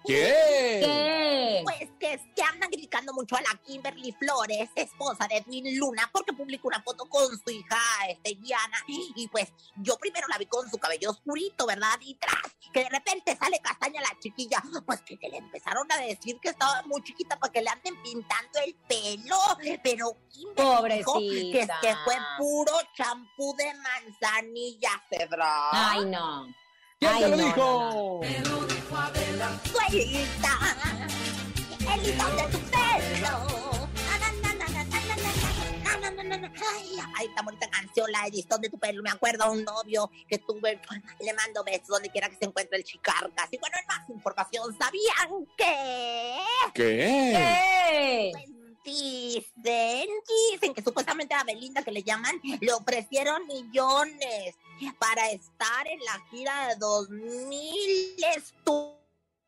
¿Qué? 0.06 0.80
¿Qué? 0.80 1.60
Pues 1.64 1.90
que, 1.98 2.14
es 2.14 2.20
que 2.34 2.42
andan 2.42 2.68
criticando 2.68 3.12
mucho 3.14 3.36
a 3.36 3.40
la 3.40 3.58
Kimberly 3.64 4.12
Flores, 4.12 4.68
esposa 4.74 5.26
de 5.28 5.38
Edwin 5.38 5.78
Luna, 5.78 6.08
porque 6.12 6.32
publicó 6.32 6.68
una 6.68 6.82
foto 6.82 7.06
con 7.06 7.26
su 7.38 7.50
hija, 7.50 7.78
este, 8.08 8.36
Diana. 8.40 8.78
Y 8.86 9.28
pues 9.28 9.52
yo 9.76 9.96
primero 9.96 10.26
la 10.28 10.38
vi 10.38 10.46
con 10.46 10.68
su 10.70 10.78
cabello 10.78 11.10
oscurito, 11.10 11.66
¿verdad? 11.66 11.98
Y 12.00 12.14
tras, 12.14 12.54
que 12.72 12.80
de 12.80 12.88
repente 12.90 13.36
sale 13.36 13.60
castaña 13.60 14.00
la 14.02 14.18
chiquilla. 14.20 14.62
Pues 14.84 15.00
que, 15.02 15.18
que 15.18 15.28
le 15.28 15.38
empezaron 15.38 15.90
a 15.92 15.96
decir 15.98 16.38
que 16.40 16.50
estaba 16.50 16.82
muy 16.86 17.02
chiquita 17.02 17.38
para 17.38 17.52
que 17.52 17.62
le 17.62 17.70
anden 17.70 18.00
pintando 18.02 18.58
el 18.64 18.74
pelo. 18.88 19.36
Pero 19.82 20.16
Kimberly 20.30 20.98
dijo 20.98 21.18
que, 21.18 21.68
que 21.80 21.96
fue 22.04 22.16
puro 22.38 22.72
champú 22.94 23.54
de 23.56 23.72
manzanilla 23.74 24.90
cedra. 25.10 25.68
Ay, 25.72 26.04
no. 26.06 26.46
¿Quién 27.00 27.12
Ay, 27.14 27.22
te 27.22 27.28
lo 27.28 27.36
no, 27.36 27.44
dijo? 27.44 28.20
Suelita 29.70 30.76
el 31.94 32.08
hilo 32.08 32.24
de 32.36 32.42
tu 32.50 32.58
pelo. 32.58 33.88
Na, 36.96 37.12
ay, 37.16 37.28
tan 37.36 37.44
bonita 37.44 37.70
canción, 37.70 38.10
la 38.10 38.24
de 38.24 38.44
de 38.60 38.68
tu 38.68 38.78
pelo. 38.78 39.02
Me 39.02 39.10
acuerdo 39.10 39.44
a 39.44 39.50
un 39.50 39.62
novio 39.62 40.10
que 40.28 40.38
tuve, 40.38 40.80
le 41.20 41.32
mando 41.34 41.62
besos 41.62 41.86
donde 41.86 42.10
quiera 42.10 42.28
que 42.28 42.36
se 42.36 42.46
encuentre 42.46 42.78
el 42.78 42.84
chicarcas. 42.84 43.48
Y 43.52 43.58
bueno, 43.58 43.76
en 43.80 43.86
más 43.86 44.10
información, 44.10 44.76
¿sabían 44.76 45.46
que? 45.56 46.38
¿Qué? 46.74 48.32
Pues 48.32 48.57
dicen, 48.88 50.08
dicen 50.52 50.74
que 50.74 50.82
supuestamente 50.82 51.34
a 51.34 51.44
Belinda 51.44 51.82
que 51.82 51.92
le 51.92 52.02
llaman, 52.02 52.40
le 52.60 52.72
ofrecieron 52.72 53.46
millones 53.46 54.54
para 54.98 55.30
estar 55.30 55.86
en 55.86 56.00
la 56.00 56.20
gira 56.30 56.68
de 56.68 56.76
2000 56.76 58.16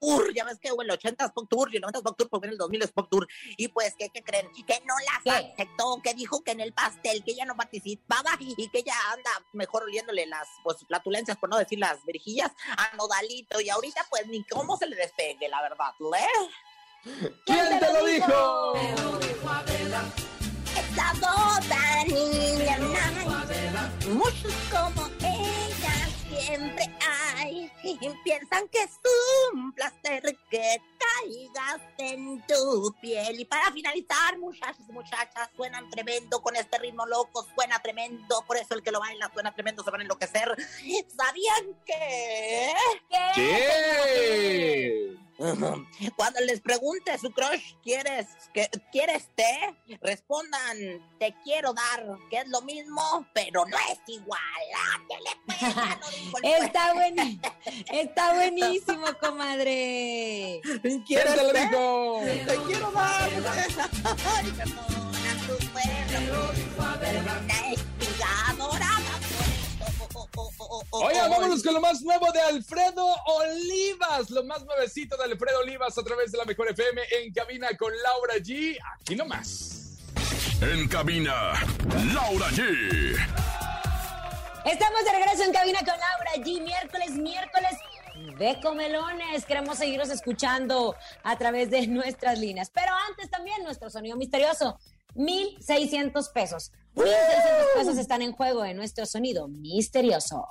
Tour. 0.01 0.33
Ya 0.35 0.45
ves 0.45 0.59
que 0.59 0.73
hubo 0.73 0.83
el 0.83 0.91
80 0.91 1.29
Pop 1.33 1.47
Tour 1.49 1.69
y 1.73 1.77
el 1.77 1.83
90 1.83 2.01
Pop 2.01 2.17
Tour, 2.17 2.31
pues 2.31 2.41
viene 2.41 2.53
el 2.53 2.59
2000 2.59 2.89
Pop 2.89 3.09
Tour. 3.11 3.29
Y 3.57 3.69
pues, 3.69 3.95
¿qué, 3.99 4.09
qué 4.09 4.23
creen? 4.23 4.51
Que 4.67 4.81
no 4.87 4.95
las 5.05 5.45
aceptó, 5.45 6.01
que 6.03 6.15
dijo 6.15 6.43
que 6.43 6.53
en 6.53 6.61
el 6.61 6.73
pastel, 6.73 7.23
que 7.23 7.33
ella 7.33 7.45
no 7.45 7.57
participaba 7.57 8.31
y 8.41 8.69
que 8.71 8.79
ella 8.79 8.95
anda 9.13 9.31
mejor 9.53 9.85
oliéndole 9.85 10.27
las 10.27 10.49
pues, 10.65 10.79
flatulencias, 10.87 11.37
por 11.37 11.51
no 11.51 11.59
decir 11.59 11.79
las 11.79 12.05
verjillas, 12.05 12.51
a 12.77 12.97
Nodalito. 12.97 13.61
Y 13.61 13.69
ahorita, 13.69 14.07
pues, 14.09 14.27
ni 14.27 14.43
cómo 14.45 14.77
se 14.77 14.87
le 14.87 14.97
despegue, 14.97 15.49
la 15.49 15.61
verdad, 15.63 15.93
¿eh? 16.17 16.51
¿Quién 17.03 17.81
te 17.81 17.93
lo 17.95 18.05
dijo? 18.05 18.75
Esta 20.77 21.13
boda, 21.15 22.05
niña, 22.07 22.79
muchos 24.09 24.53
como 24.71 25.07
ella 25.21 25.95
siempre 26.29 26.85
hay 27.01 27.30
y 27.51 27.99
piensan 28.25 28.69
que 28.69 28.83
es 28.83 28.91
un 29.53 29.73
placer 29.73 30.23
que 30.51 30.83
caigas 30.99 31.81
en 31.99 32.45
tu 32.47 32.95
piel. 33.01 33.41
Y 33.41 33.45
para 33.45 33.71
finalizar, 33.73 34.39
muchachos 34.39 34.85
y 34.89 34.93
muchachas, 34.93 35.49
suenan 35.57 35.89
tremendo 35.91 36.41
con 36.43 36.57
este 36.57 36.79
ritmo 36.79 37.07
loco, 37.07 37.47
suena 37.55 37.81
tremendo, 37.81 38.45
por 38.47 38.57
eso 38.57 38.75
el 38.75 38.83
que 38.83 38.93
lo 38.93 39.01
baila 39.01 39.31
suena 39.33 39.53
tremendo, 39.55 39.83
se 39.83 39.91
van 39.91 40.01
a 40.01 40.05
enloquecer. 40.05 40.55
¿Sabían 41.17 41.75
que? 41.85 42.73
¿Qué? 43.35 45.17
Cuando 46.17 46.41
les 46.41 46.61
pregunte 46.61 47.17
su 47.17 47.31
crush, 47.33 47.75
¿quieres, 47.83 48.27
que, 48.53 48.69
¿quieres 48.93 49.27
té? 49.35 49.75
Respondan, 50.03 50.77
te 51.19 51.35
quiero 51.43 51.73
dar, 51.73 52.05
que 52.29 52.41
es 52.41 52.49
lo 52.49 52.61
mismo, 52.61 53.27
pero 53.33 53.65
no 53.65 53.77
es 53.91 53.99
igual. 54.07 54.39
Pues, 56.31 56.45
el 56.45 56.63
Está, 56.67 56.93
bueni- 56.93 57.40
está 57.93 58.35
buenísimo, 58.35 59.07
comadre. 59.21 60.61
¿Quién 60.83 61.03
¿Quieres 61.03 61.35
te 61.35 61.43
lo 61.43 61.53
dijo? 61.53 62.21
Te 62.47 62.57
quiero 62.67 62.91
dar. 62.93 63.31
Ay, 64.37 64.53
perdona 64.57 65.47
tu 65.47 65.57
pueblo, 65.69 66.51
Oiga, 70.91 71.29
vámonos 71.29 71.63
con 71.63 71.75
lo 71.75 71.81
más 71.81 72.03
nuevo 72.03 72.31
de 72.33 72.41
Alfredo 72.41 73.15
Olivas, 73.27 74.31
lo 74.31 74.45
más 74.45 74.65
nuevecito 74.65 75.17
de 75.17 75.25
Alfredo 75.25 75.61
Olivas 75.61 75.97
a 75.99 76.03
través 76.03 76.33
de 76.33 76.39
la 76.39 76.45
Mejor 76.45 76.69
FM 76.71 77.01
en 77.23 77.33
cabina 77.33 77.69
con 77.79 77.93
Laura 78.03 78.35
G. 78.37 78.77
Aquí 79.01 79.17
nomás. 79.17 79.99
En 80.61 80.89
cabina, 80.89 81.53
Laura 82.13 82.49
G. 82.51 83.60
Estamos 84.65 85.05
de 85.05 85.13
regreso 85.13 85.45
en 85.45 85.53
cabina 85.53 85.79
con 85.79 85.89
Laura 85.89 86.33
G. 86.37 86.61
Miércoles, 86.63 87.11
miércoles 87.13 87.73
de 88.39 88.61
comelones. 88.61 89.47
Queremos 89.47 89.79
seguirnos 89.79 90.11
escuchando 90.11 90.95
a 91.23 91.37
través 91.39 91.71
de 91.71 91.87
nuestras 91.87 92.39
líneas. 92.39 92.71
Pero 92.71 92.93
antes 93.09 93.31
también 93.31 93.63
nuestro 93.63 93.89
sonido 93.89 94.17
misterioso. 94.17 94.79
1,600 95.15 96.29
pesos. 96.29 96.73
1,600 96.95 97.67
pesos 97.75 97.99
están 97.99 98.23
en 98.23 98.33
juego 98.33 98.65
en 98.65 98.77
nuestro 98.77 99.07
sonido 99.07 99.49
misterioso. 99.49 100.47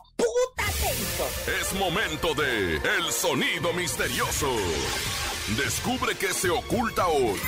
Es 1.61 1.73
momento 1.79 2.33
de 2.33 2.75
El 2.75 3.11
Sonido 3.11 3.73
Misterioso. 3.73 4.51
Descubre 5.57 6.15
qué 6.15 6.33
se 6.33 6.49
oculta 6.49 7.07
hoy. 7.07 7.39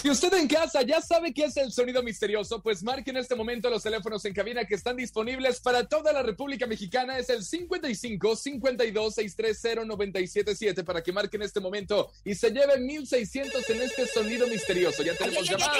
Si 0.00 0.08
usted 0.08 0.32
en 0.32 0.48
casa 0.48 0.80
ya 0.80 1.02
sabe 1.02 1.34
qué 1.34 1.44
es 1.44 1.58
el 1.58 1.70
sonido 1.70 2.02
misterioso, 2.02 2.62
pues 2.62 2.82
marque 2.82 3.10
en 3.10 3.18
este 3.18 3.34
momento 3.34 3.68
los 3.68 3.82
teléfonos 3.82 4.24
en 4.24 4.32
cabina 4.32 4.64
que 4.64 4.74
están 4.74 4.96
disponibles 4.96 5.60
para 5.60 5.86
toda 5.86 6.10
la 6.14 6.22
República 6.22 6.66
Mexicana. 6.66 7.18
Es 7.18 7.28
el 7.28 7.44
55 7.44 8.34
52 8.34 9.14
630 9.14 9.84
977 9.84 10.84
para 10.84 11.02
que 11.02 11.12
marque 11.12 11.36
en 11.36 11.42
este 11.42 11.60
momento 11.60 12.10
y 12.24 12.34
se 12.34 12.50
lleve 12.50 12.78
1600 12.78 13.68
en 13.68 13.82
este 13.82 14.06
sonido 14.06 14.46
misterioso. 14.46 15.02
Ya 15.02 15.14
tenemos 15.14 15.46
llamada. 15.46 15.74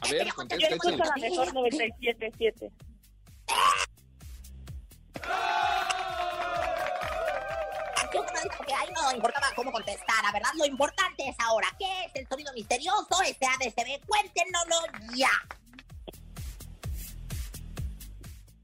A 0.00 0.08
ver, 0.08 0.28
contesta, 0.32 0.68
Yo 0.68 0.96
la 0.96 1.14
mejor 1.16 1.52
97.7. 1.52 2.70
Que 8.66 8.74
ahí 8.74 8.88
no 8.94 9.12
importaba 9.12 9.46
cómo 9.54 9.72
contestar, 9.72 10.22
la 10.24 10.32
verdad. 10.32 10.50
Lo 10.56 10.64
importante 10.66 11.28
es 11.28 11.36
ahora. 11.40 11.68
¿Qué 11.78 12.04
es 12.06 12.12
el 12.14 12.28
sonido 12.28 12.52
misterioso? 12.54 13.22
Este 13.26 13.46
ADCB, 13.46 14.04
cuéntenoslo 14.06 14.76
ya. 15.14 15.30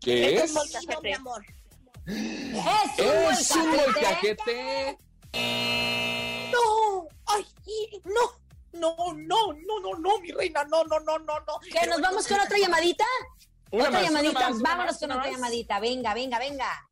¿Qué 0.01 0.37
Es 0.37 0.43
es? 0.45 0.51
un 0.51 0.55
molcajete, 0.55 1.01
mi 1.03 1.13
amor. 1.13 1.45
Es 2.07 3.51
un 3.51 3.71
molcajete. 3.77 4.99
No, 6.53 7.09
ay, 7.27 7.47
no, 8.05 8.41
no, 8.73 8.95
no, 9.15 9.53
no, 9.53 9.81
no, 9.81 9.95
no, 9.99 10.19
mi 10.21 10.31
reina, 10.31 10.65
no, 10.65 10.85
no, 10.85 11.01
no, 11.01 11.19
no, 11.19 11.41
no. 11.41 11.61
¿Qué, 11.61 11.87
¿Nos 11.87 12.01
vamos 12.01 12.27
con 12.27 12.39
otra 12.41 12.57
llamadita? 12.59 13.05
Una 13.73 13.89
otra 13.89 14.01
más, 14.01 14.11
una 14.11 14.23
llamadita, 14.23 14.41
más, 14.51 14.51
una 14.61 14.69
vámonos 14.71 14.93
más, 14.93 14.99
con 15.01 15.11
otra 15.13 15.31
llamadita. 15.31 15.81
Venga, 15.81 16.15
venga, 16.15 16.39
venga. 16.39 16.89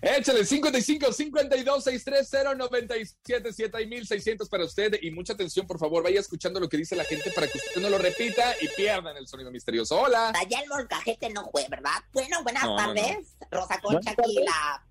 Échale 0.00 0.44
55 0.46 1.12
52 1.12 1.84
630 1.84 2.54
977 2.54 3.76
Hay 3.76 3.86
1600 3.86 4.48
para 4.48 4.64
usted. 4.64 4.94
Y 5.02 5.10
mucha 5.10 5.32
atención, 5.32 5.66
por 5.66 5.78
favor. 5.80 6.02
Vaya 6.04 6.20
escuchando 6.20 6.60
lo 6.60 6.68
que 6.68 6.76
dice 6.76 6.94
la 6.94 7.04
gente 7.04 7.30
para 7.32 7.48
que 7.48 7.58
usted 7.58 7.80
no 7.80 7.90
lo 7.90 7.98
repita 7.98 8.54
y 8.60 8.68
pierdan 8.68 9.16
el 9.16 9.26
sonido 9.26 9.50
misterioso. 9.50 10.00
Hola. 10.00 10.28
Allá 10.30 10.60
el 10.60 10.68
molcajete 10.68 11.28
no 11.30 11.48
fue, 11.50 11.66
¿verdad? 11.68 11.90
Bueno, 12.12 12.42
buenas 12.44 12.62
No, 12.64 12.76
no, 12.76 12.86
no. 12.86 12.94
tardes. 12.94 13.36
Rosa 13.50 13.80
Concha 13.80 14.12
aquí, 14.12 14.38
la, 14.44 14.86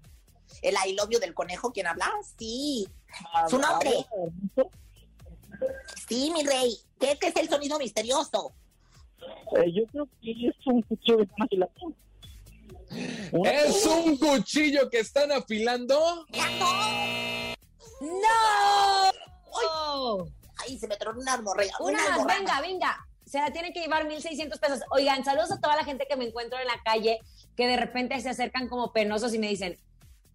el 0.62 0.76
I 0.86 0.94
love 0.96 1.10
you 1.12 1.20
del 1.20 1.34
conejo, 1.34 1.72
¿quién 1.72 1.88
habla? 1.88 2.12
Sí. 2.38 2.88
Ah, 3.34 3.48
Su 3.50 3.58
nombre. 3.58 3.92
Sí, 6.08 6.32
mi 6.36 6.44
rey. 6.44 6.78
¿Qué, 7.00 7.18
qué 7.20 7.28
es 7.28 7.36
el 7.38 7.50
sonido 7.50 7.78
misterioso? 7.80 8.54
Eh, 9.58 9.72
yo 9.74 9.86
creo 9.88 10.08
que 10.22 10.32
es 10.32 10.56
un 10.66 10.82
cuchillo 10.82 11.18
de 11.18 11.28
afilación. 11.40 11.96
¿Es 13.46 13.86
un 13.86 14.18
cuchillo 14.18 14.90
que 14.90 15.00
están 15.00 15.32
afilando? 15.32 16.26
¡No! 18.02 19.12
Ay, 20.58 20.78
se 20.78 20.88
me 20.88 20.96
tronó 20.98 21.20
una 21.20 21.34
almorrea. 21.34 21.74
Una 21.80 22.10
más, 22.10 22.26
venga, 22.26 22.62
venga. 22.62 23.08
Se 23.26 23.40
la 23.40 23.52
tienen 23.52 23.74
que 23.74 23.80
llevar 23.80 24.06
1,600 24.06 24.60
pesos. 24.60 24.82
Oigan, 24.92 25.24
saludos 25.24 25.52
a 25.52 25.60
toda 25.60 25.76
la 25.76 25.84
gente 25.84 26.06
que 26.10 26.18
me 26.18 26.26
encuentro 26.26 26.60
en 26.60 26.68
la 26.68 26.82
calle, 26.84 27.20
que 27.56 27.68
de 27.68 27.78
repente 27.78 28.20
se 28.20 28.30
acercan 28.30 28.68
como 28.68 28.92
penosos 28.92 29.34
y 29.34 29.40
me 29.40 29.48
dicen, 29.48 29.80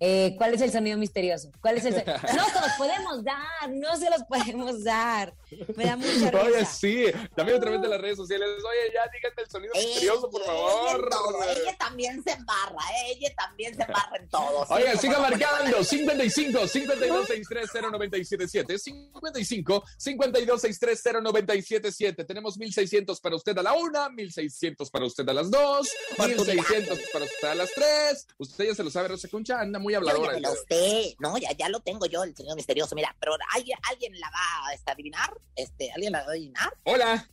eh, 0.01 0.35
¿cuál 0.37 0.55
es 0.55 0.61
el 0.61 0.71
sonido 0.71 0.99
misterioso? 0.99 1.51
¿Cuál 1.61 1.79
es 1.79 1.85
el 1.87 1.95
sonido? 1.95 2.13
No 2.37 2.45
se 2.45 2.61
los 2.61 2.73
podemos 2.79 3.25
dar, 3.25 3.71
no 3.71 3.97
se 3.97 4.11
los 4.11 4.23
podemos 4.25 4.85
dar. 4.85 5.35
Me 5.77 5.85
da 5.85 5.97
mucha 5.97 6.31
Oye, 6.43 6.65
sí. 6.67 7.05
También 7.35 7.59
a 7.59 7.61
través 7.61 7.81
de 7.81 7.89
las 7.89 8.01
redes 8.01 8.17
sociales. 8.17 8.49
Oye, 8.59 8.93
ya 8.93 9.11
díganme 9.13 9.43
el 9.43 9.51
sonido 9.51 9.73
misterioso, 9.75 10.31
por 10.31 10.45
favor. 10.45 11.11
ella 11.57 11.77
también 11.79 12.23
se 12.23 12.33
embarra, 12.33 12.79
ella 13.07 13.33
también 13.37 13.75
se 13.75 13.83
embarra 13.83 14.17
en 14.19 14.29
todo. 14.29 14.67
Oiga, 14.69 14.93
Sí, 14.93 14.99
siga 14.99 15.15
como- 15.17 15.29
marcando 15.31 15.83
55 15.85 16.67
52 16.67 17.27
630 17.27 17.91
977 17.91 18.79
55 18.79 19.85
52 19.99 20.61
630 20.61 21.21
977 21.21 22.25
Tenemos 22.25 22.57
1600 22.59 23.21
para 23.21 23.37
usted 23.37 23.57
a 23.59 23.63
la 23.63 23.73
una, 23.75 24.09
1600 24.11 24.91
para 24.91 25.05
usted 25.07 25.29
a 25.29 25.33
las 25.33 25.51
dos, 25.51 25.89
1600 26.19 26.99
para 27.13 27.25
usted 27.25 27.49
a 27.49 27.55
las 27.55 27.71
tres. 27.73 28.27
Usted 28.39 28.67
ya 28.67 28.75
se 28.75 28.85
lo 28.85 28.91
sabe, 28.91 29.09
Rosa 29.09 29.29
Concha, 29.29 29.61
anda 29.61 29.79
muy 29.87 29.95
Yo 29.95 30.01
ya 30.03 30.11
habladora. 30.11 30.41
lo 30.41 30.55
sé, 30.69 31.17
no, 31.21 31.39
ya, 31.39 31.53
ya 31.53 31.69
lo 31.69 31.81
tengo 31.81 32.07
yo, 32.07 32.25
el 32.25 32.35
sonido 32.35 32.57
misterioso. 32.57 32.95
Mira, 32.97 33.15
pero 33.21 33.33
¿alguien, 33.55 33.79
¿alguien 33.89 34.19
la 34.19 34.29
va 34.31 34.75
este, 34.75 34.91
a 34.91 34.95
adivinar? 34.95 35.41
Este, 35.55 35.93
¿Alguien 35.93 36.13
la 36.13 36.21
va 36.23 36.27
a 36.27 36.31
adivinar? 36.31 36.73
Hola. 36.85 37.29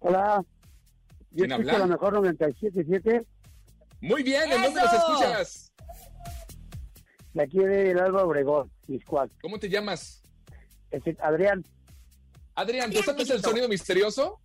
Hola. 0.00 0.44
Yo 1.30 1.44
¿Quién 1.44 1.52
escucho 1.52 1.70
habla? 1.70 1.78
la 1.78 1.86
mejor 1.86 2.14
97.7 2.14 3.26
Muy 4.00 4.22
bien, 4.22 4.52
¿en 4.52 4.62
dónde 4.62 4.80
nos 4.80 4.92
escuchas? 4.92 5.72
de 7.32 7.42
aquí 7.42 7.58
del 7.58 7.98
Alba 7.98 8.24
Obregón, 8.24 8.70
Miscuac. 8.86 9.30
¿Cómo 9.42 9.58
te 9.58 9.68
llamas? 9.68 10.22
Este, 10.90 11.16
Adrián. 11.20 11.62
Adrián, 12.54 12.90
¿tú 12.90 13.02
sabes 13.02 13.28
el 13.28 13.42
sonido 13.42 13.68
misterioso? 13.68 14.40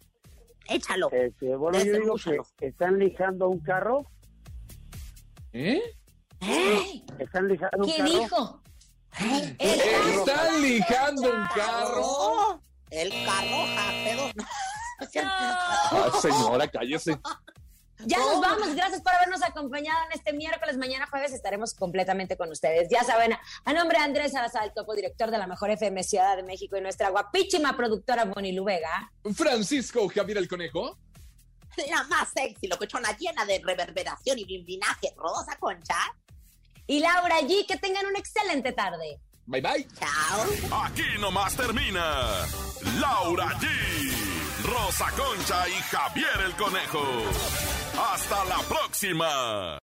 Échalo. 0.67 1.09
Este, 1.11 1.55
bueno, 1.55 1.81
yo 1.83 1.93
digo 1.93 2.15
que 2.57 2.67
están 2.67 2.99
lijando 2.99 3.47
un 3.47 3.59
carro. 3.59 4.05
¿Eh? 5.53 5.81
Están 6.41 7.47
lijando 7.47 7.77
un 7.77 7.85
¿Qué 7.85 7.97
carro. 7.97 8.09
dijo? 8.09 8.61
Están 9.59 10.61
lijando 10.61 11.21
un 11.21 11.47
carro. 11.55 12.61
El 12.89 13.09
carro 13.25 13.65
Jafedo. 13.75 14.31
Ah, 15.15 16.11
señora, 16.21 16.67
cállese. 16.67 17.19
Ya 18.05 18.19
nos 18.19 18.39
vamos, 18.39 18.75
gracias 18.75 19.01
por 19.01 19.11
habernos 19.13 19.41
acompañado 19.43 19.97
en 20.05 20.11
este 20.17 20.31
miércoles. 20.31 20.77
Mañana 20.77 21.07
jueves 21.09 21.33
estaremos 21.33 21.73
completamente 21.73 22.37
con 22.37 22.51
ustedes. 22.51 22.87
Ya 22.89 23.03
saben, 23.03 23.33
a 23.65 23.73
nombre 23.73 23.97
de 23.97 24.03
Andrés 24.03 24.31
Salazar, 24.31 24.63
el 24.63 24.73
topo 24.73 24.93
director 24.95 25.31
de 25.31 25.39
la 25.39 25.47
mejor 25.47 25.71
FM 25.71 26.03
Ciudad 26.03 26.37
de 26.37 26.43
México 26.43 26.77
y 26.77 26.81
nuestra 26.81 27.09
guapísima 27.09 27.75
productora 27.75 28.25
Bonilu 28.25 28.63
Vega. 28.63 29.11
Francisco 29.33 30.07
Javier 30.07 30.37
el 30.37 30.47
Conejo. 30.47 30.97
La 31.89 32.03
más 32.03 32.29
sexy, 32.31 32.67
locochona 32.67 33.17
llena 33.17 33.43
de 33.45 33.59
reverberación 33.65 34.37
y 34.37 34.45
bimbinaje, 34.45 35.13
Rosa 35.17 35.57
Concha. 35.59 35.95
Y 36.87 36.99
Laura 36.99 37.39
G, 37.41 37.65
que 37.67 37.77
tengan 37.77 38.05
una 38.05 38.19
excelente 38.19 38.73
tarde. 38.73 39.19
Bye 39.45 39.61
bye. 39.61 39.87
Chao. 39.99 40.83
Aquí 40.83 41.03
nomás 41.19 41.55
termina 41.55 42.45
Laura 42.99 43.47
G, 43.59 43.67
Rosa 44.63 45.11
Concha 45.11 45.67
y 45.67 45.73
Javier 45.73 46.41
el 46.45 46.55
Conejo. 46.55 47.03
Hasta 48.13 48.45
la 48.45 48.59
próxima. 48.67 49.81